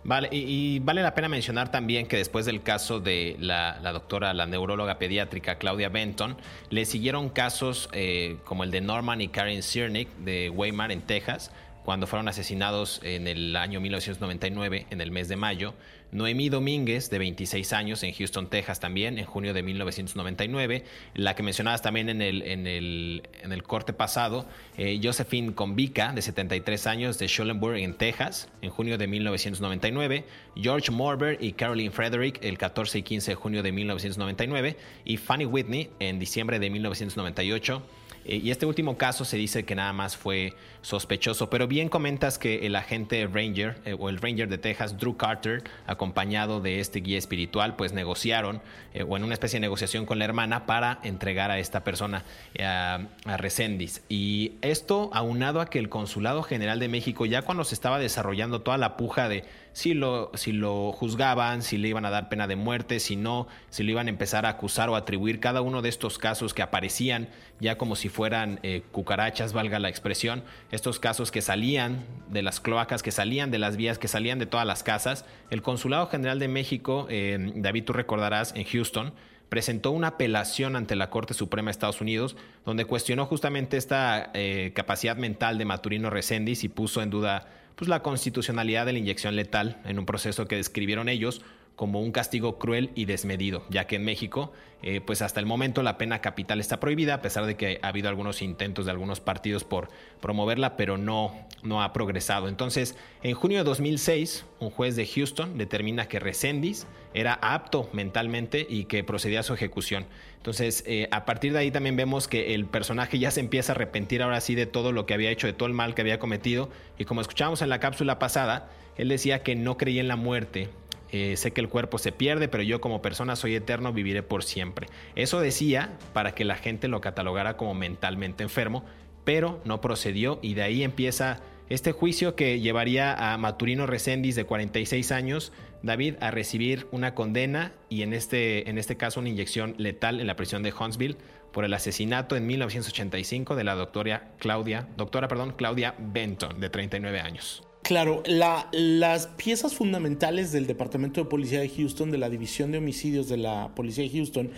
Vale, 0.05 0.29
y, 0.31 0.81
vale 0.81 1.03
la 1.03 1.15
pena 1.15 1.29
mencionar 1.31 1.71
también 1.71 2.07
que 2.07 2.19
después 2.19 2.45
del 2.45 2.63
caso 2.63 3.01
de 3.01 3.37
la, 3.41 3.81
doctora, 3.93 4.35
la 4.35 4.45
neuróloga 4.45 4.99
pediátrica 4.99 5.57
Claudia 5.57 5.89
Benton, 5.89 6.37
le 6.69 6.85
siguieron 6.85 7.31
casos 7.31 7.89
eh, 7.93 8.37
como 8.45 8.65
el 8.65 8.71
de 8.71 8.83
Norman 8.83 9.23
y 9.23 9.29
Karen 9.29 9.63
Siernick 9.63 10.09
de 10.19 10.51
Weimar 10.51 10.93
en 10.93 11.01
Texas, 11.01 11.53
cuando 11.87 12.07
fueron 12.07 12.29
asesinados 12.29 13.01
en 13.03 13.27
el 13.27 13.57
año 13.57 13.81
1999, 13.81 14.87
en 14.91 15.01
el 15.01 15.11
mes 15.11 15.29
de 15.29 15.37
mayo. 15.37 15.75
Noemí 16.15 16.49
Domínguez, 16.49 17.11
de 17.11 17.19
26 17.19 17.73
años, 17.73 18.05
en 18.05 18.12
Houston, 18.12 18.49
Texas 18.49 18.79
también, 18.79 19.19
en 19.19 19.25
junio 19.25 19.53
de 19.53 19.65
1999. 19.65 20.85
La 21.15 21.35
que 21.35 21.43
mencionabas 21.43 21.83
también 21.83 22.09
en 22.09 22.23
el, 22.23 22.43
en 22.43 22.69
el, 22.69 23.29
en 23.43 23.51
el 23.51 23.65
corte 23.65 23.93
pasado, 23.93 24.47
eh, 24.77 25.01
Josephine 25.03 25.55
Convica, 25.55 26.12
de 26.12 26.23
73 26.23 26.87
años, 26.87 27.19
de 27.19 27.27
Schulenburg, 27.27 27.79
en 27.79 27.95
Texas, 27.95 28.49
en 28.62 28.71
junio 28.71 28.97
de 28.97 29.09
1999. 29.09 30.25
George 30.55 30.93
Morber 30.93 31.37
y 31.41 31.55
Caroline 31.55 31.91
Frederick, 31.91 32.39
el 32.45 32.59
14 32.59 32.99
y 32.99 33.03
15 33.03 33.33
de 33.33 33.35
junio 33.35 33.65
de 33.65 33.73
1999. 33.73 34.77
Y 35.05 35.17
Fanny 35.17 35.47
Whitney, 35.47 35.91
en 35.99 36.21
diciembre 36.21 36.61
de 36.61 36.71
1998. 36.71 37.83
Eh, 38.25 38.41
y 38.43 38.51
este 38.51 38.66
último 38.66 38.97
caso 38.97 39.25
se 39.25 39.37
dice 39.37 39.64
que 39.64 39.75
nada 39.75 39.93
más 39.93 40.16
fue 40.16 40.55
sospechoso, 40.83 41.51
pero 41.51 41.66
bien 41.66 41.89
comentas 41.89 42.39
que 42.39 42.66
el 42.66 42.77
agente 42.77 43.27
Ranger 43.27 43.79
eh, 43.85 43.97
o 43.99 44.09
el 44.09 44.18
Ranger 44.18 44.49
de 44.49 44.59
Texas, 44.59 44.99
Drew 44.99 45.16
Carter, 45.16 45.62
acompañado 45.87 46.61
de 46.61 46.81
este 46.81 47.01
guía 47.01 47.18
espiritual, 47.18 47.77
pues 47.77 47.93
negociaron 47.93 48.61
eh, 48.93 49.03
o 49.03 49.16
en 49.16 49.25
una 49.25 49.35
especie 49.35 49.59
de 49.59 49.62
negociación 49.62 50.07
con 50.07 50.18
la 50.18 50.25
hermana 50.25 50.66
para 50.66 51.01
entregar 51.03 51.51
a 51.51 51.59
esta 51.59 51.85
persona, 51.85 52.25
a, 52.61 53.01
a 53.25 53.37
Resendis. 53.37 54.03
Y 54.09 54.53
esto 54.62 55.11
aunado 55.12 55.61
a 55.61 55.66
que 55.66 55.79
el 55.79 55.89
Consulado 55.89 56.43
General 56.43 56.79
de 56.79 56.89
México 56.89 57.27
ya 57.27 57.43
cuando 57.43 57.64
se 57.64 57.75
estaba 57.75 57.99
desarrollando 57.99 58.62
toda 58.62 58.79
la 58.79 58.97
puja 58.97 59.29
de 59.29 59.45
si 59.75 59.93
lo, 59.93 60.31
si 60.35 60.53
lo 60.53 60.93
juzgaban, 60.93 61.62
si 61.62 61.79
le 61.79 61.89
iban 61.89 62.07
a 62.07 62.11
dar 62.11 62.29
pena 62.29 62.47
de 62.47 62.55
muerte, 62.55 63.01
si 63.01 63.16
no, 63.16 63.49
si 63.70 63.83
lo 63.83 63.91
iban 63.91 64.07
a 64.07 64.11
empezar 64.11 64.47
a 64.47 64.51
acusar 64.51 64.89
o 64.89 64.95
atribuir 64.95 65.41
cada 65.41 65.62
uno 65.62 65.83
de 65.83 65.89
estos 65.89 66.16
casos 66.16 66.55
que 66.55 66.62
aparecían 66.62 67.29
ya 67.59 67.77
como 67.77 67.97
si 67.97 68.09
fueran 68.09 68.61
eh, 68.62 68.85
cucarachas, 68.93 69.53
valga 69.53 69.81
la 69.81 69.89
expresión, 69.89 70.45
estos 70.70 71.01
casos 71.01 71.33
que 71.33 71.43
salían 71.43 72.05
de 72.31 72.43
las 72.43 72.61
cloacas, 72.61 73.03
que 73.03 73.11
salían 73.11 73.51
de 73.51 73.59
las 73.59 73.77
vías, 73.77 73.99
que 73.99 74.07
salían 74.07 74.39
de 74.39 74.47
todas 74.47 74.66
las 74.66 74.85
casas. 74.85 75.25
El 75.51 75.61
Consulado 75.61 76.07
General 76.07 76.39
de 76.39 76.47
México, 76.47 77.09
eh, 77.11 77.53
David, 77.57 77.85
tú 77.85 77.93
recordarás, 77.93 78.55
en 78.55 78.64
Houston, 78.64 79.12
presentó 79.49 79.91
una 79.91 80.09
apelación 80.09 80.77
ante 80.77 80.95
la 80.95 81.11
Corte 81.11 81.35
Suprema 81.35 81.66
de 81.66 81.72
Estados 81.72 82.01
Unidos, 82.01 82.37
donde 82.64 82.85
cuestionó 82.85 83.27
justamente 83.27 83.77
esta 83.77 84.31
eh, 84.35 84.70
capacidad 84.72 85.16
mental 85.16 85.59
de 85.59 85.64
Maturino 85.64 86.11
Reséndiz 86.11 86.62
y 86.62 86.68
puso 86.68 87.03
en 87.03 87.11
duda 87.11 87.49
pues, 87.77 87.89
la 87.89 88.03
constitucionalidad 88.03 88.87
de 88.87 88.93
la 88.93 88.99
inyección 88.99 89.37
letal 89.37 89.81
en 89.85 89.99
un 89.99 90.07
proceso 90.07 90.47
que 90.47 90.57
describieron 90.57 91.09
ellos 91.09 91.43
como 91.77 92.01
un 92.01 92.12
castigo 92.12 92.59
cruel 92.59 92.91
y 92.95 93.05
desmedido, 93.07 93.64
ya 93.68 93.87
que 93.87 93.97
en 93.97 94.05
México, 94.05 94.53
eh, 94.83 95.01
pues 95.01 95.22
hasta 95.22 95.41
el 95.41 95.47
momento 95.47 95.83
la 95.83 95.99
pena 95.99 96.20
capital 96.20 96.61
está 96.61 96.79
prohibida, 96.79 97.14
a 97.14 97.22
pesar 97.22 97.47
de 97.47 97.57
que 97.57 97.81
ha 97.83 97.89
habido 97.89 98.09
algunos 98.09 98.43
intentos 98.43 98.85
de 98.85 98.93
algunos 98.93 99.20
partidos 99.20 99.64
por 99.64 99.89
promoverla, 100.20 100.77
pero 100.77 100.99
no, 100.99 101.35
no 101.62 101.83
ha 101.83 101.93
progresado. 101.93 102.49
Entonces, 102.49 102.97
en 103.22 103.35
junio 103.35 103.59
de 103.59 103.64
2006, 103.64 104.45
un 104.61 104.70
juez 104.70 104.95
de 104.95 105.07
Houston 105.07 105.59
determina 105.59 106.07
que 106.07 106.20
Resendis 106.20 106.87
era 107.12 107.35
apto 107.35 107.89
mentalmente 107.93 108.64
y 108.68 108.85
que 108.85 109.03
procedía 109.03 109.41
a 109.41 109.45
su 109.45 109.55
ejecución. 109.55 110.07
Entonces, 110.45 110.85
eh, 110.87 111.09
a 111.11 111.25
partir 111.25 111.55
de 111.55 111.61
ahí 111.61 111.71
también 111.71 111.97
vemos 111.97 112.29
que 112.29 112.55
el 112.55 112.67
personaje 112.67 113.19
ya 113.19 113.31
se 113.31 113.41
empieza 113.41 113.73
a 113.73 113.75
arrepentir 113.77 114.23
ahora 114.23 114.43
sí 114.43 114.55
de 114.55 114.67
todo 114.67 114.93
lo 114.93 115.07
que 115.07 115.15
había 115.15 115.31
hecho, 115.31 115.47
de 115.47 115.55
todo 115.55 115.67
el 115.69 115.73
mal 115.73 115.95
que 115.95 116.03
había 116.03 116.19
cometido. 116.19 116.69
Y 116.99 117.07
como 117.07 117.23
escuchamos 117.23 117.63
en 117.63 117.71
la 117.71 117.81
cápsula 117.81 118.19
pasada, 118.19 118.69
él 118.99 119.09
decía 119.09 119.43
que 119.43 119.57
no 119.57 119.79
creía 119.79 120.03
en 120.03 120.09
la 120.09 120.17
muerte 120.17 120.69
eh, 121.17 121.37
sé 121.37 121.53
que 121.53 121.61
el 121.61 121.69
cuerpo 121.69 121.97
se 121.99 122.11
pierde, 122.11 122.49
pero 122.49 122.65
yo 122.65 122.81
como 122.81 123.01
persona 123.01 123.37
soy 123.37 123.55
eterno, 123.55 123.93
viviré 123.93 124.25
por 124.25 124.43
siempre. 124.43 124.89
Eso 125.15 125.41
decía 125.41 125.97
para 126.13 126.35
que 126.35 126.45
la 126.45 126.57
gente 126.57 126.89
lo 126.89 127.01
catalogara 127.01 127.57
como 127.57 127.73
mentalmente 127.73 128.43
enfermo, 128.43 128.85
pero 129.23 129.61
no 129.65 129.81
procedió 129.81 130.41
y 130.43 130.55
de 130.55 130.63
ahí 130.63 130.83
empieza 130.83 131.41
este 131.75 131.93
juicio 131.93 132.37
que 132.37 132.61
llevaría 132.61 133.12
a 133.12 133.37
Maturino 133.37 133.87
Reséndiz 133.87 134.37
de 134.37 134.45
46 134.45 135.12
años, 135.12 135.53
David, 135.83 136.14
a 136.20 136.31
recibir 136.31 136.87
una 136.93 137.14
condena 137.14 137.72
y 137.89 138.03
en 138.03 138.12
este, 138.14 138.70
en 138.70 138.79
este 138.79 138.97
caso 138.97 139.20
una 139.20 139.29
inyección 139.29 139.75
letal 139.77 140.20
en 140.20 140.27
la 140.27 140.37
prisión 140.37 140.62
de 140.62 140.72
Huntsville 140.72 141.16
por 141.53 141.64
el 141.64 141.75
asesinato 141.75 142.37
en 142.37 142.47
1985 142.47 143.57
de 143.57 143.64
la 143.64 143.75
doctora 143.75 144.33
Claudia, 144.39 144.89
doctora, 144.97 145.29
perdón, 145.29 145.55
Claudia 145.57 145.95
Benton, 145.99 146.61
de 146.61 146.70
39 146.70 147.20
años. 147.20 147.62
Claro, 147.83 148.22
las 148.27 149.27
piezas 149.27 149.75
fundamentales 149.75 150.53
del 150.53 150.66
Departamento 150.66 151.22
de 151.22 151.29
Policía 151.29 151.61
de 151.61 151.68
Houston, 151.68 152.11
de 152.11 152.18
la 152.18 152.31
División 152.31 152.72
de 152.72 152.79
Homicidios 152.79 153.29
de 153.29 153.37
la 153.37 153.75
Policía 153.75 154.05
de 154.05 154.11
Houston, 154.11 154.51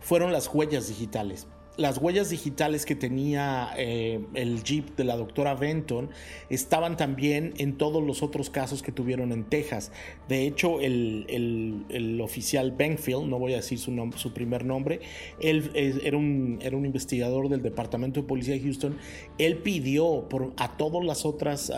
fueron 0.00 0.32
las 0.32 0.48
huellas 0.52 0.86
digitales 0.86 1.48
las 1.78 1.98
huellas 1.98 2.28
digitales 2.28 2.84
que 2.84 2.96
tenía 2.96 3.70
eh, 3.78 4.20
el 4.34 4.64
Jeep 4.64 4.96
de 4.96 5.04
la 5.04 5.16
doctora 5.16 5.54
Benton 5.54 6.10
estaban 6.50 6.96
también 6.96 7.54
en 7.56 7.78
todos 7.78 8.02
los 8.02 8.22
otros 8.22 8.50
casos 8.50 8.82
que 8.82 8.90
tuvieron 8.90 9.30
en 9.30 9.44
Texas. 9.44 9.92
De 10.28 10.46
hecho, 10.46 10.80
el, 10.80 12.20
oficial 12.22 12.72
Bankfield, 12.72 13.26
no 13.26 13.38
voy 13.38 13.52
a 13.52 13.56
decir 13.56 13.78
su, 13.78 13.92
su 14.16 14.34
primer 14.34 14.64
nombre, 14.64 15.00
él 15.40 15.70
era, 15.74 16.16
un, 16.16 16.58
era 16.60 16.76
un 16.76 16.84
investigador 16.84 17.48
del 17.48 17.62
Departamento 17.62 18.20
de 18.20 18.26
Policía 18.26 18.54
de 18.54 18.60
Houston, 18.60 18.98
él 19.38 19.58
pidió 19.58 20.28
por, 20.28 20.52
a 20.56 20.76
todas 20.76 21.04
las 21.04 21.24
otras 21.24 21.72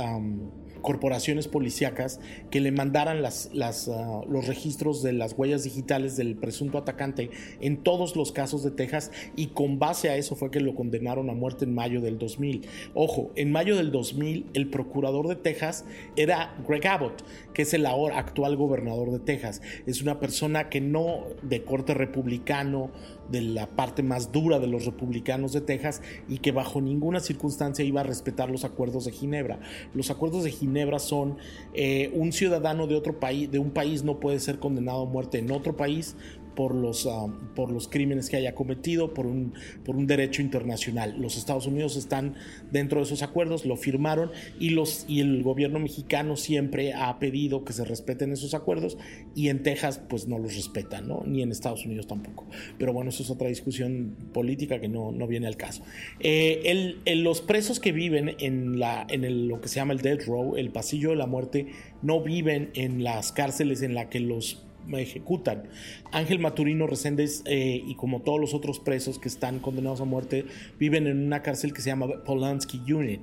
corporaciones 0.80 1.48
policíacas 1.48 2.20
que 2.50 2.60
le 2.60 2.72
mandaran 2.72 3.22
las, 3.22 3.50
las, 3.52 3.88
ah, 3.88 4.22
los 4.28 4.46
registros 4.46 5.02
de 5.02 5.12
las 5.12 5.34
huellas 5.36 5.64
digitales 5.64 6.16
del 6.16 6.36
presunto 6.36 6.78
atacante 6.78 7.30
en 7.60 7.78
todos 7.78 8.16
los 8.16 8.32
casos 8.32 8.62
de 8.62 8.70
Texas 8.70 9.10
y 9.36 9.48
con 9.48 9.78
base 9.78 10.08
a 10.08 10.16
eso 10.16 10.36
fue 10.36 10.50
que 10.50 10.60
lo 10.60 10.74
condenaron 10.74 11.30
a 11.30 11.34
muerte 11.34 11.64
en 11.64 11.74
mayo 11.74 12.00
del 12.00 12.18
2000. 12.18 12.66
Ojo, 12.94 13.30
en 13.36 13.52
mayo 13.52 13.76
del 13.76 13.90
2000 13.90 14.46
el 14.54 14.68
procurador 14.68 15.28
de 15.28 15.36
Texas 15.36 15.84
era 16.16 16.56
Greg 16.66 16.86
Abbott, 16.86 17.22
que 17.52 17.62
es 17.62 17.74
el 17.74 17.86
ahora 17.86 18.18
actual 18.18 18.56
gobernador 18.56 19.10
de 19.10 19.18
Texas. 19.18 19.62
Es 19.86 20.02
una 20.02 20.20
persona 20.20 20.68
que 20.68 20.80
no 20.80 21.24
de 21.42 21.64
corte 21.64 21.94
republicano, 21.94 22.90
de 23.30 23.40
la 23.40 23.66
parte 23.66 24.02
más 24.02 24.32
dura 24.32 24.58
de 24.58 24.66
los 24.66 24.84
republicanos 24.86 25.52
de 25.52 25.60
Texas 25.60 26.02
y 26.28 26.38
que 26.38 26.52
bajo 26.52 26.80
ninguna 26.80 27.20
circunstancia 27.20 27.84
iba 27.84 28.00
a 28.00 28.04
respetar 28.04 28.50
los 28.50 28.64
acuerdos 28.64 29.04
de 29.04 29.12
Ginebra. 29.12 29.60
Los 29.94 30.10
acuerdos 30.10 30.44
de 30.44 30.50
Ginebra 30.50 30.98
son 30.98 31.36
eh, 31.74 32.10
un 32.14 32.32
ciudadano 32.32 32.86
de 32.86 32.96
otro 32.96 33.18
país, 33.18 33.50
de 33.50 33.58
un 33.58 33.70
país 33.70 34.04
no 34.04 34.20
puede 34.20 34.40
ser 34.40 34.58
condenado 34.58 35.02
a 35.02 35.06
muerte 35.06 35.38
en 35.38 35.50
otro 35.50 35.76
país 35.76 36.16
por 36.54 36.74
los, 36.74 37.06
ah, 37.06 37.26
por 37.54 37.70
los 37.70 37.88
crímenes 37.88 38.28
que 38.28 38.36
haya 38.36 38.54
cometido, 38.54 39.14
por 39.14 39.26
un, 39.26 39.54
por 39.84 39.96
un 39.96 40.06
derecho 40.06 40.42
internacional. 40.42 41.16
Los 41.18 41.36
Estados 41.36 41.66
Unidos 41.66 41.96
están 41.96 42.34
dentro 42.70 42.98
de 43.00 43.04
esos 43.04 43.22
acuerdos, 43.22 43.64
lo 43.64 43.76
firmaron 43.76 44.30
y, 44.58 44.70
los, 44.70 45.04
y 45.08 45.20
el 45.20 45.42
gobierno 45.42 45.78
mexicano 45.78 46.36
siempre 46.36 46.92
ha 46.92 47.18
pedido 47.18 47.64
que 47.64 47.72
se 47.72 47.84
respeten 47.84 48.32
esos 48.32 48.54
acuerdos 48.54 48.98
y 49.34 49.48
en 49.48 49.62
Texas 49.62 50.00
pues 50.08 50.28
no 50.28 50.38
los 50.38 50.54
respetan, 50.56 51.08
¿no? 51.08 51.22
ni 51.26 51.42
en 51.42 51.52
Estados 51.52 51.84
Unidos 51.84 52.06
tampoco. 52.06 52.46
Pero 52.78 52.92
bueno, 52.92 53.10
eso 53.10 53.22
es 53.22 53.30
otra 53.30 53.48
discusión 53.48 54.16
política 54.32 54.80
que 54.80 54.88
no, 54.88 55.12
no 55.12 55.26
viene 55.26 55.46
al 55.46 55.56
caso. 55.56 55.82
Eh, 56.20 56.62
el, 57.04 57.22
los 57.22 57.40
presos 57.40 57.80
que 57.80 57.92
viven 57.92 58.36
en, 58.38 58.78
la, 58.78 59.06
en 59.08 59.48
lo 59.48 59.60
que 59.60 59.68
se 59.68 59.76
llama 59.76 59.92
el 59.92 60.00
Death 60.00 60.26
Row, 60.26 60.56
el 60.56 60.70
pasillo 60.70 61.10
de 61.10 61.16
la 61.16 61.26
muerte, 61.26 61.68
no 62.02 62.22
viven 62.22 62.70
en 62.74 63.04
las 63.04 63.32
cárceles 63.32 63.82
en 63.82 63.94
las 63.94 64.06
que 64.06 64.20
los 64.20 64.64
ejecutan. 64.92 65.64
Ángel 66.12 66.38
Maturino 66.38 66.86
Reséndez 66.86 67.42
eh, 67.46 67.82
y 67.86 67.94
como 67.94 68.22
todos 68.22 68.40
los 68.40 68.54
otros 68.54 68.80
presos 68.80 69.18
que 69.18 69.28
están 69.28 69.58
condenados 69.58 70.00
a 70.00 70.04
muerte 70.04 70.46
viven 70.78 71.06
en 71.06 71.24
una 71.24 71.42
cárcel 71.42 71.72
que 71.72 71.80
se 71.80 71.90
llama 71.90 72.06
Polanski 72.24 72.80
Unit. 72.92 73.22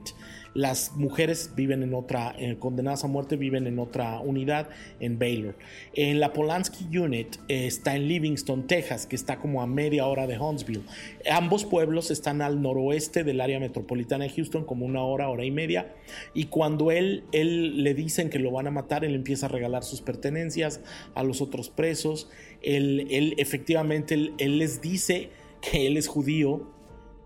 Las 0.58 0.94
mujeres 0.96 1.52
viven 1.56 1.84
en 1.84 1.94
otra, 1.94 2.34
eh, 2.40 2.56
condenadas 2.58 3.04
a 3.04 3.08
muerte 3.08 3.36
viven 3.36 3.68
en 3.68 3.78
otra 3.78 4.20
unidad 4.22 4.70
en 5.00 5.20
Baylor. 5.20 5.54
En 5.94 6.20
la 6.20 6.34
Polanski 6.34 6.98
Unit 6.98 7.36
eh, 7.48 7.68
está 7.68 7.96
en 7.96 8.08
Livingston, 8.08 8.66
Texas, 8.66 9.06
que 9.06 9.16
está 9.16 9.38
como 9.38 9.62
a 9.62 9.68
media 9.68 10.08
hora 10.08 10.26
de 10.26 10.40
Huntsville. 10.40 10.82
Ambos 11.30 11.64
pueblos 11.64 12.10
están 12.10 12.42
al 12.42 12.60
noroeste 12.60 13.24
del 13.24 13.40
área 13.40 13.60
metropolitana 13.60 14.24
de 14.24 14.32
Houston, 14.32 14.66
como 14.66 14.88
una 14.88 15.04
hora, 15.04 15.30
hora 15.30 15.46
y 15.46 15.52
media. 15.52 15.94
Y 16.34 16.46
cuando 16.46 16.90
él, 16.90 17.26
él 17.34 17.84
le 17.84 17.94
dicen 17.94 18.32
que 18.32 18.40
lo 18.40 18.50
van 18.50 18.66
a 18.66 18.72
matar, 18.72 19.06
él 19.06 19.14
empieza 19.14 19.46
a 19.46 19.50
regalar 19.50 19.84
sus 19.84 20.02
pertenencias 20.02 20.82
a 21.14 21.22
los 21.22 21.40
otros 21.40 21.70
presos. 21.70 22.32
Él, 22.64 23.06
él 23.12 23.36
efectivamente, 23.38 24.32
él 24.40 24.58
les 24.58 24.82
dice 24.82 25.30
que 25.62 25.86
él 25.86 25.98
es 25.98 26.08
judío 26.08 26.76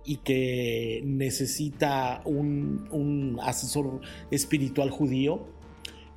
y 0.06 0.18
que 0.18 1.02
necesita 1.06 2.22
un, 2.26 3.40
asesor 3.42 4.02
espiritual 4.30 4.90
judío. 4.90 5.48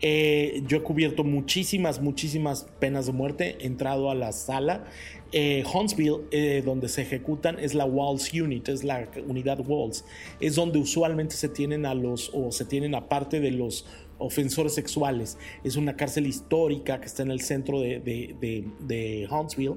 Eh, 0.00 0.62
yo 0.66 0.78
he 0.78 0.82
cubierto 0.82 1.24
muchísimas, 1.24 2.00
muchísimas 2.00 2.64
penas 2.78 3.06
de 3.06 3.12
muerte, 3.12 3.56
he 3.60 3.66
entrado 3.66 4.10
a 4.10 4.14
la 4.14 4.32
sala. 4.32 4.84
Eh, 5.32 5.64
Huntsville, 5.72 6.20
eh, 6.30 6.62
donde 6.64 6.88
se 6.88 7.02
ejecutan, 7.02 7.58
es 7.58 7.74
la 7.74 7.86
Walls 7.86 8.32
Unit, 8.32 8.68
es 8.68 8.84
la 8.84 9.08
unidad 9.26 9.58
Walls. 9.66 10.04
Es 10.38 10.54
donde 10.54 10.78
usualmente 10.78 11.34
se 11.34 11.48
tienen 11.48 11.86
a 11.86 11.94
los, 11.94 12.30
o 12.32 12.52
se 12.52 12.64
tienen 12.64 12.94
aparte 12.94 13.40
de 13.40 13.50
los 13.50 13.84
ofensores 14.18 14.74
sexuales. 14.74 15.38
Es 15.62 15.76
una 15.76 15.96
cárcel 15.96 16.26
histórica 16.26 17.00
que 17.00 17.06
está 17.06 17.22
en 17.22 17.30
el 17.30 17.40
centro 17.40 17.80
de, 17.80 19.28
Huntsville, 19.30 19.76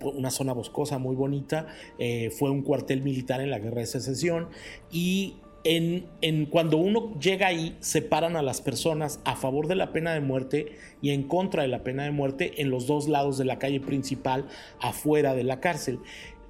una 0.00 0.30
zona 0.30 0.52
boscosa 0.52 0.98
muy 0.98 1.14
bonita. 1.14 1.66
Eh, 1.98 2.30
fue 2.30 2.50
un 2.50 2.62
cuartel 2.62 3.02
militar 3.02 3.40
en 3.40 3.50
la 3.50 3.58
guerra 3.58 3.80
de 3.80 3.86
secesión 3.86 4.48
y 4.90 5.36
en, 5.64 6.46
cuando 6.46 6.76
uno 6.76 7.18
llega 7.18 7.46
ahí, 7.46 7.76
separan 7.80 8.36
a 8.36 8.42
las 8.42 8.60
personas 8.60 9.20
a 9.24 9.34
favor 9.34 9.66
de 9.66 9.74
la 9.74 9.92
pena 9.92 10.12
de 10.12 10.20
muerte 10.20 10.76
y 11.00 11.10
en 11.10 11.22
contra 11.22 11.62
de 11.62 11.68
la 11.68 11.82
pena 11.82 12.04
de 12.04 12.10
muerte 12.10 12.60
en 12.60 12.70
los 12.70 12.86
dos 12.86 13.08
lados 13.08 13.38
de 13.38 13.46
la 13.46 13.58
calle 13.58 13.80
principal, 13.80 14.46
afuera 14.78 15.34
de 15.34 15.44
la 15.44 15.60
cárcel. 15.60 16.00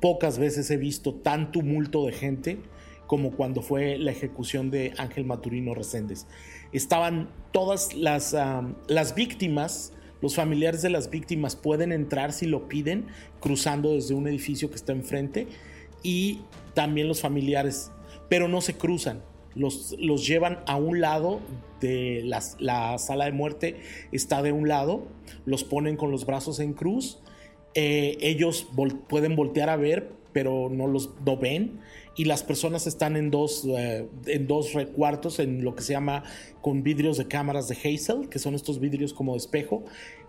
Pocas 0.00 0.38
veces 0.38 0.70
he 0.70 0.76
visto 0.76 1.14
tan 1.14 1.52
tumulto 1.52 2.04
de 2.04 2.12
gente 2.12 2.58
como 3.06 3.32
cuando 3.32 3.62
fue 3.62 3.98
la 3.98 4.10
ejecución 4.10 4.70
de 4.70 4.92
Ángel 4.98 5.24
Maturino 5.24 5.74
Reséndez 5.74 6.26
estaban 6.74 7.30
todas 7.52 7.94
las, 7.94 8.36
las 8.88 9.14
víctimas, 9.14 9.92
los 10.20 10.34
familiares 10.34 10.82
de 10.82 10.90
las 10.90 11.08
víctimas 11.08 11.56
pueden 11.56 11.92
entrar 11.92 12.32
si 12.32 12.46
lo 12.46 12.68
piden, 12.68 13.06
cruzando 13.40 13.92
desde 13.92 14.14
un 14.14 14.26
edificio 14.26 14.68
que 14.70 14.76
está 14.76 14.92
enfrente, 14.92 15.46
y 16.02 16.40
también 16.74 17.08
los 17.08 17.20
familiares, 17.20 17.90
pero 18.28 18.48
no 18.48 18.60
se 18.60 18.74
cruzan. 18.74 19.22
Los, 19.54 19.94
los 20.00 20.26
llevan 20.26 20.58
a 20.66 20.74
un 20.76 21.00
lado 21.00 21.40
de 21.80 22.22
la 22.24 22.98
sala 22.98 23.26
de 23.26 23.32
muerte, 23.32 23.76
está 24.10 24.42
de 24.42 24.50
un 24.50 24.68
lado, 24.68 25.06
los 25.46 25.62
ponen 25.62 25.96
con 25.96 26.10
los 26.10 26.26
brazos 26.26 26.58
en 26.58 26.72
cruz, 26.72 27.20
eh, 27.74 28.16
ellos 28.20 28.68
pueden 29.08 29.36
voltear 29.36 29.68
a 29.68 29.76
ver, 29.76 30.12
pero 30.32 30.68
no 30.70 30.86
los 30.86 31.10
no 31.24 31.36
ven 31.36 31.80
y 32.16 32.24
las 32.24 32.42
personas 32.42 32.86
están 32.86 33.16
en 33.16 33.30
dos, 33.30 33.66
eh, 33.76 34.06
en 34.26 34.46
dos 34.46 34.72
cuartos 34.94 35.38
en 35.38 35.64
lo 35.64 35.74
que 35.74 35.82
se 35.82 35.92
llama 35.92 36.22
con 36.60 36.82
vidrios 36.82 37.18
de 37.18 37.26
cámaras 37.26 37.68
de 37.68 37.76
Hazel, 37.76 38.28
que 38.28 38.38
son 38.38 38.54
estos 38.54 38.80
vidrios 38.80 39.12
como 39.12 39.32
de 39.32 39.38
espejo. 39.38 39.84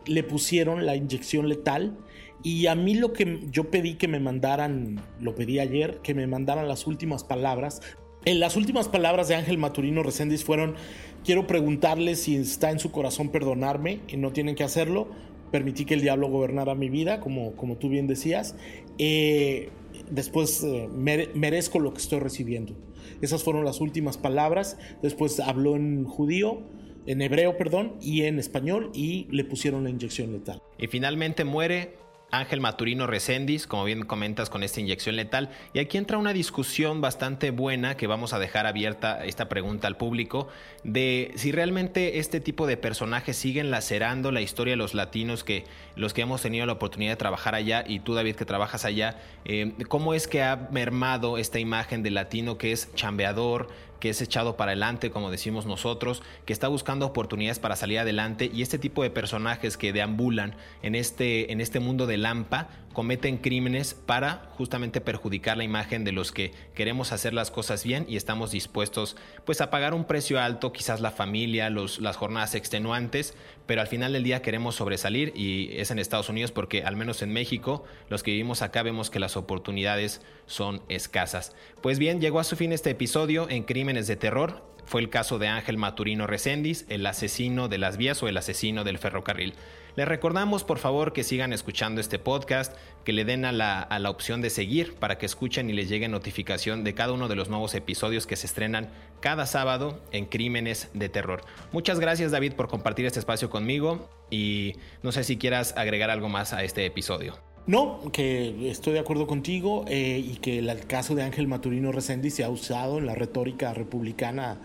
Le 0.06 0.24
pusieron 0.24 0.86
la 0.86 0.96
inyección 0.96 1.48
letal 1.48 1.98
y 2.44 2.68
a 2.68 2.76
mí 2.76 2.96
lo 2.96 3.14
que 3.14 3.40
yo 3.52 3.70
pedí 3.70 3.96
que 3.96 4.08
me 4.08 4.20
mandaran, 4.20 5.02
lo 5.20 5.36
pedí 5.36 5.60
ayer, 5.60 6.00
que 6.04 6.14
me 6.14 6.28
mandaran 6.28 6.68
las 6.68 6.88
últimas 6.88 7.24
palabras. 7.24 7.82
En 8.24 8.40
las 8.40 8.56
últimas 8.56 8.88
palabras 8.88 9.28
de 9.28 9.36
Ángel 9.36 9.58
Maturino 9.58 10.02
Reséndiz 10.02 10.44
fueron, 10.44 10.76
quiero 11.24 11.46
preguntarle 11.46 12.16
si 12.16 12.36
está 12.36 12.72
en 12.72 12.80
su 12.80 12.92
corazón 12.92 13.30
perdonarme 13.30 14.00
y 14.08 14.18
no 14.18 14.32
tienen 14.32 14.56
que 14.56 14.64
hacerlo. 14.64 15.08
Permití 15.52 15.86
que 15.86 15.94
el 15.94 16.02
diablo 16.02 16.28
gobernara 16.30 16.74
mi 16.74 16.90
vida, 16.90 17.20
como, 17.20 17.56
como 17.56 17.78
tú 17.78 17.90
bien 17.90 18.08
decías. 18.08 18.56
Eh, 18.98 19.70
después 20.10 20.64
eh, 20.64 20.88
merezco 21.34 21.80
lo 21.80 21.94
que 21.94 22.00
estoy 22.00 22.20
recibiendo. 22.20 22.76
Esas 23.22 23.44
fueron 23.44 23.66
las 23.66 23.82
últimas 23.82 24.18
palabras. 24.18 24.78
Después 25.02 25.40
habló 25.40 25.76
en 25.76 26.06
judío, 26.06 26.62
en 27.06 27.22
hebreo, 27.22 27.58
perdón, 27.58 27.94
y 28.02 28.24
en 28.24 28.40
español 28.40 28.92
y 28.94 29.28
le 29.32 29.44
pusieron 29.46 29.84
la 29.84 29.90
inyección 29.90 30.32
letal. 30.32 30.62
Y 30.78 30.88
finalmente 30.88 31.44
muere 31.44 31.96
Ángel 32.38 32.62
Maturino 32.62 33.08
Recendis, 33.08 33.68
como 33.68 33.84
bien 33.86 34.06
comentas 34.06 34.50
con 34.50 34.64
esta 34.64 34.80
inyección 34.80 35.16
letal. 35.16 35.50
Y 35.74 35.80
aquí 35.80 35.98
entra 35.98 36.18
una 36.18 36.34
discusión 36.34 37.02
bastante 37.02 37.52
buena 37.52 37.98
que 37.98 38.08
vamos 38.08 38.34
a 38.34 38.40
dejar 38.40 38.68
abierta 38.68 39.24
esta 39.26 39.50
pregunta 39.50 39.88
al 39.88 39.98
público 39.98 40.48
de 40.84 41.32
si 41.36 41.52
realmente 41.52 42.20
este 42.20 42.40
tipo 42.40 42.68
de 42.68 42.78
personajes 42.78 43.38
siguen 43.38 43.72
lacerando 43.72 44.32
la 44.32 44.42
historia 44.42 44.74
de 44.74 44.78
los 44.78 44.94
latinos 44.94 45.44
que 45.44 45.64
los 45.96 46.14
que 46.14 46.22
hemos 46.22 46.42
tenido 46.42 46.66
la 46.66 46.74
oportunidad 46.74 47.14
de 47.14 47.18
trabajar 47.18 47.56
allá 47.56 47.84
y 47.88 48.00
tú 48.00 48.14
David 48.14 48.36
que 48.36 48.46
trabajas 48.46 48.86
allá, 48.86 49.18
eh, 49.46 49.74
¿cómo 49.88 50.14
es 50.14 50.28
que 50.28 50.44
ha 50.44 50.68
mermado 50.72 51.38
esta 51.38 51.60
imagen 51.60 52.04
de 52.04 52.12
latino 52.12 52.58
que 52.58 52.72
es 52.72 52.94
chambeador, 52.96 53.68
que 54.06 54.12
es 54.12 54.22
echado 54.22 54.56
para 54.56 54.74
adelante, 54.74 55.10
como 55.10 55.32
decimos 55.32 55.66
nosotros, 55.66 56.22
que 56.46 56.54
está 56.54 56.68
buscando 56.68 57.08
oportunidades 57.08 57.58
para 57.58 57.76
salir 57.76 57.98
adelante 57.98 58.52
y 58.54 58.62
este 58.62 58.78
tipo 58.78 59.02
de 59.02 59.10
personajes 59.10 59.78
que 59.78 59.94
deambulan 59.94 60.54
en 60.84 60.94
este, 60.94 61.52
en 61.52 61.60
este 61.60 61.80
mundo 61.80 62.06
de 62.06 62.18
Lampa 62.18 62.68
cometen 62.96 63.38
crímenes 63.38 63.94
para 63.94 64.50
justamente 64.58 65.02
perjudicar 65.02 65.58
la 65.58 65.66
imagen 65.66 66.06
de 66.06 66.14
los 66.14 66.32
que 66.32 66.54
queremos 66.74 67.12
hacer 67.12 67.34
las 67.34 67.52
cosas 67.52 67.84
bien 67.84 68.06
y 68.08 68.16
estamos 68.16 68.52
dispuestos 68.52 69.18
pues 69.46 69.60
a 69.62 69.70
pagar 69.70 69.94
un 69.94 70.06
precio 70.06 70.40
alto, 70.40 70.72
quizás 70.72 71.02
la 71.02 71.12
familia, 71.12 71.70
los, 71.70 72.00
las 72.00 72.16
jornadas 72.16 72.56
extenuantes, 72.56 73.36
pero 73.68 73.82
al 73.82 73.88
final 73.88 74.14
del 74.14 74.24
día 74.24 74.42
queremos 74.42 74.76
sobresalir 74.76 75.34
y 75.36 75.78
es 75.78 75.92
en 75.92 76.00
Estados 76.00 76.30
Unidos 76.30 76.52
porque 76.52 76.84
al 76.84 76.96
menos 76.96 77.22
en 77.22 77.34
México 77.34 77.84
los 78.10 78.24
que 78.24 78.32
vivimos 78.32 78.62
acá 78.62 78.82
vemos 78.82 79.10
que 79.10 79.20
las 79.20 79.36
oportunidades 79.36 80.22
son 80.46 80.82
escasas. 80.88 81.54
Pues 81.82 82.00
bien, 82.00 82.22
llegó 82.22 82.40
a 82.40 82.46
su 82.46 82.56
fin 82.56 82.72
este 82.72 82.92
episodio 82.92 83.50
en 83.50 83.64
Crímenes 83.64 84.08
de 84.08 84.16
Terror. 84.16 84.64
Fue 84.86 85.02
el 85.02 85.10
caso 85.10 85.38
de 85.38 85.50
Ángel 85.50 85.78
Maturino 85.78 86.28
Recendis, 86.28 86.86
el 86.88 87.06
asesino 87.06 87.68
de 87.68 87.78
las 87.78 87.98
vías 87.98 88.24
o 88.24 88.30
el 88.30 88.38
asesino 88.38 88.86
del 88.86 89.00
ferrocarril. 89.00 89.56
Les 89.96 90.06
recordamos 90.06 90.66
por 90.66 90.78
favor 90.78 91.14
que 91.14 91.24
sigan 91.24 91.54
escuchando 91.54 92.02
este 92.02 92.20
podcast, 92.20 92.76
que 93.06 93.14
le 93.14 93.24
den 93.24 93.46
a 93.46 93.54
la, 93.54 93.80
a 93.80 93.98
la, 93.98 94.10
opción 94.10 94.42
de 94.42 94.50
seguir 94.50 94.96
para 94.96 95.18
que 95.18 95.26
escuchen 95.26 95.70
y 95.70 95.74
les 95.74 95.88
llegue 95.88 96.10
notificación 96.10 96.84
de 96.84 96.94
cada 96.94 97.14
uno 97.14 97.30
de 97.30 97.38
los 97.38 97.48
nuevos 97.48 97.74
episodios 97.76 98.28
que 98.28 98.36
se 98.36 98.46
estrenan 98.46 98.90
cada 99.22 99.46
sábado 99.46 100.02
en 100.12 100.26
Crímenes 100.26 100.90
de 100.94 101.08
Terror. 101.08 101.44
Muchas 101.72 102.02
gracias 102.02 102.32
David 102.32 102.54
por 102.54 102.68
compartir 102.68 103.06
este 103.06 103.20
espacio 103.20 103.50
conmigo 103.50 104.10
y 104.30 104.74
no 105.02 105.14
sé 105.14 105.24
si 105.24 105.38
quieras 105.38 105.74
agregar 105.78 106.10
algo 106.10 106.28
más 106.28 106.52
a 106.52 106.64
este 106.64 106.86
episodio. 106.86 107.38
No, 107.66 108.12
que 108.12 108.70
estoy 108.70 108.94
de 108.94 109.00
acuerdo 109.00 109.28
contigo 109.28 109.86
eh, 109.88 110.22
y 110.24 110.36
que 110.38 110.60
el 110.60 110.88
caso 110.88 111.16
de 111.16 111.24
Ángel 111.24 111.48
Maturino 111.48 111.94
Resendi 111.94 112.32
se 112.32 112.44
ha 112.44 112.50
usado 112.50 112.98
en 112.98 113.06
la 113.06 113.16
retórica 113.16 113.74
republicana 113.74 114.60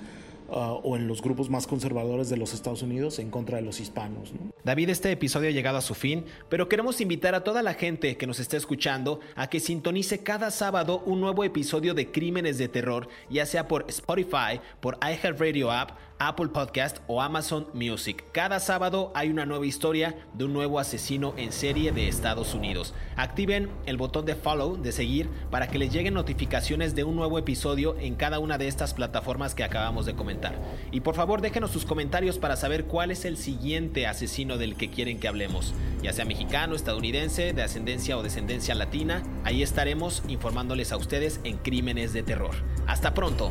Uh, 0.50 0.80
o 0.82 0.96
en 0.96 1.06
los 1.06 1.22
grupos 1.22 1.48
más 1.48 1.68
conservadores 1.68 2.28
de 2.28 2.36
los 2.36 2.54
Estados 2.54 2.82
Unidos 2.82 3.20
en 3.20 3.30
contra 3.30 3.58
de 3.58 3.62
los 3.62 3.78
hispanos. 3.78 4.32
¿no? 4.32 4.50
David, 4.64 4.88
este 4.88 5.12
episodio 5.12 5.48
ha 5.48 5.52
llegado 5.52 5.78
a 5.78 5.80
su 5.80 5.94
fin, 5.94 6.24
pero 6.48 6.68
queremos 6.68 7.00
invitar 7.00 7.36
a 7.36 7.44
toda 7.44 7.62
la 7.62 7.74
gente 7.74 8.16
que 8.16 8.26
nos 8.26 8.40
esté 8.40 8.56
escuchando 8.56 9.20
a 9.36 9.48
que 9.48 9.60
sintonice 9.60 10.24
cada 10.24 10.50
sábado 10.50 11.04
un 11.06 11.20
nuevo 11.20 11.44
episodio 11.44 11.94
de 11.94 12.10
Crímenes 12.10 12.58
de 12.58 12.66
Terror, 12.66 13.06
ya 13.30 13.46
sea 13.46 13.68
por 13.68 13.84
Spotify, 13.88 14.60
por 14.80 14.98
iHeartRadio 15.00 15.70
App, 15.70 15.92
Apple 16.20 16.48
Podcast 16.48 16.98
o 17.06 17.22
Amazon 17.22 17.66
Music. 17.72 18.24
Cada 18.30 18.60
sábado 18.60 19.10
hay 19.14 19.30
una 19.30 19.46
nueva 19.46 19.64
historia 19.64 20.18
de 20.34 20.44
un 20.44 20.52
nuevo 20.52 20.78
asesino 20.78 21.32
en 21.38 21.50
serie 21.50 21.92
de 21.92 22.08
Estados 22.08 22.54
Unidos. 22.54 22.92
Activen 23.16 23.70
el 23.86 23.96
botón 23.96 24.26
de 24.26 24.34
follow, 24.34 24.76
de 24.76 24.92
seguir, 24.92 25.30
para 25.50 25.68
que 25.68 25.78
les 25.78 25.90
lleguen 25.90 26.12
notificaciones 26.12 26.94
de 26.94 27.04
un 27.04 27.16
nuevo 27.16 27.38
episodio 27.38 27.96
en 27.98 28.16
cada 28.16 28.38
una 28.38 28.58
de 28.58 28.68
estas 28.68 28.92
plataformas 28.92 29.54
que 29.54 29.64
acabamos 29.64 30.04
de 30.04 30.14
comentar. 30.14 30.60
Y 30.92 31.00
por 31.00 31.14
favor 31.14 31.40
déjenos 31.40 31.70
sus 31.70 31.86
comentarios 31.86 32.38
para 32.38 32.56
saber 32.56 32.84
cuál 32.84 33.10
es 33.10 33.24
el 33.24 33.38
siguiente 33.38 34.06
asesino 34.06 34.58
del 34.58 34.76
que 34.76 34.90
quieren 34.90 35.20
que 35.20 35.28
hablemos, 35.28 35.72
ya 36.02 36.12
sea 36.12 36.26
mexicano, 36.26 36.74
estadounidense, 36.74 37.54
de 37.54 37.62
ascendencia 37.62 38.18
o 38.18 38.22
descendencia 38.22 38.74
latina. 38.74 39.22
Ahí 39.44 39.62
estaremos 39.62 40.22
informándoles 40.28 40.92
a 40.92 40.98
ustedes 40.98 41.40
en 41.44 41.56
Crímenes 41.56 42.12
de 42.12 42.22
Terror. 42.22 42.56
Hasta 42.86 43.14
pronto. 43.14 43.50